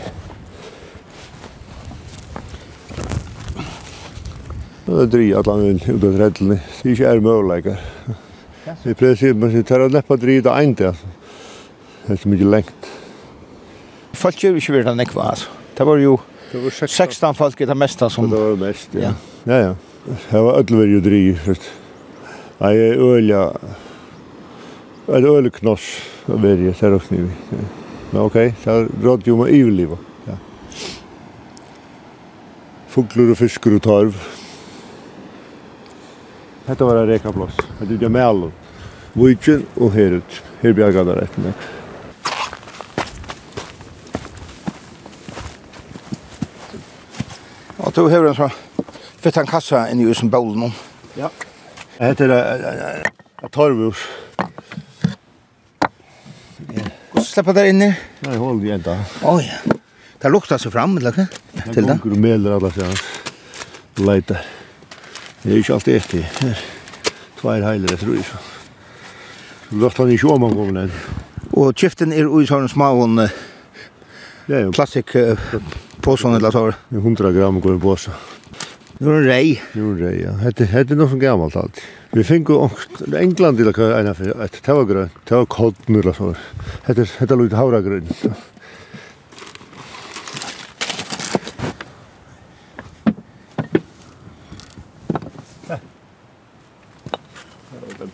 Det 4.86 5.00
er 5.02 5.10
dri 5.10 5.26
at 5.34 5.48
han 5.50 5.64
vil 5.64 5.80
ut 5.82 6.04
av 6.06 6.20
reddelen. 6.20 6.60
Det 6.60 6.86
er 6.86 6.94
ikke 6.94 7.10
er 7.10 7.22
møvleikar. 7.24 7.80
Det 8.66 8.92
er 8.92 8.98
precis, 8.98 9.34
men 9.34 9.54
det 9.54 9.70
er 9.74 9.88
neppa 9.90 10.18
dri 10.18 10.38
det 10.42 10.52
ene 10.52 10.78
det. 10.78 10.92
Det 12.06 12.14
er 12.14 12.22
så 12.22 12.30
mye 12.30 12.50
lengt. 12.56 12.90
Folk 14.16 14.38
gjør 14.40 14.60
ikke 14.60 14.76
vært 14.78 14.90
han 14.92 15.02
ekva, 15.02 15.32
altså. 15.34 15.52
Det 15.76 15.84
var 15.84 15.98
jo 16.00 16.16
16 16.52 17.34
folk 17.36 17.60
er 17.60 17.68
det 17.68 17.76
mesta 17.76 18.08
som... 18.08 18.30
Det 18.30 18.38
var 18.38 18.54
mest, 18.60 18.94
ja. 18.94 19.10
Ja, 19.44 19.58
ja. 19.58 19.74
Det 20.06 20.40
var 20.46 20.60
ödlver 20.60 20.86
jo 20.86 21.00
dri. 21.02 21.20
Nei, 22.62 22.72
ølja 22.94 23.42
er 25.08 25.18
ett 25.18 25.24
öle 25.24 25.50
knoss 25.50 26.00
över 26.28 26.56
det 26.56 26.74
så 26.74 26.94
också 26.94 27.14
nu. 27.14 27.30
Men 28.10 28.22
okej, 28.22 28.54
så 28.64 28.86
råd 29.02 29.22
jo 29.24 29.36
med 29.36 29.54
överleva. 29.54 29.96
Ja. 30.24 30.36
Fugler 32.88 33.30
og 33.30 33.38
fisker 33.38 33.76
og 33.76 33.82
tarv. 33.82 34.18
Hetta 36.66 36.84
var 36.84 36.96
en 36.96 37.06
reka 37.06 37.32
plats. 37.32 37.56
Det 37.78 37.90
gjorde 37.94 38.08
med 38.08 38.26
allo. 38.26 38.50
Vujtjen 39.12 39.66
og 39.76 39.92
herut. 39.94 40.42
Her 40.62 40.72
bjerga 40.74 41.04
der 41.06 41.22
etter 41.22 41.44
meg. 41.44 41.66
Og 47.78 47.94
du 47.94 48.08
hever 48.10 48.32
en 48.32 48.38
sånn 48.40 48.62
en 49.26 49.50
kassa 49.50 49.86
inn 49.90 50.00
i 50.00 50.06
husen 50.06 50.30
baulen. 50.30 50.74
Ja. 51.16 51.30
Hetta 51.98 52.26
er 52.26 53.06
en 53.42 53.50
torvhus. 53.50 54.02
Og 57.16 57.22
så 57.24 57.30
slipper 57.32 57.56
der 57.56 57.70
inne. 57.72 57.88
Nei, 58.26 58.36
hold 58.36 58.60
igjen 58.64 58.84
da. 58.84 58.98
Å 59.24 59.38
ja. 59.40 59.58
Det 60.20 60.32
lukter 60.32 60.60
seg 60.60 60.72
fram, 60.74 60.96
eller 61.00 61.16
ikke? 61.16 61.26
Til 61.72 61.86
det. 61.86 61.94
Det 61.94 62.00
går 62.02 62.16
og 62.16 62.20
meler 62.20 62.56
alle 62.56 62.70
siden. 62.74 63.00
Leiter. 64.04 64.44
Det 65.42 65.52
er 65.52 65.62
ikke 65.62 65.76
alltid 65.76 65.96
etter. 65.96 66.28
er 66.50 66.62
Tvær 67.40 67.64
heiler, 67.64 67.92
jeg 67.94 68.00
tror 68.02 68.20
ikke. 68.20 68.40
Lort 69.80 69.98
han 70.00 70.12
ikke 70.12 70.30
om 70.32 70.46
han 70.46 70.56
kommer 70.56 70.76
ned. 70.82 71.00
Og 71.56 71.72
kjeften 71.76 72.12
er 72.12 72.28
ui 72.28 72.44
sånn 72.48 72.68
små 72.68 72.92
og 72.96 73.04
en 73.08 74.72
klassik 74.76 75.12
påsån 76.04 76.36
eller 76.36 76.54
så. 76.54 76.68
100 76.92 77.32
gram 77.36 77.60
går 77.60 77.76
i 77.78 77.82
påsån. 77.82 78.14
Nu 78.98 79.10
er 79.12 79.26
rei. 79.28 79.60
Nu 79.76 79.90
er 79.92 79.98
rei, 80.00 80.14
ja. 80.22 80.32
Hette, 80.40 80.64
hette 80.72 80.94
er 80.94 81.00
noe 81.00 81.10
som 81.12 81.20
gammalt 81.20 81.56
alt. 81.60 81.80
Vi 82.16 82.24
finner 82.24 82.56
jo 82.56 83.16
England 83.20 83.60
til 83.60 83.68
å 83.68 83.74
køre 83.76 84.00
ena 84.00 84.14
for 84.16 84.44
et 84.46 84.60
tevagrøn. 84.64 85.10
Det 85.28 85.36
var 85.36 85.48
kodden 85.52 86.00
eller 86.00 86.16
så. 86.16 86.32
Hette, 86.86 87.04
hette 87.18 87.36
er 87.36 87.42
litt 87.42 87.56
havragrøn. 87.56 88.08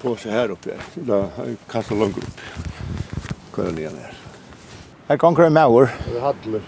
på 0.02 0.16
sig 0.16 0.32
här 0.32 0.50
uppe. 0.50 0.70
Då 0.94 1.28
kastar 1.70 1.96
långt 1.96 2.18
upp. 2.18 2.40
Kolla 3.50 3.70
ner 3.70 3.90
här. 3.90 4.12
her? 5.08 5.16
kommer 5.16 5.42
en 5.42 5.52
maur. 5.52 5.90
Det 6.10 6.16
er 6.16 6.20
hattler. 6.20 6.60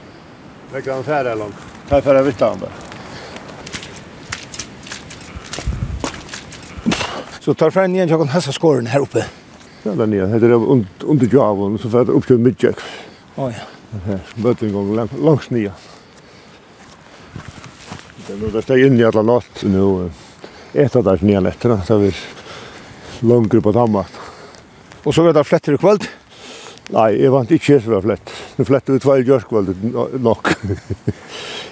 Det 0.73 0.83
kan 0.83 1.05
färra 1.05 1.35
långt. 1.35 1.55
Här 1.91 2.01
färra 2.01 2.23
vi 2.23 2.33
stan 2.33 2.59
bare. 2.61 2.94
Så 7.45 7.55
tar 7.55 7.71
fram 7.71 7.95
igen 7.95 8.09
jag 8.09 8.21
kan 8.21 8.29
hassa 8.29 8.53
skåren 8.53 8.87
här 8.87 9.01
uppe. 9.01 9.27
Ja, 9.83 9.93
där 9.93 10.07
nere. 10.07 10.27
Heter 10.27 10.49
det 10.49 10.55
under 11.05 11.35
Javon 11.35 11.79
så 11.79 11.91
för 11.91 12.11
upp 12.11 12.27
till 12.27 12.39
Midjack. 12.39 12.77
Ja 13.35 13.51
ja. 13.51 13.99
Här 14.07 14.21
bötten 14.35 14.73
gång 14.73 15.09
långt 15.19 15.51
ner. 15.51 15.73
Det 18.27 18.37
nu 18.41 18.51
där 18.51 18.61
står 18.61 18.87
inne 18.87 19.01
i 19.01 19.05
alla 19.05 19.23
natt 19.23 19.63
nu. 19.63 20.11
Ett 20.73 20.97
av 20.97 21.05
där 21.05 21.19
nya 21.23 21.41
nätterna 21.41 21.83
så 21.83 21.99
vi 21.99 22.15
långt 23.21 23.55
upp 23.55 23.65
på 23.65 23.73
tammat. 23.73 24.13
Och 25.03 25.15
så 25.15 25.23
vet 25.23 25.37
jag 25.37 25.47
flätter 25.47 25.75
i 25.75 25.79
kväll. 25.79 25.99
Nei, 26.93 27.11
jeg 27.17 27.33
vant 27.33 27.53
ikke 27.53 27.75
kjøs 27.75 27.87
var 27.93 28.03
flett. 28.05 28.33
Nu 28.57 28.65
flett 28.69 28.89
vi 28.89 28.99
tvei 29.01 29.19
gjørskvald 29.25 29.71
nok. 30.21 30.51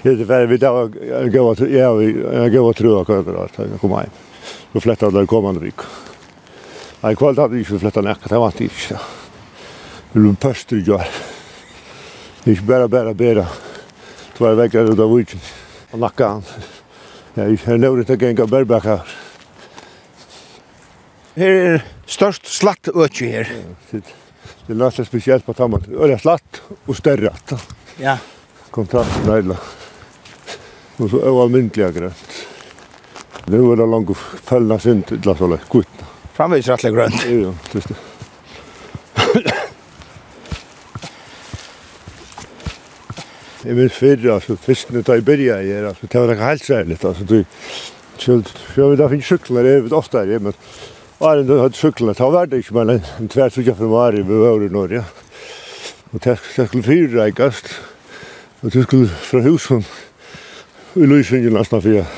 Det 0.03 0.09
vet 0.09 0.21
ikke, 0.21 0.39
vi 0.49 0.57
da 0.61 0.71
gav 1.33 1.65
jeg 1.65 2.53
gav 2.53 2.71
trua 2.77 3.05
kvadrat, 3.05 3.57
jeg 3.57 3.81
kom 3.81 3.97
heim 3.97 4.13
vi 4.73 4.81
flyttar 4.81 5.11
der 5.13 5.25
kommande 5.29 5.61
vik. 5.61 5.83
Nei, 7.03 7.13
kvalt 7.19 7.37
hadde 7.37 7.53
vi 7.53 7.61
ikke 7.61 7.81
flyttat 7.81 8.05
nekka, 8.07 8.29
det 8.31 8.39
vant 8.41 8.61
ikke. 8.63 8.99
Vi 10.13 10.21
ble 10.21 10.33
pøster 10.39 10.79
i 10.79 10.85
gjør. 10.87 11.09
Ikke 12.49 12.65
bare, 12.67 12.87
bare, 12.89 13.13
bare. 13.17 13.43
Det 14.33 14.41
var 14.41 14.57
vekk 14.57 14.79
ut 14.81 14.99
av 15.03 15.11
viken. 15.13 15.43
Og 15.93 16.01
nakka 16.01 16.29
han. 16.35 16.47
Ja, 17.35 17.45
Jeg 17.49 17.59
er 17.65 17.77
nøvrig 17.77 18.05
til 18.07 18.19
genga 18.19 18.45
bærbæk 18.45 18.83
her. 18.83 19.13
Her 21.35 21.59
er 21.59 21.85
størst 22.05 22.49
slatt 22.49 22.89
økje 22.93 23.29
her. 23.29 23.53
Det 23.91 24.03
er 24.69 24.79
næsta 24.79 25.03
spesielt 25.03 25.45
på 25.45 25.53
tammat. 25.53 25.87
Øyla 25.89 26.17
slatt 26.17 26.61
og 26.87 26.95
større. 26.95 27.33
Ja. 27.99 28.17
Kontrast 28.71 29.25
nøyla. 29.25 29.57
Og 30.99 31.09
så 31.09 31.21
øyla 31.25 31.47
myndelig 31.49 31.93
grønt. 31.93 32.52
Nu 33.47 33.71
er 33.71 33.75
det 33.75 33.85
langt 33.85 34.17
fällna 34.43 34.79
synd 34.79 35.05
till 35.05 35.29
att 35.29 35.39
hålla 35.39 35.57
kvittna. 35.57 36.07
Framvis 36.33 36.67
rettelig 36.67 36.93
grønt. 36.93 37.25
Jo, 37.29 37.39
jo, 37.39 37.55
just 37.73 37.87
det. 37.87 37.95
Jeg 43.63 43.77
minns 43.77 43.95
fyrir, 43.95 44.33
altså, 44.33 44.57
fyrstene 44.59 45.01
da 45.07 45.15
jeg 45.15 45.23
byrja 45.23 45.61
i 45.63 45.69
er, 45.71 45.85
altså, 45.87 46.07
det 46.11 46.19
var 46.19 46.27
nekka 46.33 46.47
helt 46.49 46.65
særligt, 46.65 47.05
altså, 47.07 47.23
du, 47.23 47.45
sjøl, 48.19 48.41
sjøl, 48.73 48.89
vi 48.91 48.97
da 48.99 49.07
finn 49.07 49.23
syklar, 49.23 49.69
jeg 49.69 49.85
vet 49.85 49.95
ofta 49.95 50.25
er, 50.27 50.41
men, 50.43 50.57
Arjen, 51.23 51.47
du 51.47 51.53
hadde 51.61 51.79
syklar, 51.79 52.17
ta 52.17 52.27
var 52.27 52.51
det 52.51 52.59
ikke, 52.59 52.75
men, 52.75 52.97
en 53.21 53.31
tvær 53.31 53.53
sykja 53.55 53.77
fra 53.79 53.87
Mari, 53.87 54.25
vi 54.27 54.41
var 54.41 54.65
i 54.65 54.67
Norge, 54.73 55.05
og 56.11 56.25
det 56.25 56.35
skulle 56.41 56.83
fyrreikast, 56.83 57.71
og 58.65 58.75
det 58.75 58.83
skulle 58.83 59.07
fra 59.31 59.45
husen, 59.47 59.87
i 60.99 61.07
Lysingen, 61.07 61.55
nesten 61.55 61.85
fyrir, 61.87 62.11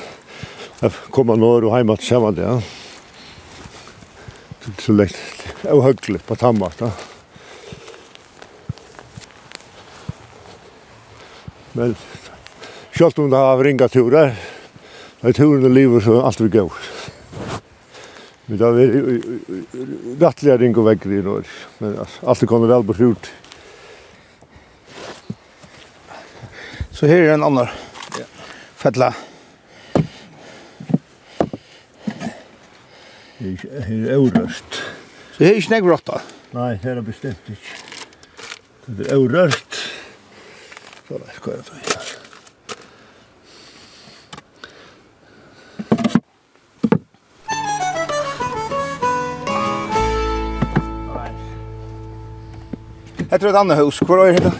Jeg 0.85 0.93
kom 1.09 1.31
an 1.33 1.41
år 1.41 1.65
og 1.65 1.71
heimat 1.73 2.03
saman 2.05 2.35
det, 2.37 2.45
ja. 2.45 2.59
Så 4.77 4.93
lekt, 4.93 5.17
det 5.63 5.71
er 5.71 5.81
høglig 5.81 6.19
på 6.27 6.37
tammat, 6.37 6.77
ja. 6.77 6.91
Men 11.73 11.97
sjálvt 12.93 13.23
om 13.23 13.33
det 13.33 13.41
har 13.47 13.65
ringa 13.65 13.89
turer, 13.89 14.37
det 15.23 15.33
er 15.33 15.37
turene 15.41 15.73
lever 15.73 16.05
så 16.05 16.21
alt 16.21 16.45
vi 16.45 16.53
gav. 16.53 16.69
Men 18.45 18.61
det 18.61 18.69
er 18.69 18.77
rettelig 20.21 20.61
ringa 20.61 20.87
vegger 20.93 21.17
i 21.17 21.25
Norge, 21.25 21.61
men 21.81 21.97
alt 21.97 22.45
er 22.45 22.51
kommet 22.51 22.69
vel 22.69 22.85
beslut. 22.93 23.33
Så 26.93 27.09
her 27.09 27.25
er 27.25 27.39
en 27.39 27.49
annan 27.49 27.73
fella. 28.77 29.15
Her 33.39 34.07
er 34.07 34.13
aurørt. 34.15 34.77
Så 35.35 35.43
her 35.43 35.49
er 35.51 35.57
ikke 35.59 35.73
nek 35.73 35.87
rotta? 35.91 36.21
Nei, 36.55 36.75
her 36.79 37.01
er 37.01 37.03
bestemt 37.03 37.49
ikke. 37.51 37.81
Det 38.87 39.09
er 39.09 39.17
aurørt. 39.17 39.79
Så 41.07 41.17
da, 41.19 41.33
hva 41.43 41.51
er 41.51 41.65
det 41.67 41.81
her? 41.81 42.13
Etter 53.35 53.49
et 53.49 53.57
annet 53.59 53.81
hus, 53.81 53.99
hvor 54.07 54.23
er 54.23 54.39
det? 54.39 54.53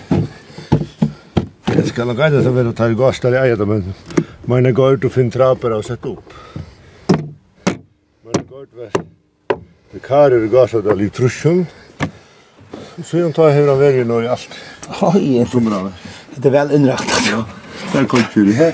Jeg 1.75 1.87
skal 1.93 2.11
nok 2.11 2.19
eide 2.25 2.41
til 2.41 2.51
å 2.51 2.55
være 2.57 2.73
og 2.73 2.75
ta 2.75 2.89
i 2.91 2.99
gass 2.99 3.23
der 3.23 3.37
jeg 3.37 3.53
eier 3.53 3.61
det, 3.61 3.67
men 3.71 3.87
mine 4.51 4.75
går 4.75 4.99
ut 4.99 5.07
og 5.07 5.15
finner 5.15 5.31
traper 5.37 5.77
og 5.77 5.87
sette 5.87 6.11
opp. 6.11 6.35
Vi 8.75 9.99
karer 10.03 10.43
i 10.43 10.95
litt 10.99 11.13
trusjon. 11.15 11.61
Så 13.03 13.21
jeg 13.21 13.33
tar 13.35 13.53
jeg 13.53 13.67
han 13.69 13.77
vært 13.79 14.01
i 14.03 14.27
alt. 14.27 14.55
Oi, 14.99 15.45
det 16.35 16.49
er 16.49 16.51
vel 16.51 16.73
innrettet. 16.75 17.29
Ja, 17.29 17.43
der 17.93 18.07
kom 18.11 18.25
tur 18.33 18.49
i 18.51 18.55
her. 18.57 18.73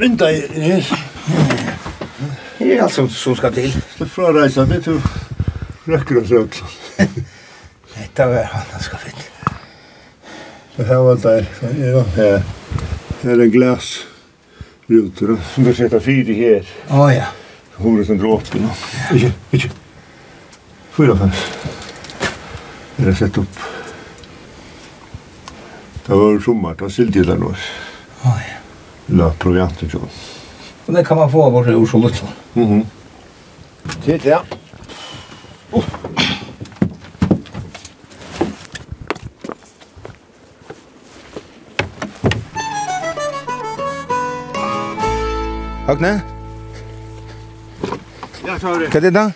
Runda 0.00 0.30
i 0.32 0.40
her. 0.64 0.88
Det 2.56 2.70
er 2.70 2.82
alt 2.86 2.94
som, 2.94 3.08
som 3.12 3.36
skal 3.36 3.52
til. 3.52 3.74
Slipp 3.96 4.14
fra 4.14 4.30
reisa, 4.32 4.64
det 4.64 4.80
tror 4.86 5.04
røkker 5.90 6.22
oss 6.22 6.32
rødt. 6.32 6.62
Dette 7.98 8.28
var 8.30 8.48
han, 8.54 8.64
han 8.70 8.86
skal 8.86 9.04
finne. 9.04 9.26
Det 10.78 10.88
her 10.88 11.02
var 11.04 11.20
der. 11.26 11.52
Ja, 11.82 12.06
her. 12.16 12.40
Her 13.26 13.36
er 13.36 13.44
en 13.44 13.52
glas 13.52 13.92
ruter 14.88 15.36
som 15.52 15.68
du 15.68 15.74
sitter 15.76 16.00
fire 16.00 16.38
her. 16.40 16.74
Å 16.88 17.04
oh, 17.04 17.12
ja. 17.12 17.28
180 17.80 18.60
nå. 18.60 18.70
Ikke, 19.14 19.32
ikke. 19.52 19.70
54. 20.96 21.30
Det 22.96 23.08
er 23.08 23.16
sett 23.16 23.38
opp. 23.40 23.60
Det 26.06 26.16
var 26.18 26.40
sommer, 26.44 26.74
det 26.74 26.84
var 26.84 26.92
sildtidler 26.92 27.38
nå. 27.40 27.52
Oi. 28.28 28.42
La 29.16 29.30
provianten 29.38 29.88
til 29.90 30.02
oss. 30.04 30.18
Og 30.86 30.94
det 30.94 31.06
kan 31.06 31.16
man 31.16 31.30
få 31.30 31.50
bort 31.50 31.70
i 31.70 31.74
ord 31.74 31.88
så 31.88 32.00
litt. 32.02 32.22
Mhm. 32.54 32.86
Titt, 34.04 34.24
ja. 34.24 34.42
Oh. 35.72 35.84
Hagne? 45.86 46.39
Hva 48.58 48.98
er 48.98 49.04
det 49.04 49.12
da? 49.14 49.28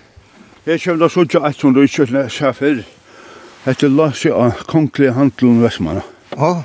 Jeg 0.66 0.80
kommer 0.82 1.04
da 1.04 1.08
sånn 1.12 1.44
at 1.46 1.60
hun 1.62 1.76
ikke 1.84 2.24
sa 2.32 2.50
før. 2.56 2.80
Etter 3.70 3.92
la 3.92 4.08
seg 4.12 4.34
av 4.34 4.64
kongelig 4.66 5.12
handelen 5.14 5.60
Vestmanna. 5.62 6.02
Ja. 6.34 6.64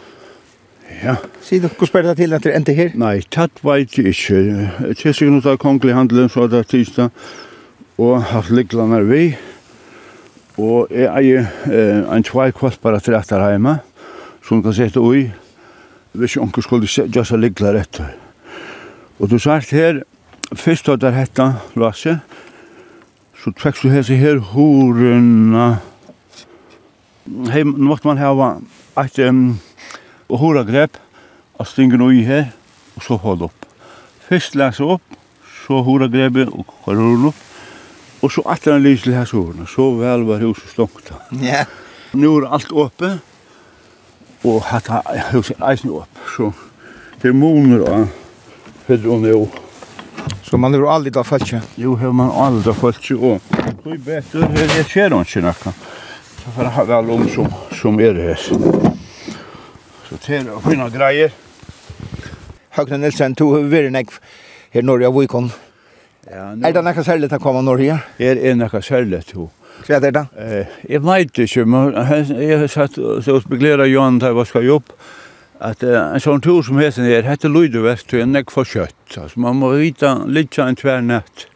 Ja. 1.04 1.14
Sier 1.45 1.62
du, 1.62 1.68
hvordan 1.70 1.88
spør 1.91 2.08
det 2.08 2.16
til 2.18 2.34
at 2.34 2.47
det 2.47 2.56
endte 2.58 2.74
her? 2.74 2.89
Nei, 2.97 3.20
tatt 3.32 3.62
veit 3.64 3.93
jeg 3.95 4.16
ikke. 4.16 4.41
Til 4.97 5.14
seg 5.14 5.30
noe 5.30 5.45
av 5.45 5.60
kongelig 5.62 5.93
handelen, 5.95 6.32
så 6.34 6.47
er 6.47 6.52
det 6.56 6.64
tisdag, 6.74 7.14
og 8.02 8.26
hatt 8.32 8.50
ligglene 8.50 9.04
vi. 9.08 9.24
Og 10.60 10.89
jeg 10.89 11.08
eier 11.14 11.45
eh, 11.70 12.02
en 12.10 12.26
tvei 12.26 12.50
kvalpare 12.56 13.00
til 13.06 13.16
etter 13.20 13.45
hjemme, 13.45 13.78
som 14.43 14.66
kan 14.66 14.76
sette 14.76 15.00
ui, 15.00 15.28
hvis 16.18 16.34
ikke 16.34 16.47
onker 16.47 16.66
skulle 16.66 16.89
gjøre 16.89 17.30
seg 17.30 17.45
liggler 17.45 17.78
etter. 17.84 18.10
Og 19.20 19.30
du 19.30 19.38
sagt 19.39 19.70
her, 19.76 20.02
Fyrst 20.56 20.88
var 20.88 20.95
det 20.97 21.12
hetta, 21.14 21.54
Lasse. 21.76 22.20
så 23.38 23.52
tvekst 23.52 23.84
du 23.84 23.89
hese 23.89 24.16
her 24.18 24.39
horena. 24.52 25.78
Hei, 27.52 27.64
nu 27.64 27.86
måtte 27.88 28.08
man 28.08 28.18
hava 28.18 28.47
et 28.97 29.20
um, 29.30 29.60
horagrep 30.30 30.97
av 31.60 31.70
stingen 31.70 32.02
og 32.02 32.18
i 32.18 32.24
her, 32.26 32.50
og 32.97 33.06
så 33.06 33.20
hold 33.22 33.45
opp. 33.45 33.70
Fyrst 34.26 34.58
lese 34.58 34.84
opp, 34.84 35.06
så 35.68 35.84
horagrepet 35.86 36.50
og 36.50 36.66
kvar 36.68 37.00
opp, 37.30 37.45
og 38.26 38.34
så 38.34 38.43
atler 38.50 38.80
han 38.80 38.84
lyser 38.84 39.12
til 39.12 39.20
hese 39.20 39.38
horena, 39.38 39.70
så 39.70 39.91
vel 40.02 40.26
var 40.28 40.43
huset 40.43 40.74
stongt. 40.74 41.14
Ja. 41.38 41.62
Yeah. 41.62 41.66
Nu 42.12 42.39
er 42.39 42.50
alt 42.50 42.72
åpe, 42.74 43.20
og 44.43 44.62
hatt 44.66 44.89
huset 45.30 45.62
eisen 45.62 45.93
opp, 45.93 46.22
så 46.34 46.50
det 47.22 47.30
er 47.30 47.38
moner 47.38 47.86
av, 47.86 48.08
fyrir 48.88 49.12
og 49.14 49.28
nå, 49.28 49.47
Så 50.50 50.58
man 50.58 50.72
lever 50.72 50.88
aldrig 50.89 51.18
av 51.18 51.24
falske? 51.24 51.62
Jo, 51.76 51.95
har 51.95 52.12
man 52.12 52.32
aldrig 52.32 52.72
av 52.72 52.80
falske. 52.82 53.14
Og 53.14 53.41
det 53.84 53.91
er 53.93 54.00
bedre, 54.06 54.47
det 54.58 54.86
skjer 54.89 55.14
han 55.14 55.22
ikke 55.28 55.43
noe. 55.45 55.74
Så 56.39 56.54
får 56.56 56.66
jeg 56.66 56.74
ha 56.74 56.86
vel 56.89 57.12
om 57.14 57.28
som, 57.30 57.52
som 57.78 58.00
er 58.02 58.18
her. 58.18 58.47
Så 60.08 60.18
til 60.24 60.50
å 60.50 60.58
finne 60.64 60.88
greier. 60.89 61.36
Høgne 62.80 62.97
Nilsen, 63.04 63.38
du 63.38 63.45
har 63.52 63.70
vært 63.70 63.93
nekv 63.93 64.18
her 64.74 64.89
når 64.89 65.06
jeg 65.06 65.18
Vikon. 65.20 65.52
Ja, 66.34 66.50
er 66.58 66.74
det 66.74 66.86
nekka 66.88 67.06
særlig 67.06 67.30
til 67.30 67.38
å 67.38 67.43
komme 67.45 67.62
når 67.66 67.86
her? 67.86 68.10
Er 68.18 68.41
det 68.41 68.58
nekka 68.58 68.82
særlig 68.82 69.22
til 69.30 69.52
Hva 69.86 70.00
er 70.00 70.02
det 70.08 70.16
da? 70.18 70.26
Eh, 70.34 70.78
jeg 70.89 71.06
vet 71.06 71.45
ikke, 71.45 71.70
men 71.70 71.93
jeg 71.93 72.58
har 72.58 72.74
satt 72.74 72.97
og 72.97 73.22
spekulera 73.45 73.86
Johan 73.86 74.18
til 74.20 74.34
hva 74.34 74.50
skal 74.50 74.66
jobb 74.66 74.89
at 75.60 75.84
uh, 75.84 76.14
en 76.16 76.24
sånn 76.24 76.43
tur 76.43 76.64
som 76.64 76.80
hesen 76.80 77.07
er, 77.10 77.28
hette 77.28 77.51
Lydevest, 77.51 78.14
og 78.16 78.24
en 78.24 78.36
nekk 78.36 78.51
for 78.53 78.68
kjøtt. 78.68 78.95
Altså, 79.20 79.41
man 79.43 79.60
må 79.60 79.74
vita 79.76 80.16
litt 80.26 80.55
en 80.55 80.78
tvær 80.80 81.01
tvernett. 81.01 81.47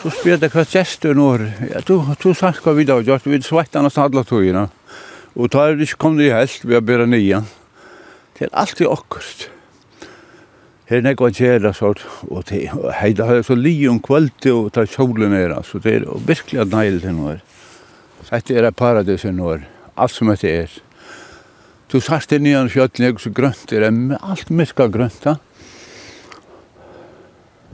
Så 0.00 0.12
spyrir 0.16 0.40
det 0.40 0.50
hva 0.52 0.64
gestur 0.64 1.16
når, 1.16 1.46
ja, 1.72 1.80
du, 1.84 1.98
du 2.20 2.30
sagt 2.36 2.64
hva 2.64 2.72
vi 2.76 2.86
da, 2.88 2.98
har 3.00 3.08
Gjort, 3.08 3.28
vi 3.28 3.40
svett 3.44 3.76
annars 3.76 3.98
alle 4.00 4.24
togina. 4.28 4.68
Og 5.36 5.50
da 5.52 5.68
er 5.68 5.76
det 5.76 5.88
ikke 5.88 6.02
kommet 6.04 6.26
i 6.26 6.34
helst, 6.34 6.64
vi 6.68 6.76
har 6.76 6.84
bera 6.84 7.06
nian. 7.08 7.48
Det 8.36 8.48
er 8.48 8.54
alltid 8.62 8.88
okkurst. 8.88 9.48
Her 10.90 11.04
nekk 11.04 11.20
var 11.22 11.34
kjera 11.36 11.70
sort, 11.76 12.00
og 12.26 12.48
det 12.48 12.64
hei, 12.98 13.12
det 13.14 13.26
er 13.28 13.44
så 13.46 13.54
li 13.54 13.76
om 13.86 14.00
kveldi 14.02 14.50
og 14.50 14.72
ta 14.74 14.82
solen 14.90 15.36
er, 15.36 15.52
altså, 15.54 15.78
det 15.78 16.00
er 16.00 16.06
virkelig 16.26 16.64
at 16.64 16.72
neil 16.72 16.98
til 17.04 17.14
når. 17.14 17.44
Dette 18.30 18.56
er 18.58 18.72
paradis 18.74 19.24
i 19.28 19.30
når, 19.36 19.62
alt 20.00 20.16
som 20.16 20.32
det 20.32 20.50
er. 20.50 20.72
Du 21.90 21.98
sast 21.98 22.30
inn 22.30 22.46
i 22.46 22.52
en 22.54 22.68
fjøtlen, 22.70 23.08
jeg 23.08 23.18
så 23.18 23.32
grønt 23.34 23.72
er 23.74 23.82
det, 23.82 24.18
alt 24.22 24.50
myrka 24.54 24.86
grønt, 24.94 25.16
da. 25.24 25.38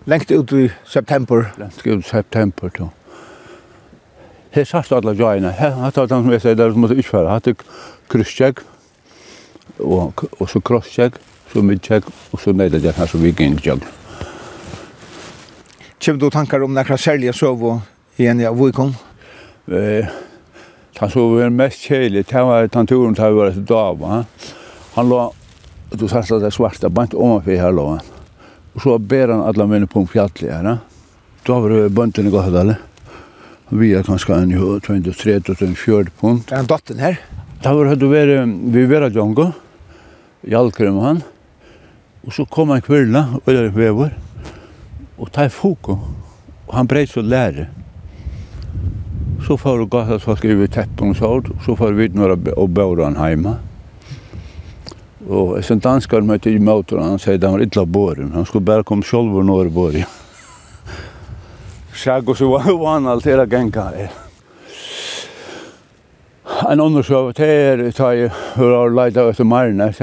Lengt 0.09 0.31
ut 0.33 0.55
i 0.57 0.71
september? 0.89 1.51
Lengt 1.61 1.83
ut 1.85 2.01
i 2.01 2.09
september, 2.09 2.73
ja. 2.81 2.89
Her 4.57 4.65
sast 4.65 4.95
alla 4.97 5.13
jøyene, 5.13 5.51
her 5.53 5.77
hatt 5.83 5.99
alt 6.01 6.15
som 6.15 6.33
jeg 6.33 6.41
sier, 6.41 6.57
der 6.57 6.73
måtte 6.73 6.97
ikke 6.97 7.19
være, 7.19 7.35
hatt 7.35 7.67
krysskjegg, 8.09 8.63
og, 9.85 10.25
og 10.41 10.49
så 10.49 10.63
krosskjegg, 10.65 11.21
så 11.53 11.61
midtskjegg, 11.61 12.09
og 12.33 12.41
så 12.41 12.57
nøyde 12.57 12.81
det 12.81 12.97
her 12.97 13.11
som 13.11 13.21
vi 13.21 13.35
gikk 13.37 13.69
jøgn. 13.69 13.85
Kjem 16.01 16.23
du 16.23 16.31
tankar 16.33 16.65
om 16.65 16.73
nekra 16.73 16.97
særlige 16.97 17.37
sov 17.37 17.69
og 17.69 18.17
igjen 18.17 18.41
i 18.41 18.49
Avuikon? 18.49 18.97
Eh, 19.69 20.09
Han 20.99 21.11
så 21.13 21.29
var 21.29 21.51
mest 21.53 21.83
kjelig, 21.85 22.25
det 22.27 22.43
var 22.49 22.69
den 22.73 22.87
turen 22.89 23.17
til 23.17 23.35
å 23.35 23.37
være 23.37 23.53
til 23.53 23.65
Dava. 23.69 24.23
Han 24.95 25.11
lå, 25.11 25.19
du 25.93 26.07
sagt 26.09 26.33
at 26.33 26.41
det 26.41 26.55
svarta, 26.57 26.89
bant 26.89 27.13
omanfyr 27.13 27.61
her 27.61 27.75
lå 27.77 27.85
han. 27.91 28.07
Og 28.77 28.85
så 28.85 28.97
ber 28.99 29.35
han 29.35 29.45
alla 29.45 29.67
mine 29.69 29.89
på 29.89 30.01
en 30.01 30.09
fjallig 30.09 30.49
her. 30.49 30.79
Da 31.45 31.59
var 31.61 31.75
det 31.75 31.93
bøntene 31.97 32.33
gått 32.33 32.49
alle. 32.49 32.79
Vi 33.69 33.93
er 33.99 34.07
kanskje 34.07 34.41
en 34.41 34.53
23-24 34.81 36.13
pund. 36.21 36.45
Det 36.47 36.55
er 36.55 36.63
han 36.63 36.69
dotten 36.71 37.01
her? 37.03 37.21
Da 37.61 37.75
var 37.77 37.93
det 37.93 38.09
vært, 38.09 38.53
vi 38.73 38.85
var 38.89 39.09
at 39.09 39.17
jongo, 39.17 39.51
jalkrem 40.49 41.01
han. 41.03 41.25
Og 42.25 42.33
så 42.37 42.49
kom 42.49 42.73
han 42.73 42.85
kvirla, 42.85 43.27
og 43.43 43.49
det 43.53 43.67
var 43.67 43.75
vevor. 43.77 44.15
Og 45.21 45.29
ta 45.33 45.45
i 45.45 45.53
foko, 45.53 46.01
og 46.67 46.73
han 46.77 46.89
breit 46.89 47.13
så 47.13 47.25
lærer. 47.25 47.69
Så 49.47 49.57
får 49.57 49.79
det 49.79 49.87
gata 49.87 50.19
folk 50.19 50.45
över 50.45 50.67
täppen 50.67 51.11
och 51.11 51.17
så, 51.17 51.43
så 51.65 51.77
får 51.77 51.93
vi 51.93 52.09
några 52.09 52.37
och 52.57 53.05
han 53.05 53.17
hemma. 53.17 53.55
Och 55.29 55.65
sen 55.65 55.79
danskar 55.79 56.21
med 56.21 56.47
i 56.47 56.59
motorn, 56.59 57.03
han 57.03 57.19
säger 57.19 57.39
att 57.39 57.45
han 57.45 57.53
var 57.53 57.63
illa 57.63 57.85
båren. 57.85 58.33
Han 58.35 58.47
skulle 58.47 58.65
bara 58.65 58.83
komma 58.83 59.03
själv 59.03 59.37
och 59.37 59.45
några 59.45 59.71
båren. 59.71 60.05
Sjag 61.93 62.29
och 62.29 62.37
så 62.37 62.49
var 62.49 62.93
han 62.93 63.07
allt 63.07 63.27
hela 63.27 63.47
gänga. 63.47 63.93
En 66.71 66.81
annan 66.81 67.05
så 67.05 67.33
det 67.37 67.47
är 67.47 67.91
tar 67.93 68.13
ju 68.13 68.31
hur 68.55 68.71
har 68.71 68.91
lejt 68.91 69.17
efter 69.17 69.45
Marne. 69.45 69.95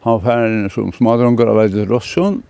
Han 0.00 0.20
färden 0.20 0.70
som 0.70 0.92
smadrungar 0.92 1.46
av 1.46 1.68
Rosson 1.68 2.42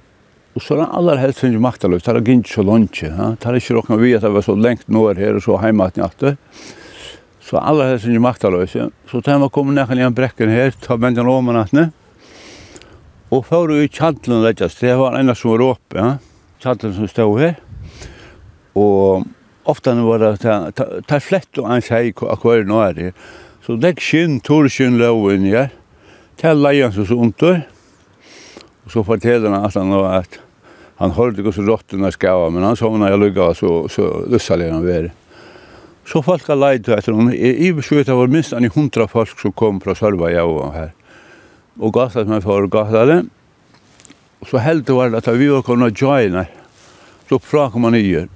Og 0.57 0.63
så 0.65 0.75
er 0.75 0.87
har 0.87 0.95
aller 0.97 1.19
helst 1.21 1.43
finns 1.43 1.53
ju. 1.53 1.61
Det 1.61 2.09
er 2.09 2.21
ikke 2.25 2.49
så 2.49 2.63
langt. 2.65 3.03
Ja. 3.03 3.35
Det 3.37 3.45
er 3.45 3.59
ikke 3.59 3.75
råkat 3.77 4.01
vi 4.01 4.15
at 4.17 4.23
det 4.23 4.33
var 4.33 4.43
så 4.43 4.55
lengt 4.57 4.89
norr 4.89 5.15
her 5.15 5.35
og 5.37 5.43
så 5.43 5.57
hemma 5.61 5.85
att 5.85 5.97
ni 5.97 6.37
Så 7.41 7.59
aller 7.59 7.85
helst 7.85 8.05
finns 8.05 8.73
ju 8.73 8.79
Ja. 8.79 8.89
Så 9.11 9.21
da 9.21 9.39
man 9.39 9.51
kommer 9.51 9.73
ned 9.73 9.99
igen 9.99 10.15
bräcken 10.15 10.49
här. 10.49 10.71
Tar 10.71 10.97
väntan 10.97 11.29
om 11.29 11.45
man 11.45 11.57
att 11.57 11.73
ni. 11.73 11.89
Och 13.29 13.47
får 13.47 13.69
du 13.69 13.85
i 13.85 13.89
kjallen 13.89 14.43
läggas. 14.43 14.81
Det 14.81 14.95
var 14.95 15.19
en 15.19 15.35
som 15.35 15.51
var 15.51 15.61
oppe, 15.61 15.99
Ja? 15.99 16.19
Kjallen 16.59 16.95
som 16.95 17.09
stod 17.09 17.41
her. 17.41 17.55
Og 18.75 19.25
ofta 19.65 19.95
var 19.95 20.19
det 20.19 20.37
ta, 20.37 20.71
ta, 20.71 20.85
ta 21.07 21.21
flett 21.21 21.59
og 21.59 21.65
och 21.65 21.71
han 21.71 21.83
säger 21.83 22.65
nå 22.65 22.81
er 22.89 22.93
det. 22.93 23.13
Så 23.67 23.77
legg 23.77 24.01
skinn, 24.01 24.41
torskinn, 24.41 25.01
her, 25.01 25.53
här. 25.53 25.71
Tell 26.37 26.93
som 26.93 27.07
så 27.07 27.07
sunt. 27.07 27.43
Og 28.85 28.93
så 28.93 29.03
forteller 29.03 29.51
han 29.51 29.65
at 29.65 29.75
han 29.75 29.91
har 29.91 30.21
at 30.21 30.46
han 30.97 31.11
hørte 31.11 31.43
ikke 31.43 31.53
så 31.53 31.65
råttorna 31.67 32.11
skava 32.11 32.51
men 32.51 32.65
han 32.65 32.77
somnade 32.77 33.11
jag 33.11 33.21
lugga 33.21 33.55
så 33.55 33.89
så 33.89 34.25
lussade 34.29 34.71
han 34.73 34.87
vidare. 34.87 35.11
Så 36.07 36.23
folk 36.23 36.47
har 36.49 36.57
lejt 36.57 36.89
efter 36.89 37.13
hon. 37.13 37.33
I 37.35 37.73
beskytta 37.73 38.15
var 38.15 38.27
minst 38.27 38.53
en 38.53 38.71
hundra 38.71 39.09
folk 39.09 39.41
som 39.41 39.53
kom 39.53 39.81
fra 39.81 39.95
från 39.95 39.97
Sörba 39.97 40.31
jag 40.31 40.51
och 40.51 40.73
här. 40.73 40.93
Och 41.81 41.93
gasade 41.93 42.31
mig 42.31 42.41
för 42.41 42.67
gasade. 42.67 43.25
Och 44.39 44.49
så 44.49 44.59
helt 44.59 44.89
var 44.89 45.11
det 45.11 45.19
att 45.19 45.29
vi 45.29 45.49
var 45.49 45.63
komna 45.63 45.89
joina. 45.89 46.47
Så 47.29 47.39
frågade 47.39 47.79
man 47.79 47.93
nye. 47.93 48.29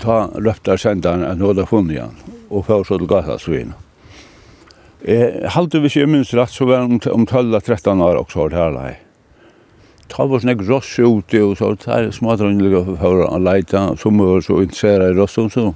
ta 0.00 0.30
röptar 0.34 0.86
at 0.86 1.38
nå 1.38 1.46
hadde 1.46 1.66
funnet 1.66 1.96
igjen. 1.96 2.16
Og 2.50 2.66
för 2.66 2.84
så 2.84 2.98
til 2.98 2.98
till 2.98 3.16
gasasvin. 3.16 3.74
Eh, 5.04 5.50
halte 5.50 5.78
hvis 5.80 5.96
jeg 5.96 6.08
minst 6.08 6.34
rett 6.34 6.50
så 6.50 6.64
var 6.64 6.80
om, 6.80 7.00
om 7.12 7.26
12-13 7.26 8.02
år 8.02 8.16
også 8.16 8.38
har 8.38 8.48
det 8.48 8.56
här 8.56 8.70
lejt 8.70 9.07
ta 10.08 10.26
var 10.26 10.42
sånne 10.42 10.56
ross 10.68 10.90
ute, 10.98 11.42
og 11.44 11.56
så 11.60 11.70
tar 11.80 12.10
smadrene 12.14 12.62
ligger 12.64 12.88
for 12.98 13.24
å 13.26 13.38
leite, 13.42 13.78
og 13.78 14.00
som 14.00 14.20
var 14.22 14.44
så 14.44 14.60
interesseret 14.64 15.12
i 15.12 15.16
rossen, 15.18 15.50
så 15.52 15.72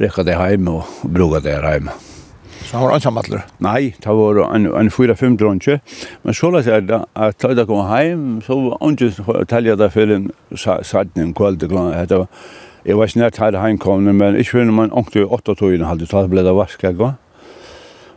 rekka 0.00 0.24
det 0.26 0.36
hjemme 0.38 0.80
og 0.80 1.06
bruka 1.14 1.42
det 1.44 1.56
hjemme. 1.60 1.94
Så 2.64 2.78
han 2.78 2.86
var 2.86 2.94
ansam 2.96 3.18
atler? 3.20 3.42
Nei, 3.62 3.94
det 4.00 4.14
var 4.16 4.38
en, 4.46 4.68
en 4.72 4.90
4-5 4.90 5.38
dronje, 5.40 5.80
men 6.24 6.36
så 6.36 6.50
lagt 6.54 6.70
jeg 6.70 6.86
at 6.88 7.42
da 7.42 7.50
jeg 7.52 7.68
kom 7.68 7.82
hjem, 7.90 8.28
så 8.46 8.56
var 8.62 8.94
ikke 8.94 9.44
tallet 9.50 9.82
der 9.82 9.92
for 9.92 10.14
en 10.14 10.30
sattning 10.56 11.34
kveld, 11.36 11.60
det 11.60 11.70
var, 11.74 12.30
jeg 12.84 12.96
var 12.96 13.12
snart 13.12 13.42
her 13.42 13.60
heimkomne, 13.60 14.16
men 14.16 14.38
ikke 14.40 14.58
før 14.58 14.72
man 14.72 14.94
ångte 14.96 15.22
i 15.22 15.28
8-togene 15.28 15.90
hadde, 15.90 16.08
så 16.08 16.24
ble 16.30 16.46
det 16.46 16.56
vasket 16.56 16.98
gang. 16.98 17.18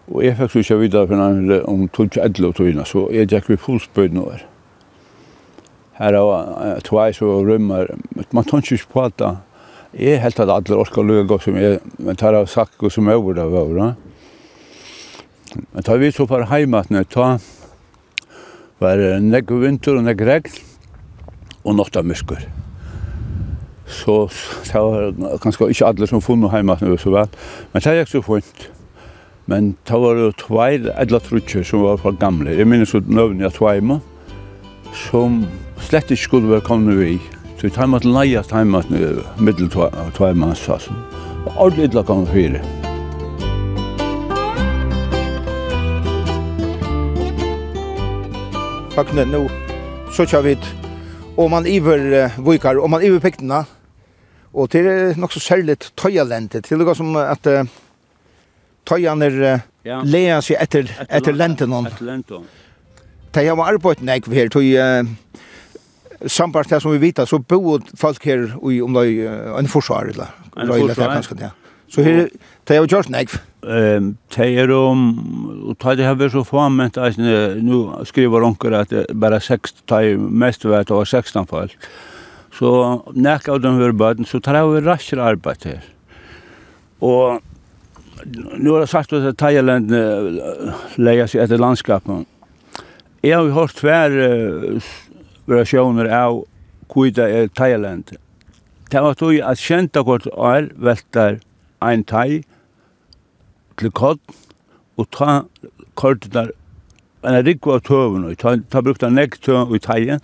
Og 0.07 0.24
jeg 0.24 0.38
fikk 0.39 0.53
så 0.53 0.59
ikke 0.61 0.78
videre 0.86 1.07
for 1.07 1.63
om 1.68 1.89
12-11 1.91 2.53
togene, 2.55 2.86
så 2.88 3.09
jeg 3.11 3.28
gikk 3.28 3.49
vi 3.51 3.59
fullspøyden 3.59 4.22
over. 4.24 4.45
Her 5.98 6.14
er 6.14 6.82
tveis 6.86 7.22
og 7.26 7.48
rymmer. 7.48 7.89
Man 8.32 8.45
tar 8.45 8.62
ikke 8.62 8.91
på 8.93 9.06
at 9.08 9.24
jeg 9.98 10.22
helt 10.22 10.39
at 10.39 10.52
alle 10.52 10.78
orker 10.78 11.06
løg 11.06 11.32
som 11.41 11.58
jeg 11.58 11.80
tar 12.20 12.38
av 12.38 12.50
sakk 12.52 12.84
og 12.86 12.93
som 12.93 13.08
over 13.10 13.34
det 13.34 13.48
var. 13.50 13.95
Men 15.74 15.84
tar 15.84 15.98
vi 15.98 16.12
så 16.12 16.28
for 16.30 16.45
heimatene, 16.52 17.06
ta 17.10 17.38
var 18.78 19.02
negg 19.24 19.50
vinter 19.50 19.98
og 19.98 20.06
negg 20.06 20.22
regn 20.22 20.58
og 21.64 21.80
notta 21.80 22.04
muskur. 22.06 22.43
Så 23.88 24.28
det 24.68 24.82
var 24.84 25.39
kanskje 25.41 25.72
ikke 25.72 25.88
alle 25.88 26.10
som 26.10 26.22
funnet 26.22 26.52
heimatene 26.52 26.98
så 27.00 27.14
vel, 27.16 27.32
men 27.72 27.84
det 27.84 27.95
gikk 28.02 28.12
så 28.12 28.22
fint. 28.28 28.68
Men 29.48 29.72
det 29.88 29.98
var 30.04 30.20
jo 30.20 30.32
tveir, 30.36 30.89
eller 31.00 31.24
trutjer 31.24 31.64
som 31.64 31.86
var 31.86 31.98
for 32.02 32.18
gamle. 32.20 32.52
Jeg 32.52 32.68
minnes 32.68 32.91
jo 32.91 33.00
nøvnig 33.08 33.48
av 33.48 33.56
tveimer 33.56 34.04
som 34.94 35.46
slett 35.80 36.12
ikke 36.12 36.24
skulle 36.24 36.50
være 36.50 36.66
kommet 36.68 36.98
vi. 37.00 37.18
Så 37.58 37.68
vi 37.68 37.74
tar 37.74 37.88
med 37.90 38.04
til 38.06 38.14
leia, 38.14 38.44
tar 38.44 38.64
med 38.64 38.84
til 38.90 39.22
middeltøymanns, 39.40 40.70
altså. 40.70 40.94
Ordentlig 41.56 41.90
illa 41.90 42.04
kommet 42.04 42.30
fire. 42.30 42.62
Fakne, 48.98 49.26
nå 49.30 49.46
så 50.14 50.26
kjør 50.26 50.46
vi 50.48 50.54
og 51.38 51.52
man 51.54 51.68
iver 51.70 52.32
vikar, 52.42 52.80
og 52.82 52.90
man 52.90 53.04
iver 53.06 53.20
pektene, 53.22 53.60
og 54.58 54.72
det 54.74 54.82
er 54.90 55.20
nok 55.22 55.34
så 55.36 55.40
særlig 55.40 55.76
tøyalentet, 55.94 56.66
til 56.66 56.80
det 56.80 56.88
går 56.88 56.98
som 56.98 57.14
at 57.22 57.46
tøyan 58.88 59.22
er 59.22 59.38
ja. 59.86 60.00
lea 60.02 60.40
seg 60.42 60.58
etter, 60.64 60.90
etter 61.10 61.38
lenten. 61.38 61.76
Etter 61.86 62.08
lenten. 62.08 62.48
Det 63.34 63.47
har 63.47 63.63
arbeidt 63.63 64.03
nek 64.05 64.28
her, 64.32 64.49
tog 64.49 64.63
uh, 64.63 65.05
sambart 66.25 66.69
det 66.69 66.82
som 66.82 66.91
vi 66.91 67.01
vita, 67.01 67.25
så 67.25 67.39
bo 67.39 67.78
folk 67.97 68.25
her 68.25 68.49
i 68.71 68.82
om 68.82 68.93
det 68.97 69.07
er 69.25 69.53
en 69.59 69.69
forsvar, 69.69 70.11
eller 70.13 70.34
røyla 70.55 70.95
det 70.95 71.09
kanskje, 71.13 71.39
det. 71.43 71.51
Så 71.88 72.03
her, 72.03 72.28
det 72.67 72.78
har 72.78 72.88
gjort 72.88 73.09
nek. 73.09 73.32
Ehm 73.63 74.15
Det 74.36 74.47
er 74.59 74.71
om, 74.71 74.99
og 75.69 75.95
det 75.97 76.05
har 76.05 76.15
vært 76.15 76.32
så 76.32 76.43
fament, 76.43 76.97
nu 77.63 78.03
skriver 78.03 78.43
onker 78.43 78.73
at 78.73 78.93
bare 79.13 79.39
6, 79.39 79.73
det 79.89 80.19
mest 80.19 80.65
vet, 80.65 80.88
det 80.88 81.07
16 81.07 81.47
folk. 81.47 81.71
Så 82.51 83.01
nek 83.13 83.47
av 83.47 83.61
dem 83.61 83.80
var 83.80 83.91
bøten, 83.91 84.25
så 84.25 84.39
tar 84.39 84.55
har 84.55 84.67
vært 84.67 84.86
raskere 84.86 85.23
arbeid 85.23 85.63
her. 85.63 85.84
Og 87.01 87.41
nu 88.57 88.71
har 88.73 88.80
jeg 88.80 88.89
sagt 88.89 89.13
at 89.13 89.38
Thailand 89.38 89.91
leia 90.97 91.28
seg 91.28 91.43
etter 91.43 91.57
landskapen 91.61 92.25
Jeg 93.26 93.34
har 93.34 93.49
hørt 93.49 93.74
tvær 93.80 94.13
uh, 94.13 94.89
relasjoner 95.49 96.05
av 96.13 96.43
kvita 96.91 97.26
er 97.26 97.47
Thailand. 97.57 98.11
Det 98.91 99.01
var 99.01 99.18
tog 99.18 99.34
at 99.41 99.57
kjenta 99.57 100.03
kort 100.05 100.28
år 100.32 100.70
velter 100.78 101.39
ein 101.82 102.05
thai 102.05 102.43
til 103.78 103.91
kod 103.91 104.22
og 104.97 105.09
ta 105.18 105.41
kort 105.97 106.30
der 106.34 106.53
en 107.26 107.41
rikva 107.41 107.80
av 107.80 107.84
tøven 107.89 108.30
og 108.30 108.38
ta, 108.38 108.53
ta 108.70 108.86
brukta 108.86 109.09
nekk 109.09 109.39
tøven 109.41 109.74
i 109.76 109.82
thaien 109.82 110.22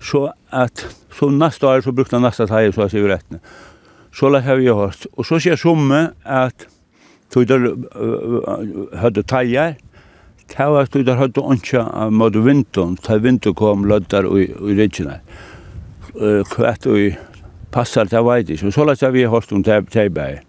så 0.00 0.30
at 0.48 0.86
så 1.14 1.28
neste 1.28 1.68
år 1.68 1.84
så 1.84 1.92
brukta 1.92 2.18
neste 2.24 2.48
thaien 2.48 2.72
så 2.72 2.88
sier 2.88 3.04
vi 3.04 3.12
rettene. 3.12 3.40
Så 4.14 4.30
la 4.32 4.40
har 4.40 4.56
vi 4.56 4.72
hørt. 4.72 5.06
Og 5.18 5.26
så 5.28 5.38
sier 5.42 5.60
summe 5.60 6.14
at 6.24 6.66
tog 7.34 7.46
der 7.52 7.68
uh, 7.68 8.40
høyde 8.96 9.28
thaier 9.28 9.76
Det 10.54 10.66
var 10.70 10.86
at 10.86 10.94
der 11.06 11.18
hadde 11.18 11.42
ikke 11.56 11.82
mot 12.14 12.36
vinteren, 12.46 12.94
da 13.02 13.18
vinteren 13.18 13.56
kom 13.58 13.84
løddar 13.90 14.28
i, 14.38 14.46
i 14.46 14.76
rikkene. 14.78 15.18
Kvett 16.52 16.86
og 16.86 17.16
passar, 17.74 18.06
det 18.06 18.22
var 18.22 18.44
ikke. 18.44 18.70
Så 18.70 18.84
lagt 18.86 19.02
vi 19.12 19.26
hørt 19.26 19.52
om 19.52 19.64
teibæg. 19.64 20.44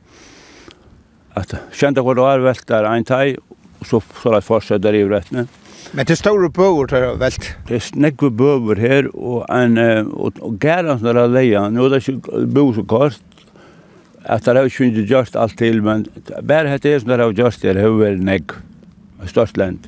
At 1.35 1.55
kjente 1.73 2.03
hvor 2.05 2.15
det 2.15 2.23
var 2.23 2.43
velt 2.45 2.67
der 2.69 2.85
en 2.85 3.05
tei, 3.05 3.35
og 3.81 3.87
så, 3.89 4.01
så 4.21 4.35
lagt 4.35 4.45
fortsatt 4.45 4.85
i 4.85 5.03
rettene. 5.09 5.47
Men 5.93 6.05
det 6.05 6.17
står 6.17 6.49
bøver 6.53 6.87
der 6.91 7.17
velt? 7.17 7.49
Det 7.67 7.75
er 7.79 7.83
snekke 7.83 8.29
bøver 8.29 8.79
her, 8.79 9.09
og, 9.13 9.45
en, 9.49 9.77
og, 10.13 10.37
og 10.41 10.59
gæren 10.61 10.99
som 10.99 11.09
er 11.11 11.25
leia, 11.33 11.65
nå 11.69 11.85
er 11.85 11.95
det 11.95 12.03
ikke 12.05 12.45
bo 12.53 12.67
så 12.77 12.85
kort, 12.85 13.19
at 14.25 14.45
det 14.45 14.55
har 14.57 14.69
ikke 14.69 15.05
gjort 15.05 15.35
alt 15.37 15.57
til, 15.57 15.81
men 15.85 16.05
bare 16.45 16.69
hette 16.73 16.93
er 16.93 17.01
som 17.01 17.09
det 17.09 17.19
har 17.21 17.33
gjort 17.37 17.61
det, 17.61 17.75
det 17.77 17.85
har 17.85 17.99
vært 17.99 18.23
negg 18.25 18.55
størst 19.25 19.57
land. 19.57 19.87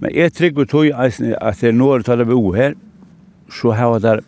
Men 0.00 0.14
jeg 0.14 0.32
trygg 0.34 0.58
tog 0.68 0.88
eisen 0.90 1.34
at 1.40 1.60
det 1.60 1.70
er 1.70 1.76
når 1.76 2.06
det 2.06 2.20
er 2.20 2.30
bo 2.30 2.52
her, 2.52 2.74
så 3.52 3.74
har 3.76 3.98
det 3.98 4.20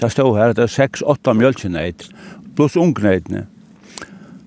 det 0.00 0.10
stod 0.10 0.36
her 0.36 0.50
at 0.50 0.58
det 0.58 0.66
er 0.66 0.88
6-8 0.88 1.34
mjølkjeneit, 1.38 2.08
pluss 2.56 2.76
ungneitene. 2.76 3.46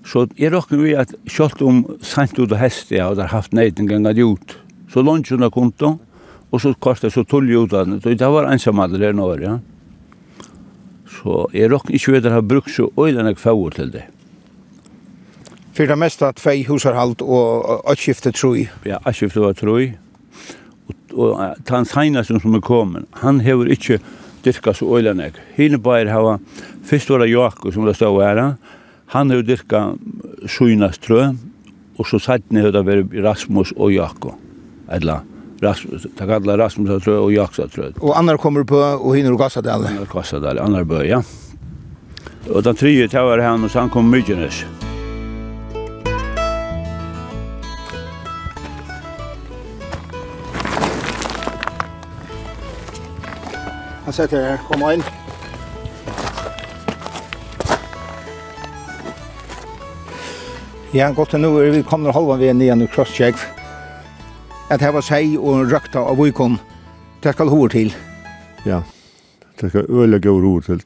Så 0.04 0.26
jeg 0.40 0.52
råkker 0.52 0.80
vi 0.80 0.94
at 0.96 1.14
kjølt 1.28 1.62
om 1.64 1.82
sent 2.04 2.38
ut 2.38 2.52
og 2.52 2.60
hest 2.60 2.92
jeg 2.92 3.04
har 3.04 3.32
haft 3.32 3.56
neiten 3.56 3.88
ganger 3.88 4.16
ut. 4.24 4.56
så 4.88 5.02
lunch 5.02 5.32
under 5.32 5.50
konto, 5.50 5.98
og 6.50 6.60
så 6.60 6.72
kostet 6.80 7.12
så 7.12 7.24
tull 7.24 7.50
ut 7.50 7.72
av 7.72 7.84
den. 7.84 8.00
Så 8.00 8.14
det 8.14 8.28
var 8.28 8.48
ensam 8.48 8.80
alle 8.80 8.98
der 8.98 9.12
nå, 9.12 9.34
ja. 9.36 9.58
Så 11.04 11.48
jeg 11.52 11.70
råkker 11.70 11.94
ikke 11.94 12.12
vi 12.12 12.18
at 12.18 12.24
jeg 12.24 12.32
har 12.32 12.40
brukt 12.40 12.70
så 12.70 12.88
øyne 12.96 13.28
jeg 13.28 13.38
får 13.38 13.70
til 13.76 13.92
det. 13.92 14.04
För 15.78 15.86
det 15.86 15.96
meste 15.96 16.32
två 16.32 16.50
hushåll 16.50 17.14
och 17.20 17.92
ett 17.92 17.98
skifte 17.98 18.32
tror 18.32 18.58
Ja, 18.82 19.00
ett 19.06 19.16
skifte 19.16 19.40
var 19.40 19.54
Og, 21.12 21.30
och 21.30 21.40
han 21.68 21.84
signar 21.84 22.22
som 22.22 22.54
er 22.54 22.60
kommet, 22.60 23.04
Han 23.10 23.40
hever 23.40 23.70
inte 23.70 23.98
dyrka 24.44 24.74
så 24.74 24.98
øyne. 24.98 25.32
Hine 25.54 25.78
bare 25.78 26.10
har 26.10 26.40
først 26.84 27.10
var 27.10 27.26
Jakob 27.26 27.74
som 27.74 27.86
det 27.86 27.94
står 27.94 28.22
här. 28.22 28.54
Han 29.06 29.30
hever 29.30 29.42
dyrka 29.42 29.94
sjunas 30.48 30.98
trö 30.98 31.34
och 31.96 32.06
så 32.06 32.18
satt 32.18 32.42
hever 32.50 32.72
det 32.72 32.82
var 32.82 33.22
Rasmus 33.22 33.72
och 33.72 33.92
Jakob. 33.92 34.34
Eller 34.90 35.20
Rasmus, 35.62 36.06
det 36.18 36.34
alla 36.34 36.58
Rasmus 36.58 37.04
trø 37.04 37.18
og 37.18 37.32
Jakob 37.32 37.70
trö. 37.70 37.92
Och 38.00 38.18
andra 38.18 38.38
kommer 38.38 38.64
på 38.64 38.76
och 38.76 39.16
hinner 39.16 39.32
och 39.32 39.38
gassadal. 39.38 39.86
Gassadal, 40.12 40.58
andra 40.58 40.84
börja. 40.84 41.22
Och 42.50 42.62
den 42.62 42.74
tredje 42.74 43.08
tar 43.08 43.38
han 43.38 43.64
och 43.64 43.70
sen 43.70 43.88
kommer 43.88 44.10
Myggenes. 44.10 44.64
Han 54.08 54.12
sitter 54.16 54.40
her, 54.40 54.60
kom 54.64 54.80
inn. 54.88 55.02
Ja, 60.96 61.10
godt 61.12 61.34
nu 61.36 61.42
nå 61.42 61.50
er 61.60 61.74
vi 61.74 61.82
kommer 61.84 62.16
halva 62.16 62.38
vi 62.40 62.48
nian 62.56 62.80
i 62.80 62.86
Krosskjegv. 62.88 63.42
At 64.72 64.80
her 64.80 64.94
var 64.96 65.04
seg 65.04 65.34
og 65.36 65.68
røkta 65.68 66.06
av 66.08 66.16
vikon. 66.22 66.56
Det 67.20 67.34
skal 67.36 67.52
hår 67.52 67.74
til. 67.76 67.92
Ja, 68.64 68.80
det 69.60 69.68
skal 69.74 69.92
øle 69.92 70.22
gå 70.24 70.32
ro 70.40 70.54
til. 70.64 70.80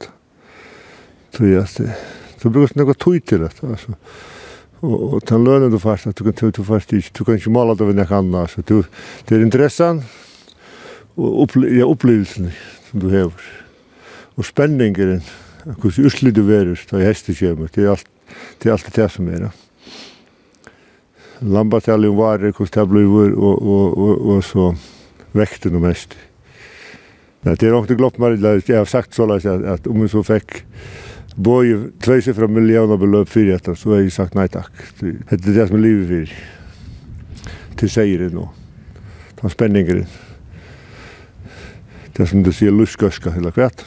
Så 1.31 1.47
ja, 1.47 1.63
det 1.79 2.51
brukes 2.51 2.75
noe 2.75 2.99
tøy 2.99 3.21
til 3.23 3.47
det, 3.47 3.53
altså. 3.63 3.95
Og 4.83 5.23
den 5.31 5.47
lønnen 5.47 5.71
du 5.71 5.79
fast, 5.79 6.11
du 6.11 6.27
kan 6.27 6.35
tøy 6.35 6.51
fast 6.67 6.91
ikke, 6.91 7.15
du 7.21 7.23
kan 7.23 7.39
ikke 7.39 7.55
då 7.55 7.75
det 7.79 7.87
ved 7.87 7.95
nek 8.03 8.11
annet, 8.11 8.59
du 8.67 8.83
Det 9.29 9.39
er 9.39 9.47
intressant. 9.47 10.03
og 11.17 11.43
opple 11.43 11.69
ja, 11.77 11.85
opplevelsen 11.85 12.51
som 12.93 13.03
du 13.03 13.11
hever. 13.11 13.51
Og 14.37 14.47
spenningeren, 14.47 15.23
hvordan 15.65 16.07
uslig 16.07 16.35
du 16.37 16.45
verer, 16.47 16.79
da 16.91 17.01
og 17.01 17.07
hestet 17.07 17.41
kommer, 17.41 17.69
det 17.73 17.85
er 17.85 17.95
alt 17.97 18.09
det, 18.63 18.69
er 18.69 18.73
alt 18.77 18.95
det 18.95 19.11
som 19.13 19.29
er. 19.29 19.51
Lambataljen 21.43 22.17
varer, 22.17 22.53
hvordan 22.53 22.87
det 22.87 22.91
blir, 22.93 23.35
og, 23.37 23.63
og, 23.63 23.99
og, 23.99 24.27
og 24.37 24.45
så 24.47 24.73
vekten 25.37 25.77
om 25.77 25.89
hestet. 25.89 26.19
Nei, 27.43 27.57
det 27.59 27.67
er 27.67 27.75
nok 27.75 27.89
det 27.91 27.99
glopp 27.99 28.21
meg, 28.23 28.39
jeg 28.39 28.77
har 28.79 28.87
sagt 28.87 29.17
så 29.17 29.27
langt 29.27 29.49
at, 29.51 29.65
at 29.67 29.89
om 29.91 30.05
jeg 30.05 30.13
så 30.13 30.23
fikk 30.23 30.63
Boje 31.33 31.87
tveiser 32.05 32.37
fra 32.37 32.45
millioner 32.45 32.99
beløp 33.01 33.31
fyrir 33.33 33.57
etter, 33.57 33.73
så 33.75 33.95
har 33.95 34.03
jeg 34.03 34.13
sagt 34.13 34.35
nei 34.37 34.45
takk. 34.53 34.69
Det 35.01 35.15
er 35.33 35.41
det 35.41 35.65
som 35.65 35.79
er 35.79 35.81
livet 35.81 36.11
fyrir. 36.11 36.35
Til 37.81 38.19
det 38.21 38.29
nå. 38.35 38.45
Ta 39.41 39.49
spenningeren 39.49 40.05
det 42.17 42.29
som 42.29 42.43
du 42.45 42.53
sier 42.53 42.75
luskøska 42.75 43.33
eller 43.37 43.55
kvart. 43.55 43.85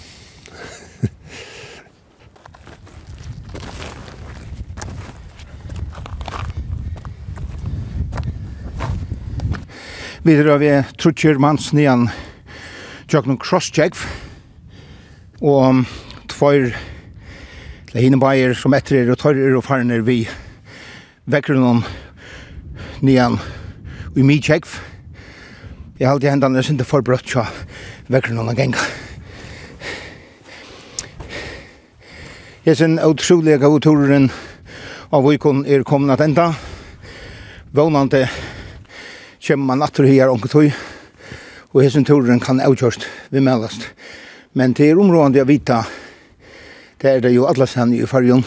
Vi 10.26 10.34
har 10.34 10.57
vi 10.57 10.71
Trutjer 10.97 11.38
Mans 11.38 11.67
nian 11.78 12.07
Jøgnum 13.13 13.38
Crosscheck 13.38 13.93
og 15.45 15.84
tvoir 16.32 16.71
det 17.91 18.01
hinne 18.01 18.17
bayer 18.17 18.57
som 18.57 18.73
etter 18.73 19.03
er 19.03 19.11
og 19.13 19.19
tørrer 19.21 19.53
og 19.53 19.61
farner 19.67 20.01
vi 20.07 20.23
vekker 21.30 21.61
noen 21.61 21.84
nian 23.05 23.38
i 24.17 24.26
mi 24.26 24.39
check 24.41 24.65
Jeg 25.99 26.09
halte 26.09 26.28
hendene 26.28 26.59
er 26.59 26.65
sinte 26.67 26.84
forbrøtt, 26.84 27.30
ja 27.38 27.45
vekker 28.11 28.35
noen 28.35 28.55
gang. 28.55 28.75
Jeg 32.65 32.77
synes 32.77 33.01
utrolig 33.05 33.59
av 33.61 33.77
turen 33.81 34.29
av 35.13 35.25
Vikon 35.25 35.65
er 35.69 35.83
kommet 35.85 36.15
at 36.15 36.25
enda. 36.25 36.47
Vånande 37.75 38.25
kommer 39.45 39.65
man 39.65 39.85
atter 39.85 40.07
her 40.09 40.31
onke 40.31 40.49
tog, 40.49 40.71
og 41.73 41.83
jeg 41.83 42.05
turen 42.05 42.39
kan 42.39 42.61
avkjørst 42.61 43.05
vi 43.29 43.39
meldast. 43.39 43.89
Men 44.53 44.73
det 44.73 44.89
er 44.89 44.99
områdende 44.99 45.43
å 45.43 45.49
vite, 45.49 45.83
det 47.01 47.09
er 47.11 47.21
det 47.21 47.33
jo 47.35 47.45
alle 47.45 47.67
stedene 47.67 48.01
i 48.01 48.09
fargen, 48.09 48.45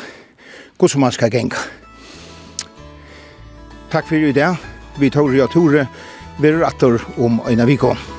hvordan 0.78 1.04
man 1.04 1.12
skal 1.12 1.30
genga. 1.30 1.62
Takk 3.90 4.06
for 4.08 4.16
i 4.18 4.32
dag. 4.32 4.56
Vi 4.98 5.10
tar 5.10 5.30
jo 5.30 5.46
ture. 5.46 5.86
Vi 6.40 6.48
er 6.48 6.64
atter 6.66 6.98
om 7.16 7.40
en 7.46 7.60
av 7.60 7.66
vikon. 7.70 8.17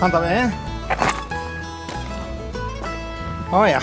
Handa 0.00 0.20
med. 0.20 0.50
Å 3.52 3.64
ja. 3.70 3.80